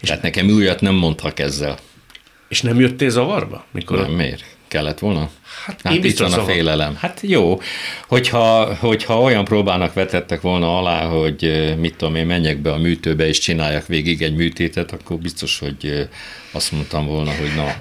Tehát 0.00 0.22
nekem 0.22 0.48
újat 0.48 0.80
nem 0.80 0.94
mondtak 0.94 1.38
ezzel. 1.38 1.78
És 2.48 2.60
nem 2.62 2.80
jöttél 2.80 3.10
zavarba? 3.10 3.64
Mikor 3.70 4.00
Nem, 4.00 4.10
miért? 4.10 4.44
Kellett 4.68 4.98
volna? 4.98 5.30
Hát 5.66 5.80
Hát 5.82 5.94
én 5.94 6.04
itt 6.04 6.18
van 6.18 6.32
a 6.32 6.44
félelem. 6.44 6.96
Hát 6.96 7.20
jó, 7.22 7.60
hogyha, 8.06 8.74
hogyha 8.74 9.20
olyan 9.20 9.44
próbának 9.44 9.92
vetettek 9.92 10.40
volna 10.40 10.78
alá, 10.78 11.04
hogy 11.04 11.74
mit 11.78 11.96
tudom 11.96 12.14
én, 12.14 12.26
menjek 12.26 12.58
be 12.58 12.72
a 12.72 12.78
műtőbe 12.78 13.26
és 13.26 13.38
csináljak 13.38 13.86
végig 13.86 14.22
egy 14.22 14.34
műtétet, 14.34 14.92
akkor 14.92 15.18
biztos, 15.18 15.58
hogy 15.58 16.08
azt 16.52 16.72
mondtam 16.72 17.06
volna, 17.06 17.30
hogy 17.30 17.52
na, 17.56 17.74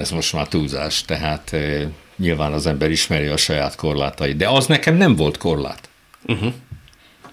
ez 0.00 0.10
most 0.10 0.32
már 0.32 0.48
túlzás. 0.48 1.02
Tehát 1.02 1.52
eh, 1.52 1.86
nyilván 2.16 2.52
az 2.52 2.66
ember 2.66 2.90
ismeri 2.90 3.26
a 3.26 3.36
saját 3.36 3.74
korlátait. 3.74 4.36
De 4.36 4.48
az 4.48 4.66
nekem 4.66 4.96
nem 4.96 5.16
volt 5.16 5.36
korlát. 5.36 5.88
Uh-huh. 6.26 6.52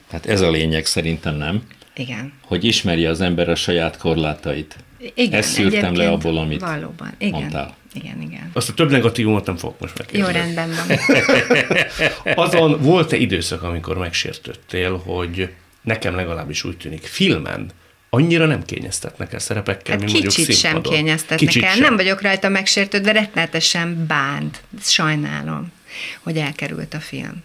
Tehát 0.07 0.25
ez 0.25 0.41
a 0.41 0.49
lényeg 0.49 0.85
szerintem 0.85 1.35
nem, 1.35 1.63
Igen. 1.95 2.33
hogy 2.45 2.63
ismeri 2.63 3.05
az 3.05 3.21
ember 3.21 3.49
a 3.49 3.55
saját 3.55 3.97
korlátait. 3.97 4.75
Igen, 5.13 5.39
Ezt 5.39 5.49
szűrtem 5.49 5.95
le 5.95 6.09
abból, 6.09 6.37
amit 6.37 6.61
Valóban, 6.61 7.13
igen. 7.17 7.39
mondtál. 7.39 7.75
Igen, 7.93 8.21
igen. 8.21 8.49
Azt 8.53 8.69
a 8.69 8.73
több 8.73 8.91
negatívumot 8.91 9.45
nem 9.45 9.57
fogok 9.57 9.79
most 9.79 9.93
Jó, 10.11 10.19
megkérdezni. 10.25 10.53
rendben 10.55 10.85
van. 10.87 12.35
Azon 12.45 12.81
volt-e 12.81 13.15
időszak, 13.17 13.63
amikor 13.63 13.97
megsértődtél, 13.97 14.97
hogy 14.97 15.49
nekem 15.81 16.15
legalábbis 16.15 16.63
úgy 16.63 16.77
tűnik, 16.77 17.03
filmen 17.05 17.71
annyira 18.09 18.45
nem 18.45 18.63
kényeztetnek 18.65 19.33
el 19.33 19.39
szerepekkel, 19.39 19.91
Hát 19.91 19.99
mint 19.99 20.11
mondjuk 20.11 20.33
kicsit 20.33 20.55
sem 20.57 20.71
színpadon. 20.71 20.93
kényeztetnek 20.93 21.39
Kicsit 21.39 21.63
el. 21.63 21.71
sem. 21.71 21.81
Nem 21.81 21.95
vagyok 21.95 22.21
rajta 22.21 22.49
megsértődve, 22.49 23.11
rettenetesen 23.11 24.05
bánt. 24.07 24.61
Sajnálom, 24.81 25.71
hogy 26.19 26.37
elkerült 26.37 26.93
a 26.93 26.99
film. 26.99 27.43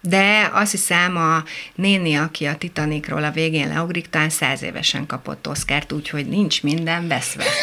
De 0.00 0.50
azt 0.52 0.70
hiszem, 0.70 1.16
a 1.16 1.44
néni, 1.74 2.14
aki 2.14 2.44
a 2.44 2.56
Titanicról 2.56 3.24
a 3.24 3.30
végén 3.30 3.68
leugrik, 3.68 4.10
talán 4.10 4.30
száz 4.30 4.62
évesen 4.62 5.06
kapott 5.06 5.48
Oszkárt, 5.48 5.92
úgyhogy 5.92 6.26
nincs 6.28 6.62
minden 6.62 7.08
veszve. 7.08 7.44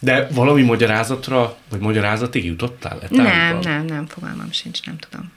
De 0.00 0.28
valami 0.30 0.62
magyarázatra, 0.62 1.56
vagy 1.68 1.80
magyarázatig 1.80 2.44
jutottál? 2.44 3.00
E 3.02 3.06
Nem, 3.10 3.58
nem, 3.58 3.84
nem, 3.84 4.06
fogalmam 4.06 4.52
sincs, 4.52 4.84
nem 4.84 4.98
tudom. 4.98 5.32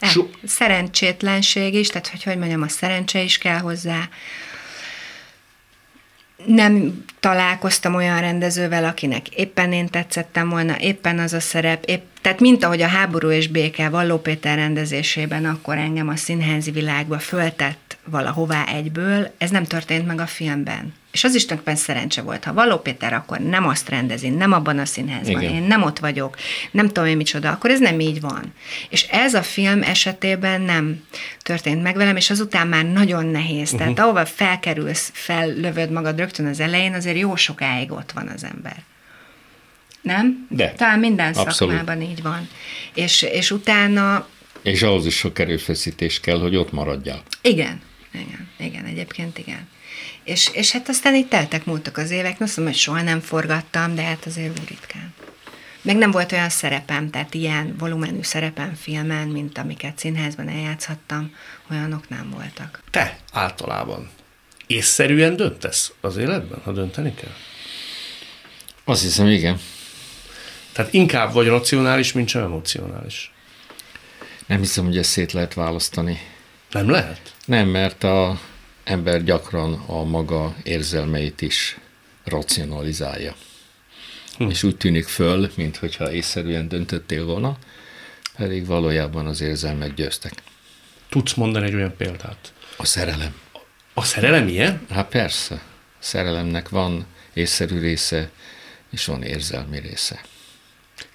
Nem. 0.00 0.10
So- 0.10 0.38
Szerencsétlenség 0.44 1.74
is, 1.74 1.88
tehát 1.88 2.08
hogy 2.08 2.22
hogy 2.22 2.38
mondjam, 2.38 2.62
a 2.62 2.68
szerencse 2.68 3.22
is 3.22 3.38
kell 3.38 3.58
hozzá. 3.58 4.08
Nem 6.46 7.04
találkoztam 7.20 7.94
olyan 7.94 8.20
rendezővel, 8.20 8.84
akinek 8.84 9.28
éppen 9.28 9.72
én 9.72 9.88
tetszettem 9.88 10.48
volna, 10.48 10.78
éppen 10.78 11.18
az 11.18 11.32
a 11.32 11.40
szerep, 11.40 11.84
épp, 11.84 12.02
tehát 12.20 12.40
mint 12.40 12.64
ahogy 12.64 12.82
a 12.82 12.86
Háború 12.86 13.30
és 13.30 13.48
Béke 13.48 13.88
Valló 13.88 14.18
Péter 14.18 14.56
rendezésében 14.56 15.44
akkor 15.44 15.76
engem 15.76 16.08
a 16.08 16.16
színházi 16.16 16.70
világba 16.70 17.18
föltett 17.18 17.96
valahová 18.04 18.64
egyből, 18.66 19.34
ez 19.38 19.50
nem 19.50 19.64
történt 19.64 20.06
meg 20.06 20.20
a 20.20 20.26
filmben. 20.26 20.94
És 21.12 21.24
az 21.24 21.34
is 21.34 21.42
tulajdonképpen 21.44 21.82
szerencse 21.82 22.22
volt. 22.22 22.44
Ha 22.44 22.52
Valló 22.52 22.78
Péter 22.78 23.12
akkor 23.12 23.38
nem 23.38 23.68
azt 23.68 23.88
rendezi, 23.88 24.28
nem 24.28 24.52
abban 24.52 24.78
a 24.78 24.84
színházban, 24.84 25.42
Igen. 25.42 25.54
én 25.54 25.62
nem 25.62 25.82
ott 25.82 25.98
vagyok, 25.98 26.36
nem 26.70 26.86
tudom 26.86 27.06
én 27.08 27.16
micsoda, 27.16 27.50
akkor 27.50 27.70
ez 27.70 27.80
nem 27.80 28.00
így 28.00 28.20
van. 28.20 28.52
És 28.88 29.02
ez 29.02 29.34
a 29.34 29.42
film 29.42 29.82
esetében 29.82 30.60
nem 30.60 31.04
történt 31.42 31.82
meg 31.82 31.96
velem, 31.96 32.16
és 32.16 32.30
azután 32.30 32.66
már 32.66 32.84
nagyon 32.84 33.26
nehéz. 33.26 33.70
Tehát 33.70 33.92
Mhm. 33.92 34.00
ahova 34.02 34.26
felkerülsz, 34.26 35.10
fellövöd 35.14 35.90
magad 35.90 36.18
rögtön 36.18 36.46
az 36.46 36.60
elején, 36.60 36.94
azért 36.94 37.18
jó 37.18 37.36
sokáig 37.36 37.92
ott 37.92 38.12
van 38.12 38.28
az 38.28 38.44
ember. 38.44 38.76
Nem? 40.02 40.46
De. 40.50 40.72
Talán 40.76 40.98
minden 40.98 41.26
Abszolút. 41.26 41.52
szakmában 41.52 42.02
így 42.02 42.22
van. 42.22 42.48
És, 42.94 43.22
és 43.22 43.50
utána, 43.50 44.28
És 44.62 44.82
ahhoz 44.82 45.06
is 45.06 45.16
sok 45.16 45.38
erőfeszítés 45.38 46.20
kell, 46.20 46.38
hogy 46.40 46.56
ott 46.56 46.72
maradjál. 46.72 47.22
igen, 47.42 47.80
igen, 48.12 48.48
igen, 48.58 48.84
egyébként 48.84 49.38
igen. 49.38 49.68
És, 50.24 50.50
és 50.52 50.72
hát 50.72 50.88
aztán 50.88 51.14
itt 51.14 51.28
teltek 51.28 51.64
múltak 51.64 51.96
az 51.96 52.10
évek, 52.10 52.40
azt 52.40 52.56
mondom, 52.56 52.74
hogy 52.74 52.82
soha 52.82 53.02
nem 53.02 53.20
forgattam, 53.20 53.94
de 53.94 54.02
hát 54.02 54.26
azért 54.26 54.60
úgy 54.60 54.68
ritkán. 54.68 55.14
Meg 55.82 55.96
nem 55.96 56.10
volt 56.10 56.32
olyan 56.32 56.48
szerepem, 56.48 57.10
tehát 57.10 57.34
ilyen 57.34 57.74
volumenű 57.78 58.22
szerepem 58.22 58.74
filmen, 58.74 59.28
mint 59.28 59.58
amiket 59.58 59.98
színházban 59.98 60.48
eljátszhattam, 60.48 61.34
olyanok 61.70 62.08
nem 62.08 62.30
voltak. 62.30 62.82
Te 62.90 63.18
általában 63.32 64.10
észszerűen 64.66 65.36
döntesz 65.36 65.92
az 66.00 66.16
életben, 66.16 66.60
ha 66.64 66.72
dönteni 66.72 67.14
kell? 67.14 67.34
Azt 68.84 69.02
hiszem, 69.02 69.26
igen. 69.26 69.60
Tehát 70.72 70.92
inkább 70.92 71.32
vagy 71.32 71.46
racionális, 71.46 72.12
mint 72.12 72.28
sem 72.28 72.42
emocionális. 72.42 73.32
Nem 74.46 74.58
hiszem, 74.58 74.84
hogy 74.84 74.98
ezt 74.98 75.10
szét 75.10 75.32
lehet 75.32 75.54
választani. 75.54 76.20
Nem 76.70 76.90
lehet? 76.90 77.34
Nem, 77.44 77.68
mert 77.68 78.04
a 78.04 78.40
ember 78.90 79.24
gyakran 79.24 79.72
a 79.86 80.04
maga 80.04 80.54
érzelmeit 80.62 81.40
is 81.40 81.78
racionalizálja. 82.24 83.34
Hm. 84.36 84.48
És 84.48 84.62
úgy 84.62 84.76
tűnik 84.76 85.06
föl, 85.06 85.50
mintha 85.54 86.12
észszerűen 86.12 86.68
döntöttél 86.68 87.24
volna, 87.24 87.58
pedig 88.36 88.66
valójában 88.66 89.26
az 89.26 89.40
érzelmek 89.40 89.94
győztek. 89.94 90.32
Tudsz 91.08 91.34
mondani 91.34 91.66
egy 91.66 91.74
olyan 91.74 91.96
példát? 91.96 92.52
A 92.76 92.84
szerelem. 92.84 93.34
A 93.94 94.04
szerelem 94.04 94.48
ilyen? 94.48 94.86
Hát 94.90 95.08
persze. 95.08 95.54
A 95.54 95.58
szerelemnek 95.98 96.68
van 96.68 97.06
észszerű 97.32 97.80
része, 97.80 98.30
és 98.90 99.04
van 99.04 99.22
érzelmi 99.22 99.78
része. 99.78 100.20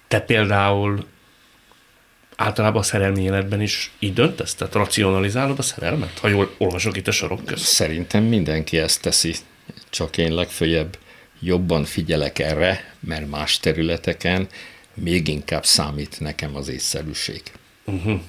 Te 0.08 0.20
például 0.20 1.06
általában 2.36 2.80
a 2.80 2.84
szerelmi 2.84 3.22
életben 3.22 3.60
is 3.60 3.90
így 3.98 4.12
döntesz? 4.12 4.54
Tehát 4.54 4.74
racionalizálod 4.74 5.58
a 5.58 5.62
szerelmet, 5.62 6.18
ha 6.18 6.28
jól 6.28 6.54
olvasok 6.58 6.96
itt 6.96 7.08
a 7.08 7.12
sorok 7.12 7.44
között? 7.44 7.66
Szerintem 7.66 8.22
mindenki 8.22 8.78
ezt 8.78 9.02
teszi, 9.02 9.34
csak 9.90 10.16
én 10.16 10.34
legfőjebb 10.34 10.98
jobban 11.40 11.84
figyelek 11.84 12.38
erre, 12.38 12.94
mert 13.00 13.30
más 13.30 13.58
területeken 13.58 14.46
még 14.94 15.28
inkább 15.28 15.64
számít 15.64 16.20
nekem 16.20 16.56
az 16.56 16.68
észszerűség. 16.68 17.42
Uh-huh. 17.84 18.20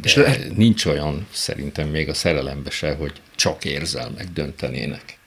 De 0.00 0.08
És 0.08 0.14
lehet... 0.14 0.56
nincs 0.56 0.84
olyan 0.84 1.26
szerintem 1.30 1.88
még 1.88 2.08
a 2.08 2.14
szerelembe 2.14 2.70
se, 2.70 2.94
hogy 2.94 3.12
csak 3.34 3.64
érzelmek 3.64 4.26
döntenének. 4.32 5.18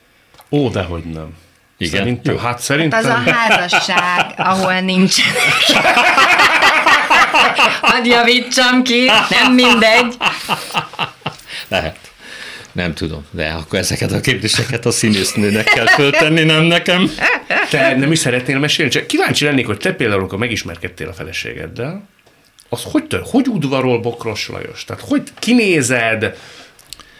Ó, 0.50 0.70
dehogy 0.70 1.04
nem. 1.04 1.36
Igen? 1.78 2.00
Szerintem, 2.00 2.34
Jó. 2.34 2.40
hát 2.40 2.60
szerintem... 2.60 3.04
Hát 3.04 3.18
az 3.18 3.28
a 3.28 3.32
házasság, 3.32 4.34
ahol 4.38 4.80
nincsenek. 4.80 5.44
Hadd 7.82 8.06
javítsam 8.06 8.84
ki, 8.84 9.06
nem 9.30 9.54
mindegy. 9.54 10.16
Lehet. 11.68 11.98
Nem 12.72 12.94
tudom, 12.94 13.26
de 13.32 13.48
akkor 13.48 13.80
ezeket 13.80 14.12
a 14.12 14.20
kérdéseket 14.20 14.86
a 14.86 14.92
színésznőnek 14.92 15.64
kell 15.64 15.88
föltenni, 15.88 16.44
nem 16.44 16.64
nekem. 16.64 17.12
Te 17.70 17.96
nem 17.96 18.12
is 18.12 18.20
szeretnél 18.20 18.60
mesélni? 18.60 18.92
Csak 18.92 19.08
kíváncsi 19.08 19.46
lennék, 19.46 19.66
hogy 19.66 19.78
te 19.78 19.94
például, 19.94 20.20
amikor 20.20 20.38
megismerkedtél 20.38 21.08
a 21.08 21.14
feleségeddel, 21.14 22.08
az 22.70 22.84
hogy 22.92 23.04
tör, 23.04 23.22
hogy 23.24 23.48
udvarol 23.48 24.00
Bokros 24.00 24.50
Lajos? 24.50 24.84
Tehát 24.86 25.04
hogy 25.08 25.22
kinézed, 25.40 26.36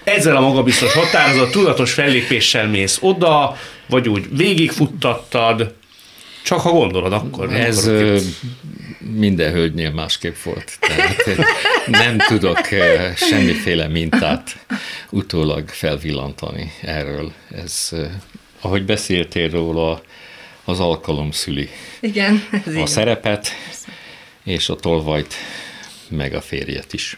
ezzel 0.04 0.36
a 0.36 0.40
magabiztos 0.40 0.94
határozott, 0.94 1.52
tudatos 1.52 1.94
fellépéssel 1.94 2.68
mész 2.68 2.98
oda, 3.02 3.58
vagy 3.86 4.10
úgy 4.10 4.38
végigfuttattad, 4.38 5.74
csak 6.48 6.60
ha 6.60 6.72
gondolod, 6.72 7.14
akkor 7.14 7.48
nem 7.48 7.62
Ez 7.62 7.86
ö, 7.86 8.20
minden 9.00 9.52
hölgynél 9.52 9.92
másképp 9.92 10.36
volt. 10.44 10.78
Tehát 10.80 11.26
nem 11.88 12.18
tudok 12.18 12.60
semmiféle 13.16 13.88
mintát 13.88 14.66
utólag 15.10 15.70
felvillantani 15.70 16.72
erről. 16.82 17.32
Ez, 17.52 17.92
ahogy 18.62 18.86
beszéltél 18.86 19.50
róla, 19.50 20.02
az 20.64 20.80
alkalom 20.80 21.32
szüli. 21.32 21.70
Igen. 22.00 22.48
Ez 22.52 22.62
a 22.66 22.72
igen. 22.72 22.86
szerepet, 22.86 23.52
és 24.44 24.70
a 24.70 24.76
tolvajt, 24.76 25.34
meg 26.10 26.34
a 26.34 26.42
férjet 26.42 26.94
is. 26.94 27.18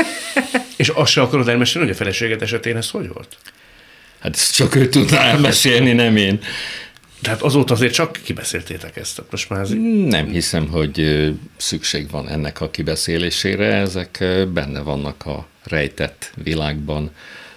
és 0.76 0.88
azt 0.88 1.12
se 1.12 1.20
akarod 1.20 1.48
elmesélni, 1.48 1.86
hogy 1.86 1.96
a 1.96 1.98
feleséged 1.98 2.42
esetén 2.42 2.76
ez 2.76 2.90
hogy 2.90 3.08
volt? 3.08 3.36
Hát 4.20 4.34
ezt 4.34 4.54
csak 4.54 4.74
ő 4.74 4.88
tudná 4.88 5.20
elmesélni, 5.20 5.92
nem 5.92 6.16
én. 6.16 6.40
Tehát 7.24 7.42
azóta 7.42 7.74
azért 7.74 7.92
csak 7.92 8.20
kibeszéltétek 8.24 8.96
ezt, 8.96 9.22
most 9.30 9.48
már 9.48 9.60
azért... 9.60 9.80
Nem 10.08 10.26
hiszem, 10.28 10.68
hogy 10.68 11.28
szükség 11.56 12.10
van 12.10 12.28
ennek 12.28 12.60
a 12.60 12.70
kibeszélésére, 12.70 13.74
ezek 13.74 14.24
benne 14.52 14.80
vannak 14.80 15.26
a 15.26 15.46
rejtett 15.64 16.32
világban, 16.42 17.10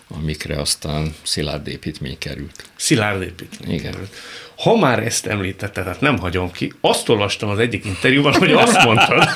amikre 0.07 0.59
aztán 0.59 1.15
szilárd 1.23 1.67
építmény 1.67 2.17
került. 2.17 2.63
Szilárd 2.75 3.21
építmény 3.21 3.73
Igen. 3.73 3.91
került. 3.91 4.15
Ha 4.57 4.77
már 4.77 4.99
ezt 5.03 5.25
említette, 5.25 5.83
tehát 5.83 6.01
nem 6.01 6.17
hagyom 6.17 6.51
ki, 6.51 6.73
azt 6.81 7.09
olvastam 7.09 7.49
az 7.49 7.59
egyik 7.59 7.85
interjúban, 7.85 8.33
hogy 8.33 8.51
azt 8.51 8.83
mondtad. 8.83 9.29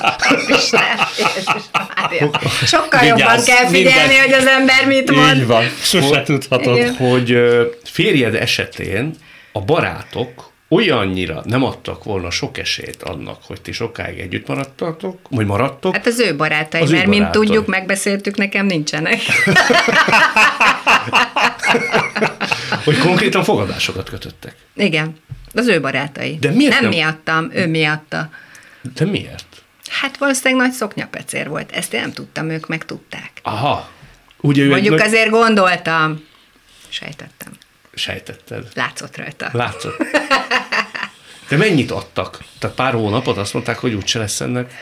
Sokkal 2.65 2.99
Vigyázz, 2.99 3.19
jobban 3.19 3.43
kell 3.43 3.67
figyelni, 3.67 4.13
minden. 4.13 4.23
hogy 4.23 4.33
az 4.33 4.45
ember 4.47 4.85
mit 4.87 5.11
mond. 5.11 5.35
Így 5.37 5.45
van, 5.45 5.63
sose 5.81 6.23
tudhatod. 6.23 6.75
Igen. 6.75 6.95
Hogy 6.95 7.37
férjed 7.83 8.35
esetén 8.35 9.15
a 9.51 9.61
barátok 9.61 10.51
olyannyira 10.69 11.41
nem 11.45 11.63
adtak 11.63 12.03
volna 12.03 12.29
sok 12.29 12.57
esélyt 12.57 13.03
annak, 13.03 13.43
hogy 13.43 13.61
ti 13.61 13.71
sokáig 13.71 14.19
együtt 14.19 14.47
maradtatok, 14.47 15.19
vagy 15.29 15.45
maradtok. 15.45 15.95
Hát 15.95 16.07
az 16.07 16.19
ő 16.19 16.35
barátai, 16.35 16.81
az 16.81 16.89
mert 16.89 17.03
ő 17.03 17.05
barátai. 17.05 17.19
mint 17.19 17.31
tudjuk, 17.31 17.67
megbeszéltük, 17.67 18.37
nekem 18.37 18.65
nincsenek. 18.65 19.19
hogy 22.85 22.97
konkrétan 22.97 23.43
fogadásokat 23.43 24.09
kötöttek. 24.09 24.55
Igen, 24.75 25.15
az 25.53 25.67
ő 25.67 25.81
barátai. 25.81 26.37
De 26.39 26.51
miért 26.51 26.73
nem, 26.73 26.81
nem 26.81 26.91
miattam, 26.91 27.49
ő 27.53 27.67
miatta. 27.67 28.29
De 28.95 29.05
miért? 29.05 29.63
Hát 29.89 30.17
valószínűleg 30.17 30.67
nagy 30.67 30.75
szoknyapecér 30.75 31.47
volt. 31.47 31.71
Ezt 31.71 31.93
én 31.93 32.01
nem 32.01 32.11
tudtam, 32.11 32.49
ők 32.49 32.67
meg 32.67 32.85
tudták. 32.85 33.31
Aha. 33.41 33.89
Ugye 34.41 34.67
Mondjuk 34.67 34.97
nagy... 34.97 35.07
azért 35.07 35.29
gondoltam. 35.29 36.23
Sejtettem. 36.89 37.51
Sejtetted. 37.93 38.67
Látszott 38.73 39.17
rajta. 39.17 39.49
Látszott. 39.51 39.97
De 41.49 41.57
mennyit 41.57 41.91
adtak? 41.91 42.39
Tehát 42.59 42.75
pár 42.75 42.93
hónapot 42.93 43.37
azt 43.37 43.53
mondták, 43.53 43.77
hogy 43.77 43.93
úgyse 43.93 44.19
lesz 44.19 44.39
ennek. 44.41 44.73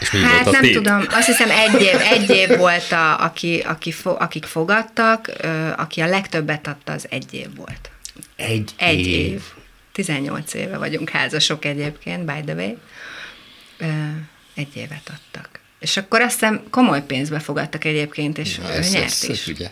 És 0.00 0.10
mi 0.10 0.18
hát 0.20 0.32
volt 0.32 0.46
a 0.46 0.50
nem 0.50 0.60
tét? 0.60 0.74
tudom, 0.74 1.04
azt 1.10 1.26
hiszem 1.26 1.50
egy 1.50 1.80
év, 1.82 2.00
egy 2.00 2.30
év 2.30 2.56
volt, 2.56 2.92
a, 2.92 3.24
aki, 3.24 3.62
aki 3.66 3.92
fo, 3.92 4.14
akik 4.18 4.44
fogadtak, 4.44 5.32
aki 5.76 6.00
a 6.00 6.06
legtöbbet 6.06 6.66
adta, 6.66 6.92
az 6.92 7.06
egy 7.10 7.34
év 7.34 7.56
volt. 7.56 7.90
Egy, 8.36 8.70
egy 8.76 9.06
év. 9.06 9.32
év. 9.32 9.42
18 9.92 10.54
éve 10.54 10.78
vagyunk 10.78 11.10
házasok 11.10 11.64
egyébként, 11.64 12.24
by 12.24 12.40
the 12.44 12.54
way. 12.54 12.74
Egy 14.54 14.76
évet 14.76 15.10
adtak. 15.10 15.60
És 15.78 15.96
akkor 15.96 16.20
azt 16.20 16.32
hiszem 16.32 16.62
komoly 16.70 17.02
pénzbe 17.02 17.38
fogadtak 17.38 17.84
egyébként, 17.84 18.38
és 18.38 18.58
ja, 18.58 18.74
ő 18.74 18.76
ez, 18.76 18.92
nyert 18.92 19.04
ez, 19.04 19.28
is. 19.28 19.46
ugye. 19.46 19.70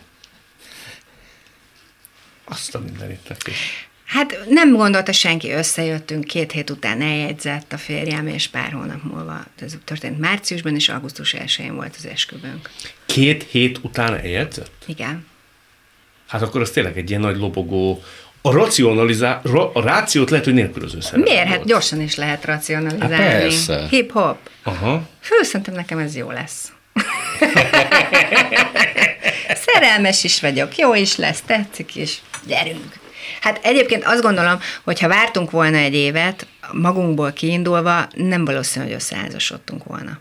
Azt 2.50 2.74
a 2.74 2.78
mindenit 2.78 3.36
is. 3.46 3.88
Hát 4.04 4.38
nem 4.48 4.76
gondolta 4.76 5.12
senki, 5.12 5.50
összejöttünk, 5.50 6.24
két 6.24 6.52
hét 6.52 6.70
után 6.70 7.02
eljegyzett 7.02 7.72
a 7.72 7.78
férjem, 7.78 8.26
és 8.26 8.48
pár 8.48 8.72
hónap 8.72 9.02
múlva, 9.02 9.44
ez 9.60 9.72
történt 9.84 10.18
márciusban, 10.18 10.74
és 10.74 10.88
augusztus 10.88 11.34
1-én 11.38 11.74
volt 11.74 11.94
az 11.98 12.06
esküvőnk. 12.06 12.70
Két 13.06 13.46
hét 13.50 13.78
után 13.82 14.14
eljegyzett? 14.14 14.72
Igen. 14.86 15.26
Hát 16.26 16.42
akkor 16.42 16.60
az 16.60 16.70
tényleg 16.70 16.98
egy 16.98 17.08
ilyen 17.08 17.20
nagy 17.20 17.36
lobogó, 17.36 18.02
a 18.42 18.52
racionalizá... 18.52 19.40
a 19.72 19.82
rációt 19.82 20.30
lehet, 20.30 20.44
hogy 20.44 20.54
nélkülöző 20.54 21.00
szerep 21.00 21.24
Miért? 21.24 21.48
Hát 21.48 21.64
gyorsan 21.64 22.00
is 22.00 22.14
lehet 22.14 22.44
racionalizálni. 22.44 23.14
Hát 23.14 23.40
persze. 23.40 23.86
Hip-hop. 23.90 24.36
Aha. 24.62 25.08
Fő, 25.20 25.42
szerintem 25.42 25.74
nekem 25.74 25.98
ez 25.98 26.16
jó 26.16 26.30
lesz. 26.30 26.72
Szerelmes 29.66 30.24
is 30.24 30.40
vagyok, 30.40 30.76
jó 30.76 30.94
is 30.94 31.16
lesz, 31.16 31.42
tetszik 31.46 31.96
is, 31.96 32.22
gyerünk. 32.46 32.98
Hát 33.40 33.60
egyébként 33.62 34.04
azt 34.04 34.22
gondolom, 34.22 34.60
hogy 34.84 35.00
ha 35.00 35.08
vártunk 35.08 35.50
volna 35.50 35.76
egy 35.76 35.94
évet, 35.94 36.46
magunkból 36.72 37.32
kiindulva, 37.32 38.08
nem 38.14 38.44
valószínű, 38.44 38.84
hogy 38.84 38.94
összeházasodtunk 38.94 39.84
volna. 39.84 40.18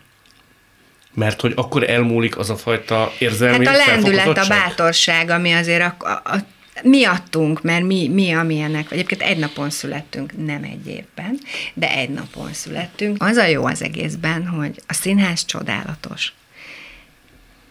Mert 1.14 1.40
hogy 1.40 1.52
akkor 1.56 1.90
elmúlik 1.90 2.38
az 2.38 2.50
a 2.50 2.56
fajta 2.56 3.12
érzelmi 3.18 3.66
Hát 3.66 3.74
a 3.74 3.90
lendület, 3.90 4.38
a 4.38 4.48
bátorság, 4.48 5.30
ami 5.30 5.52
azért 5.52 5.82
a, 5.82 5.94
a, 5.98 6.30
a 6.34 6.38
miattunk, 6.82 7.62
mert 7.62 7.84
mi, 7.84 8.08
mi 8.08 8.32
amilyenek, 8.32 8.90
egyébként 8.90 9.22
egy 9.22 9.38
napon 9.38 9.70
születtünk, 9.70 10.44
nem 10.44 10.62
egy 10.62 10.86
évben, 10.86 11.38
de 11.74 11.90
egy 11.90 12.10
napon 12.10 12.52
születtünk. 12.52 13.22
Az 13.22 13.36
a 13.36 13.46
jó 13.46 13.66
az 13.66 13.82
egészben, 13.82 14.46
hogy 14.46 14.82
a 14.86 14.92
színház 14.92 15.44
csodálatos. 15.44 16.32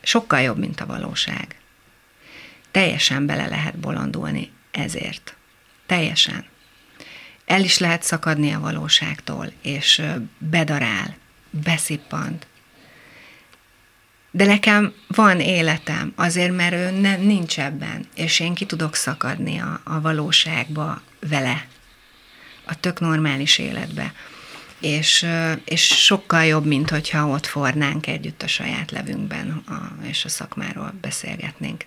Sokkal 0.02 0.40
jobb, 0.42 0.58
mint 0.58 0.82
a 0.82 0.86
valóság. 0.86 1.56
Teljesen 2.72 3.26
bele 3.26 3.48
lehet 3.48 3.78
bolondulni 3.78 4.52
ezért. 4.72 5.36
Teljesen. 5.86 6.46
El 7.46 7.64
is 7.64 7.78
lehet 7.78 8.04
szakadni 8.04 8.52
a 8.52 8.60
valóságtól, 8.60 9.52
és 9.62 10.02
bedarál, 10.38 11.16
beszippant. 11.50 12.48
De 14.32 14.46
nekem 14.46 14.94
van 15.08 15.40
életem, 15.40 16.14
azért, 16.16 16.56
mert 16.56 16.74
ő 16.74 16.92
nem, 16.92 17.22
nincs 17.22 17.60
ebben, 17.60 18.08
és 18.16 18.40
én 18.40 18.54
ki 18.54 18.66
tudok 18.66 18.96
szakadni 18.96 19.60
a, 19.60 19.82
a 19.84 20.02
valóságba 20.02 21.02
vele, 21.20 21.68
a 22.66 22.80
tök 22.80 23.00
normális 23.00 23.58
életbe. 23.58 24.14
És, 24.80 25.26
és 25.66 25.86
sokkal 25.86 26.46
jobb, 26.46 26.66
mint 26.66 26.90
hogyha 26.90 27.28
ott 27.28 27.46
fornánk 27.46 28.08
együtt 28.08 28.42
a 28.42 28.48
saját 28.48 28.92
levünkben, 28.92 29.64
a, 29.68 30.06
és 30.06 30.26
a 30.26 30.30
szakmáról 30.30 30.94
beszélgetnénk. 31.02 31.86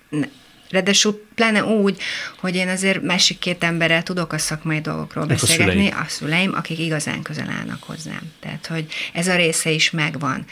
Ráadásul 0.73 1.27
pláne 1.35 1.65
úgy, 1.65 2.03
hogy 2.39 2.57
én 2.57 2.69
azért 2.69 3.03
másik 3.03 3.39
két 3.39 3.65
emberrel 3.65 4.03
tudok 4.03 4.33
a 4.33 4.39
szakmai 4.39 4.81
dolgokról 4.81 5.27
beszélgetni, 5.27 5.73
a 5.73 5.73
szüleim. 5.73 6.05
a 6.05 6.09
szüleim, 6.09 6.55
akik 6.55 6.79
igazán 6.79 7.23
közel 7.23 7.51
állnak 7.51 7.83
hozzám. 7.83 8.33
Tehát, 8.41 8.67
hogy 8.67 8.87
ez 9.13 9.29
a 9.29 9.37
része 9.37 9.71
is 9.71 9.91
megvan. 9.91 10.45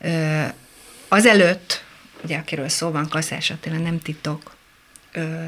Ö, 0.00 0.42
azelőtt, 1.08 1.84
ugye 2.24 2.36
akiről 2.36 2.68
szó 2.68 2.90
van, 2.90 3.08
Kaszás 3.08 3.50
Attila, 3.50 3.78
nem 3.78 4.00
titok, 4.00 4.56
ö, 5.12 5.44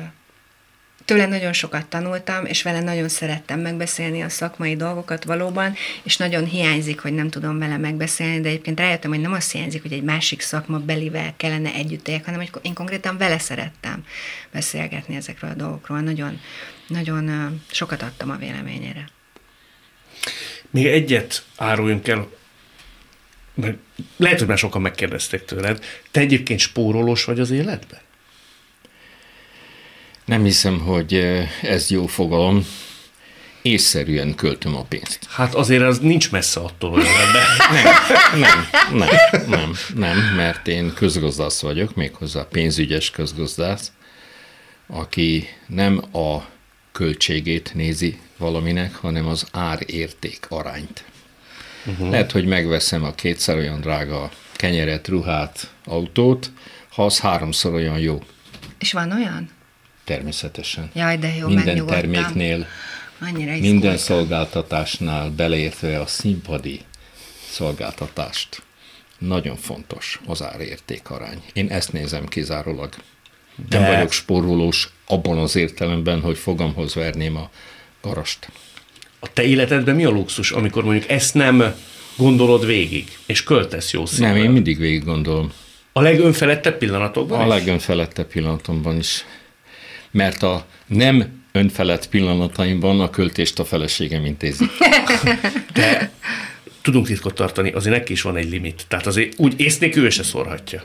tőle 1.05 1.27
nagyon 1.27 1.53
sokat 1.53 1.87
tanultam, 1.87 2.45
és 2.45 2.63
vele 2.63 2.81
nagyon 2.81 3.09
szerettem 3.09 3.61
megbeszélni 3.61 4.23
a 4.23 4.29
szakmai 4.29 4.77
dolgokat 4.77 5.25
valóban, 5.25 5.75
és 6.03 6.17
nagyon 6.17 6.45
hiányzik, 6.45 7.01
hogy 7.01 7.13
nem 7.15 7.31
tudom 7.31 7.59
vele 7.59 7.77
megbeszélni, 7.77 8.41
de 8.41 8.49
egyébként 8.49 8.79
rájöttem, 8.79 9.11
hogy 9.11 9.21
nem 9.21 9.33
azt 9.33 9.53
hiányzik, 9.53 9.83
hogy 9.83 9.93
egy 9.93 10.03
másik 10.03 10.41
szakma 10.41 10.79
belivel 10.79 11.35
kellene 11.37 11.73
együtt 11.75 12.09
éljek, 12.09 12.25
hanem 12.25 12.41
hogy 12.41 12.51
én 12.63 12.75
konkrétan 12.75 13.19
vele 13.19 13.39
szerettem 13.39 14.05
beszélgetni 14.53 15.17
ezekről 15.17 15.51
a 15.51 15.55
dolgokról. 15.55 16.01
Nagyon, 16.01 16.41
nagyon 16.87 17.61
sokat 17.71 18.03
adtam 18.03 18.31
a 18.31 18.37
véleményére. 18.37 19.09
Még 20.71 20.87
egyet 20.87 21.45
áruljunk 21.57 22.09
el, 22.09 22.29
mert 23.55 23.77
lehet, 24.17 24.39
hogy 24.39 24.49
már 24.49 24.59
sokan 24.59 24.83
megkérdezték 24.83 25.45
tőled. 25.45 25.85
Te 26.11 26.21
egyébként 26.21 26.61
spórolós 26.61 27.25
vagy 27.25 27.41
az 27.41 27.51
életben? 27.51 28.01
Nem 30.25 30.45
hiszem, 30.45 30.79
hogy 30.79 31.15
ez 31.63 31.91
jó 31.91 32.07
fogalom. 32.07 32.67
Észszerűen 33.63 34.35
költöm 34.35 34.77
a 34.77 34.83
pénzt. 34.83 35.19
Hát 35.31 35.55
azért 35.55 35.83
az 35.83 35.99
nincs 35.99 36.31
messze 36.31 36.61
attól, 36.61 36.91
hogy 36.91 37.03
nem, 38.33 38.41
nem, 38.41 38.67
nem, 38.99 39.47
nem, 39.49 39.73
nem, 39.95 40.35
mert 40.37 40.69
én 40.69 40.95
közgazdász 40.95 41.61
vagyok, 41.61 41.95
méghozzá 41.95 42.47
pénzügyes 42.51 43.11
közgazdász, 43.11 43.93
aki 44.87 45.49
nem 45.67 46.03
a 46.13 46.45
költségét 46.93 47.71
nézi 47.75 48.19
valaminek, 48.37 48.95
hanem 48.95 49.27
az 49.27 49.47
ár-érték 49.53 50.47
arányt. 50.49 51.05
Uh-huh. 51.87 52.11
Lehet, 52.11 52.33
hogy 52.33 52.47
megveszem 52.47 53.05
a 53.05 53.15
kétszer 53.15 53.57
olyan 53.57 53.81
drága 53.81 54.31
kenyeret, 54.53 55.09
ruhát, 55.09 55.71
autót, 55.85 56.51
ha 56.89 57.05
az 57.05 57.19
háromszor 57.21 57.75
olyan 57.75 57.99
jó. 57.99 58.23
És 58.79 58.93
van 58.93 59.13
olyan? 59.13 59.51
Természetesen. 60.05 60.91
Jaj, 60.95 61.17
de 61.17 61.35
jó, 61.35 61.49
Minden 61.49 61.87
terméknél, 61.87 62.67
Annyira 63.21 63.59
minden 63.59 63.97
szolgáltatásnál, 63.97 65.31
beleértve 65.31 66.01
a 66.01 66.07
színpadi 66.07 66.81
szolgáltatást, 67.51 68.63
nagyon 69.19 69.57
fontos 69.57 70.21
az 70.27 70.43
árérték 70.43 71.11
arány. 71.11 71.43
Én 71.53 71.69
ezt 71.71 71.93
nézem 71.93 72.27
kizárólag. 72.27 72.95
De... 73.69 73.79
Nem 73.79 73.95
vagyok 73.95 74.13
spórolós 74.13 74.89
abban 75.07 75.39
az 75.39 75.57
értelemben, 75.57 76.21
hogy 76.21 76.39
fogamhoz 76.39 76.95
verném 76.95 77.37
a 77.37 77.51
garast. 78.03 78.49
A 79.19 79.33
te 79.33 79.43
életedben 79.43 79.95
mi 79.95 80.05
a 80.05 80.11
luxus, 80.11 80.51
amikor 80.51 80.85
mondjuk 80.85 81.11
ezt 81.11 81.35
nem 81.35 81.75
gondolod 82.17 82.67
végig, 82.67 83.19
és 83.27 83.43
költesz 83.43 83.93
jó 83.93 84.07
szívvel? 84.07 84.33
Nem, 84.33 84.43
én 84.43 84.51
mindig 84.51 84.79
végig 84.79 85.05
gondolom. 85.05 85.53
A 85.93 86.01
legönfelettebb 86.01 86.79
pillanatokban 86.79 87.41
A 87.41 87.47
legönfelettebb 87.47 88.27
pillanatomban 88.27 88.97
is. 88.97 89.25
Mert 90.15 90.43
a 90.43 90.67
nem 90.87 91.43
önfelett 91.53 92.09
pillanataimban 92.09 93.01
a 93.01 93.11
költést 93.11 93.59
a 93.59 93.65
feleségem 93.65 94.25
intézi. 94.25 94.65
De 95.73 96.11
tudunk 96.83 97.07
titkot 97.07 97.35
tartani, 97.35 97.71
azért 97.71 97.97
neki 97.97 98.13
is 98.13 98.23
van 98.23 98.37
egy 98.37 98.51
limit. 98.51 98.85
Tehát 98.89 99.07
azért 99.07 99.39
úgy 99.39 99.61
ész 99.61 99.79
nélkül 99.79 100.05
ő 100.05 100.11
se 100.11 100.23
szórhatja. 100.23 100.83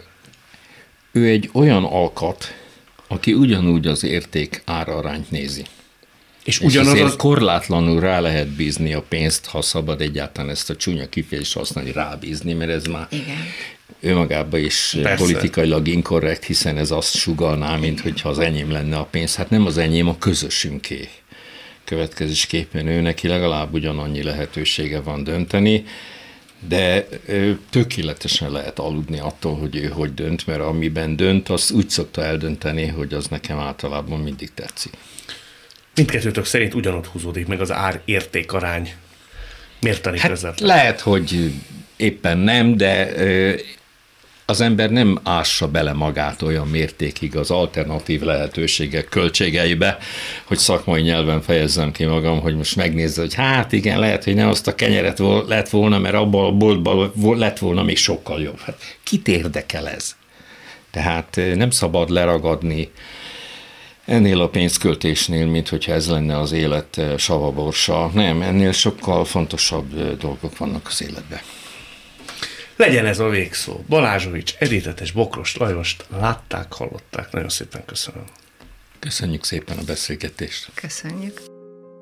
Ő 1.11 1.27
egy 1.27 1.49
olyan 1.53 1.84
alkat, 1.84 2.55
aki 3.07 3.34
ugyanúgy 3.34 3.88
az 3.88 4.03
érték 4.03 4.61
árarányt 4.65 5.32
nézi. 5.32 5.65
És, 6.43 6.59
ugyanaz 6.59 6.93
és 6.93 7.01
az... 7.01 7.15
korlátlanul 7.15 7.99
rá 7.99 8.19
lehet 8.19 8.47
bízni 8.47 8.93
a 8.93 9.01
pénzt, 9.01 9.45
ha 9.45 9.61
szabad 9.61 10.01
egyáltalán 10.01 10.49
ezt 10.49 10.69
a 10.69 10.75
csúnya 10.75 11.09
kifejezést 11.09 11.53
használni, 11.53 11.91
rábízni, 11.91 12.53
mert 12.53 12.71
ez 12.71 12.86
már 12.86 13.07
Igen. 13.09 13.38
Önmagában 14.01 14.59
is 14.59 14.97
Persze. 15.01 15.23
politikailag 15.23 15.87
inkorrekt, 15.87 16.43
hiszen 16.43 16.77
ez 16.77 16.91
azt 16.91 17.15
sugalná, 17.15 17.75
mint 17.75 17.99
hogyha 17.99 18.29
az 18.29 18.39
enyém 18.39 18.71
lenne 18.71 18.97
a 18.97 19.03
pénz. 19.03 19.35
Hát 19.35 19.49
nem 19.49 19.65
az 19.65 19.77
enyém, 19.77 20.07
a 20.07 20.17
közösünké. 20.17 21.07
Következésképpen 21.83 22.87
ő 22.87 23.01
neki 23.01 23.27
legalább 23.27 23.73
ugyanannyi 23.73 24.23
lehetősége 24.23 25.01
van 25.01 25.23
dönteni, 25.23 25.83
de 26.67 27.07
tökéletesen 27.69 28.51
lehet 28.51 28.79
aludni 28.79 29.19
attól, 29.19 29.55
hogy 29.57 29.75
ő 29.75 29.87
hogy 29.87 30.13
dönt, 30.13 30.47
mert 30.47 30.59
amiben 30.59 31.15
dönt, 31.15 31.49
az 31.49 31.71
úgy 31.71 31.89
szokta 31.89 32.23
eldönteni, 32.23 32.87
hogy 32.87 33.13
az 33.13 33.27
nekem 33.27 33.59
általában 33.59 34.19
mindig 34.19 34.53
tetszik. 34.53 34.93
Mindkettőtök 35.95 36.45
szerint 36.45 36.73
ugyanott 36.73 37.07
húzódik 37.07 37.47
meg 37.47 37.61
az 37.61 37.71
ár-érték 37.71 38.53
arány. 38.53 38.93
Miért 39.81 40.05
hát 40.05 40.27
közvetlen? 40.27 40.67
Lehet, 40.67 40.99
hogy 40.99 41.53
éppen 41.95 42.37
nem, 42.37 42.77
de 42.77 43.13
az 44.49 44.61
ember 44.61 44.89
nem 44.89 45.19
ássa 45.23 45.67
bele 45.67 45.93
magát 45.93 46.41
olyan 46.41 46.67
mértékig 46.67 47.35
az 47.35 47.51
alternatív 47.51 48.21
lehetőségek 48.21 49.09
költségeibe, 49.09 49.97
hogy 50.43 50.57
szakmai 50.57 51.01
nyelven 51.01 51.41
fejezzem 51.41 51.91
ki 51.91 52.05
magam, 52.05 52.39
hogy 52.39 52.55
most 52.55 52.75
megnézze, 52.75 53.21
hogy 53.21 53.33
hát 53.33 53.71
igen, 53.71 53.99
lehet, 53.99 54.23
hogy 54.23 54.35
nem 54.35 54.49
azt 54.49 54.67
a 54.67 54.75
kenyeret 54.75 55.19
lett 55.47 55.69
volna, 55.69 55.99
mert 55.99 56.15
abban 56.15 56.45
a 56.45 56.51
boltban 56.51 57.11
lett 57.37 57.57
volna 57.57 57.83
még 57.83 57.97
sokkal 57.97 58.41
jobb. 58.41 58.59
Hát 58.59 58.97
kit 59.03 59.27
érdekel 59.27 59.89
ez? 59.89 60.15
Tehát 60.91 61.39
nem 61.55 61.69
szabad 61.69 62.09
leragadni 62.09 62.91
ennél 64.05 64.41
a 64.41 64.49
pénzköltésnél, 64.49 65.45
mint 65.45 65.69
hogyha 65.69 65.93
ez 65.93 66.09
lenne 66.09 66.39
az 66.39 66.51
élet 66.51 67.01
savaborsa. 67.17 68.11
Nem, 68.13 68.41
ennél 68.41 68.71
sokkal 68.71 69.25
fontosabb 69.25 70.17
dolgok 70.17 70.57
vannak 70.57 70.87
az 70.87 71.01
életben. 71.01 71.39
Legyen 72.80 73.05
ez 73.05 73.19
a 73.19 73.30
végszó. 73.30 73.84
Balázsovics, 73.88 74.55
Editetes, 74.59 75.11
Bokrost, 75.11 75.57
Lajost 75.57 76.05
látták, 76.19 76.73
hallották. 76.73 77.32
Nagyon 77.32 77.49
szépen 77.49 77.86
köszönöm. 77.86 78.23
Köszönjük 78.99 79.43
szépen 79.43 79.77
a 79.77 79.84
beszélgetést. 79.86 80.69
Köszönjük. 80.73 81.41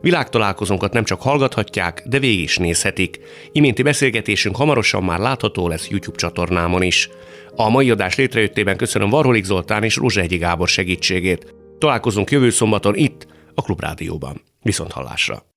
Világtalálkozónkat 0.02 0.94
nem 0.94 1.04
csak 1.04 1.22
hallgathatják, 1.22 2.04
de 2.06 2.20
végig 2.20 2.40
is 2.40 2.58
nézhetik. 2.58 3.20
Iménti 3.52 3.82
beszélgetésünk 3.84 4.56
hamarosan 4.56 5.04
már 5.04 5.20
látható 5.20 5.68
lesz 5.68 5.88
YouTube 5.90 6.18
csatornámon 6.18 6.82
is. 6.82 7.10
A 7.56 7.70
mai 7.70 7.92
adás 7.92 8.16
létrejöttében 8.16 8.78
köszönöm 8.78 9.10
Varholik 9.10 9.44
Zoltán 9.44 9.84
és 9.84 9.98
Egyi 9.98 10.38
Gábor 10.38 10.68
segítségét. 10.68 11.56
Találkozunk 11.78 12.32
jövő 12.32 12.50
szombaton 12.50 12.96
itt, 12.96 13.28
a 13.56 13.62
Klubrádióban. 13.62 14.42
Viszont 14.62 14.92
hallásra! 14.92 15.57